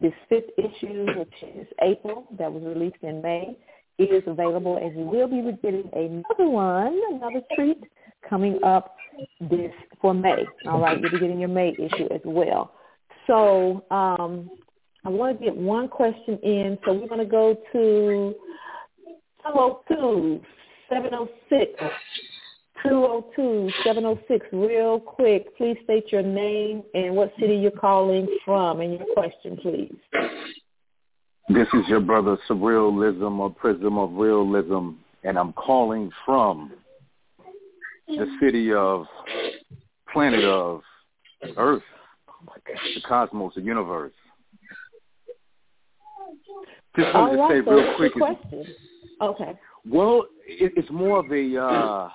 This 0.01 0.13
fifth 0.29 0.51
issue, 0.59 1.07
which 1.17 1.33
is 1.43 1.67
April, 1.83 2.27
that 2.39 2.53
was 2.53 2.63
released 2.63 3.03
in 3.03 3.23
May, 3.23 3.57
is 3.99 4.23
available, 4.27 4.77
and 4.77 4.97
you 4.97 5.05
will 5.05 5.29
be 5.29 5.41
getting 5.63 5.89
another 5.93 6.49
one, 6.51 7.01
another 7.11 7.41
treat 7.55 7.83
coming 8.29 8.59
up 8.63 8.97
this 9.41 9.73
for 10.01 10.15
May. 10.15 10.45
All 10.67 10.81
right, 10.81 11.01
you'll 11.01 11.11
be 11.11 11.19
getting 11.19 11.41
your 11.41 11.49
May 11.49 11.71
issue 11.71 12.09
as 12.13 12.21
well. 12.25 12.75
So 13.27 13.85
um, 13.91 14.51
I 15.05 15.09
want 15.09 15.39
to 15.39 15.45
get 15.45 15.57
one 15.57 15.89
question 15.89 16.39
in. 16.43 16.79
So 16.85 16.93
we're 16.93 17.09
going 17.09 17.21
to 17.21 17.27
go 17.27 17.57
to 17.73 18.35
202 19.47 20.41
706 20.89 21.73
202 22.83 23.71
706 23.85 24.47
real 24.53 25.01
quick. 25.01 25.57
Please 25.57 25.77
state 25.85 26.11
your 26.13 26.23
name 26.23 26.83
and 26.95 27.15
what 27.15 27.33
city 27.41 27.57
you're 27.57 27.71
calling 27.71 28.27
from 28.45 28.81
and 28.81 28.95
your 28.95 29.07
question, 29.15 29.57
please. 29.61 29.95
This 31.49 31.67
is 31.73 31.89
your 31.89 32.01
brother 32.01 32.39
Surrealism 32.49 33.39
or 33.39 33.51
Prism 33.51 33.99
of 33.99 34.13
Realism, 34.13 34.91
and 35.25 35.39
I'm 35.39 35.53
calling 35.55 36.11
from 36.25 36.73
the 38.07 38.27
city 38.41 38.73
of 38.73 39.07
planet 40.13 40.45
of 40.45 40.83
Earth, 41.57 41.83
oh 42.29 42.45
my 42.47 42.55
gosh. 42.67 42.83
the 42.95 43.01
cosmos, 43.01 43.55
the 43.55 43.63
universe. 43.63 44.13
Just 46.97 47.15
wanted 47.15 47.37
to 47.37 47.49
say 47.49 47.71
real 47.71 47.97
quick. 47.97 48.13
Okay. 49.21 49.59
Well, 49.89 50.27
it, 50.47 50.73
it's 50.77 50.91
more 50.91 51.21
of 51.21 51.31
a, 51.33 51.63
uh, 51.63 52.09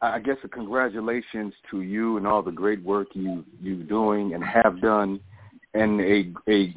I 0.00 0.18
guess, 0.18 0.36
a 0.44 0.48
congratulations 0.48 1.54
to 1.70 1.82
you 1.82 2.16
and 2.16 2.26
all 2.26 2.42
the 2.42 2.50
great 2.52 2.82
work 2.82 3.08
you 3.14 3.44
you're 3.60 3.76
doing 3.84 4.34
and 4.34 4.44
have 4.44 4.80
done, 4.80 5.20
and 5.74 6.00
a 6.00 6.32
a 6.48 6.74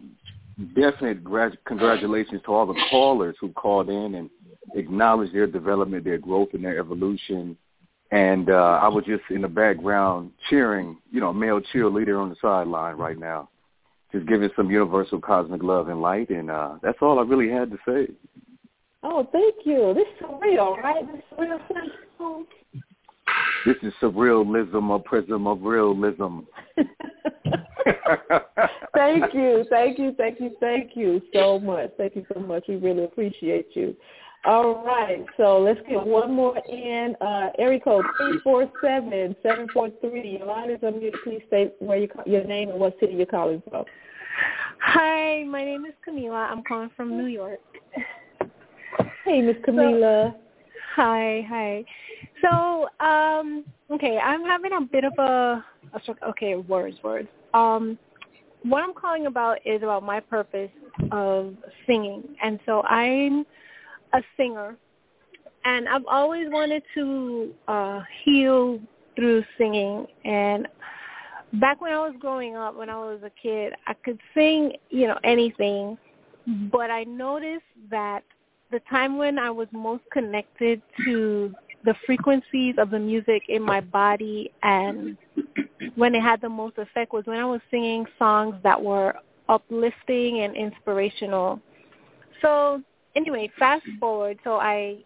definite 0.75 1.23
congratulations 1.65 2.41
to 2.45 2.51
all 2.53 2.65
the 2.65 2.79
callers 2.89 3.35
who 3.39 3.51
called 3.53 3.89
in 3.89 4.15
and 4.15 4.29
acknowledged 4.75 5.33
their 5.33 5.47
development, 5.47 6.03
their 6.03 6.17
growth, 6.17 6.49
and 6.53 6.63
their 6.63 6.79
evolution. 6.79 7.57
And 8.11 8.49
uh, 8.49 8.79
I 8.81 8.87
was 8.89 9.05
just 9.05 9.23
in 9.29 9.41
the 9.41 9.47
background 9.47 10.31
cheering, 10.49 10.97
you 11.11 11.21
know, 11.21 11.31
male 11.31 11.61
cheerleader 11.73 12.21
on 12.21 12.29
the 12.29 12.35
sideline 12.41 12.97
right 12.97 13.17
now, 13.17 13.49
just 14.11 14.27
giving 14.27 14.49
some 14.55 14.69
universal 14.69 15.21
cosmic 15.21 15.63
love 15.63 15.87
and 15.87 16.01
light. 16.01 16.29
And 16.29 16.51
uh, 16.51 16.75
that's 16.83 16.97
all 17.01 17.19
I 17.19 17.23
really 17.23 17.49
had 17.49 17.71
to 17.71 17.77
say. 17.87 18.13
Oh, 19.03 19.27
thank 19.31 19.55
you. 19.65 19.93
This 19.95 20.05
is 20.19 20.35
real, 20.41 20.77
right? 20.77 21.05
This 21.11 21.21
is 21.31 21.37
real. 21.39 21.59
This 23.65 23.75
is 23.83 23.93
surrealism, 24.01 24.95
a 24.95 24.99
prism 24.99 25.47
of 25.47 25.61
realism. 25.61 26.39
thank 28.93 29.33
you, 29.33 29.65
thank 29.69 29.99
you, 29.99 30.13
thank 30.17 30.39
you, 30.39 30.51
thank 30.59 30.91
you 30.95 31.21
so 31.33 31.59
much. 31.59 31.91
Thank 31.97 32.15
you 32.15 32.25
so 32.33 32.39
much. 32.39 32.65
We 32.67 32.75
really 32.75 33.03
appreciate 33.03 33.67
you. 33.73 33.95
All 34.43 34.83
right, 34.83 35.23
so 35.37 35.59
let's 35.59 35.79
get 35.87 36.03
one 36.03 36.33
more 36.33 36.57
in. 36.67 37.15
Uh, 37.21 37.49
area 37.59 37.79
code 37.79 38.05
three 38.17 38.39
four 38.43 38.71
seven 38.81 39.35
seven 39.43 39.67
four 39.71 39.89
three. 40.01 40.37
Your 40.39 40.47
line 40.47 40.71
is 40.71 40.79
unmuted. 40.79 41.13
Please 41.23 41.43
state 41.47 41.73
where 41.77 41.99
you 41.99 42.07
call, 42.07 42.23
your 42.25 42.43
name 42.43 42.69
and 42.69 42.79
what 42.79 42.99
city 42.99 43.13
you're 43.13 43.27
calling 43.27 43.61
from. 43.69 43.85
Hi, 44.79 45.43
my 45.43 45.63
name 45.63 45.85
is 45.85 45.93
Camila. 46.07 46.49
I'm 46.49 46.63
calling 46.63 46.89
from 46.97 47.15
New 47.15 47.27
York. 47.27 47.59
Hey, 49.25 49.41
Miss 49.41 49.57
Camila. 49.57 50.31
So, 50.31 50.37
hi, 50.95 51.45
hi. 51.47 51.85
So, 52.41 52.87
um, 53.05 53.65
okay, 53.91 54.17
I'm 54.17 54.43
having 54.43 54.73
a 54.73 54.81
bit 54.81 55.03
of 55.03 55.13
a, 55.17 55.63
a 55.93 56.29
okay, 56.29 56.55
words, 56.55 56.97
words. 57.03 57.27
Um, 57.53 57.97
what 58.63 58.83
I'm 58.83 58.93
calling 58.93 59.25
about 59.27 59.57
is 59.65 59.81
about 59.83 60.03
my 60.03 60.19
purpose 60.19 60.69
of 61.11 61.55
singing, 61.87 62.23
and 62.43 62.59
so 62.65 62.81
I'm 62.83 63.45
a 64.13 64.21
singer, 64.37 64.75
and 65.65 65.87
I've 65.87 66.05
always 66.07 66.47
wanted 66.49 66.83
to 66.95 67.53
uh, 67.67 68.01
heal 68.23 68.79
through 69.15 69.43
singing. 69.57 70.05
And 70.25 70.67
back 71.53 71.81
when 71.81 71.91
I 71.91 71.99
was 71.99 72.15
growing 72.19 72.55
up, 72.55 72.75
when 72.75 72.89
I 72.89 72.97
was 72.97 73.19
a 73.23 73.31
kid, 73.41 73.73
I 73.87 73.93
could 73.93 74.19
sing, 74.33 74.73
you 74.89 75.07
know, 75.07 75.17
anything, 75.23 75.97
but 76.71 76.91
I 76.91 77.03
noticed 77.03 77.63
that 77.89 78.23
the 78.71 78.79
time 78.89 79.17
when 79.17 79.37
I 79.37 79.51
was 79.51 79.67
most 79.71 80.03
connected 80.11 80.81
to 81.05 81.53
the 81.83 81.95
frequencies 82.05 82.75
of 82.77 82.89
the 82.89 82.99
music 82.99 83.43
in 83.49 83.61
my 83.61 83.81
body 83.81 84.51
and 84.63 85.17
when 85.95 86.15
it 86.15 86.21
had 86.21 86.39
the 86.41 86.49
most 86.49 86.77
effect 86.77 87.11
was 87.11 87.25
when 87.25 87.39
I 87.39 87.45
was 87.45 87.59
singing 87.69 88.05
songs 88.17 88.55
that 88.63 88.81
were 88.81 89.15
uplifting 89.49 90.41
and 90.41 90.55
inspirational. 90.55 91.59
So 92.41 92.81
anyway, 93.15 93.51
fast 93.59 93.83
forward. 93.99 94.39
So 94.43 94.55
I 94.55 94.97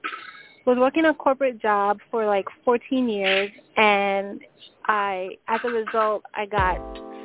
was 0.66 0.78
working 0.78 1.06
a 1.06 1.14
corporate 1.14 1.62
job 1.62 2.00
for 2.12 2.26
like 2.26 2.46
14 2.64 3.10
years 3.10 3.52
and 3.78 4.42
I, 4.86 5.38
as 5.48 5.60
a 5.64 5.70
result, 5.70 6.24
I 6.34 6.46
got 6.46 6.78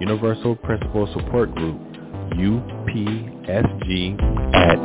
Universal 0.00 0.56
Principle 0.56 1.06
Support 1.14 1.54
Group, 1.54 1.78
UPSG 2.34 4.16
at 4.54 4.78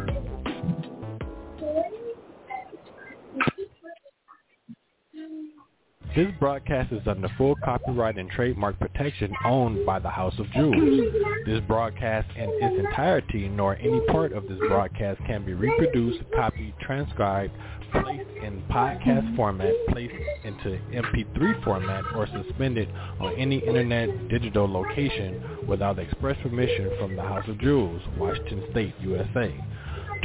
This 6.17 6.33
broadcast 6.39 6.91
is 6.91 7.01
under 7.05 7.29
full 7.37 7.55
copyright 7.63 8.17
and 8.17 8.27
trademark 8.27 8.79
protection 8.79 9.31
owned 9.45 9.85
by 9.85 9.99
the 9.99 10.09
House 10.09 10.33
of 10.39 10.51
Jewels. 10.51 11.13
This 11.45 11.61
broadcast 11.67 12.27
in 12.35 12.49
its 12.59 12.87
entirety 12.87 13.47
nor 13.47 13.75
any 13.75 14.01
part 14.07 14.33
of 14.33 14.47
this 14.47 14.57
broadcast 14.67 15.21
can 15.27 15.45
be 15.45 15.53
reproduced, 15.53 16.23
copied, 16.35 16.73
transcribed, 16.81 17.53
placed 17.91 18.31
in 18.43 18.63
podcast 18.67 19.35
format, 19.35 19.71
placed 19.89 20.15
into 20.43 20.79
MP3 20.91 21.63
format, 21.63 22.03
or 22.15 22.25
suspended 22.25 22.89
on 23.19 23.35
any 23.35 23.59
internet 23.59 24.09
digital 24.27 24.67
location 24.67 25.67
without 25.67 25.99
express 25.99 26.35
permission 26.41 26.89
from 26.99 27.15
the 27.15 27.21
House 27.21 27.47
of 27.47 27.59
Jewels, 27.59 28.01
Washington 28.17 28.63
State, 28.71 28.95
USA. 29.01 29.53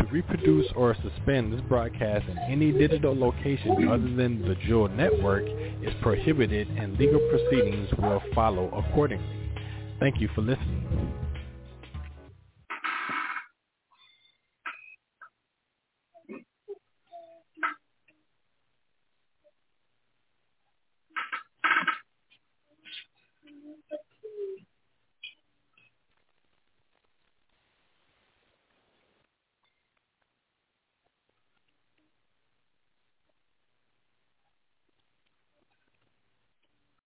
To 0.02 0.08
reproduce 0.08 0.66
or 0.74 0.96
suspend 1.00 1.52
this 1.52 1.60
broadcast 1.68 2.28
in 2.28 2.36
any 2.50 2.72
digital 2.72 3.16
location 3.16 3.88
other 3.88 4.10
than 4.10 4.42
the 4.42 4.56
Jewel 4.66 4.88
Network 4.88 5.44
is 5.46 5.94
prohibited 6.02 6.66
and 6.70 6.98
legal 6.98 7.20
proceedings 7.30 7.88
will 7.98 8.20
follow 8.34 8.68
accordingly. 8.70 9.52
Thank 10.00 10.20
you 10.20 10.28
for 10.34 10.40
listening. 10.40 11.21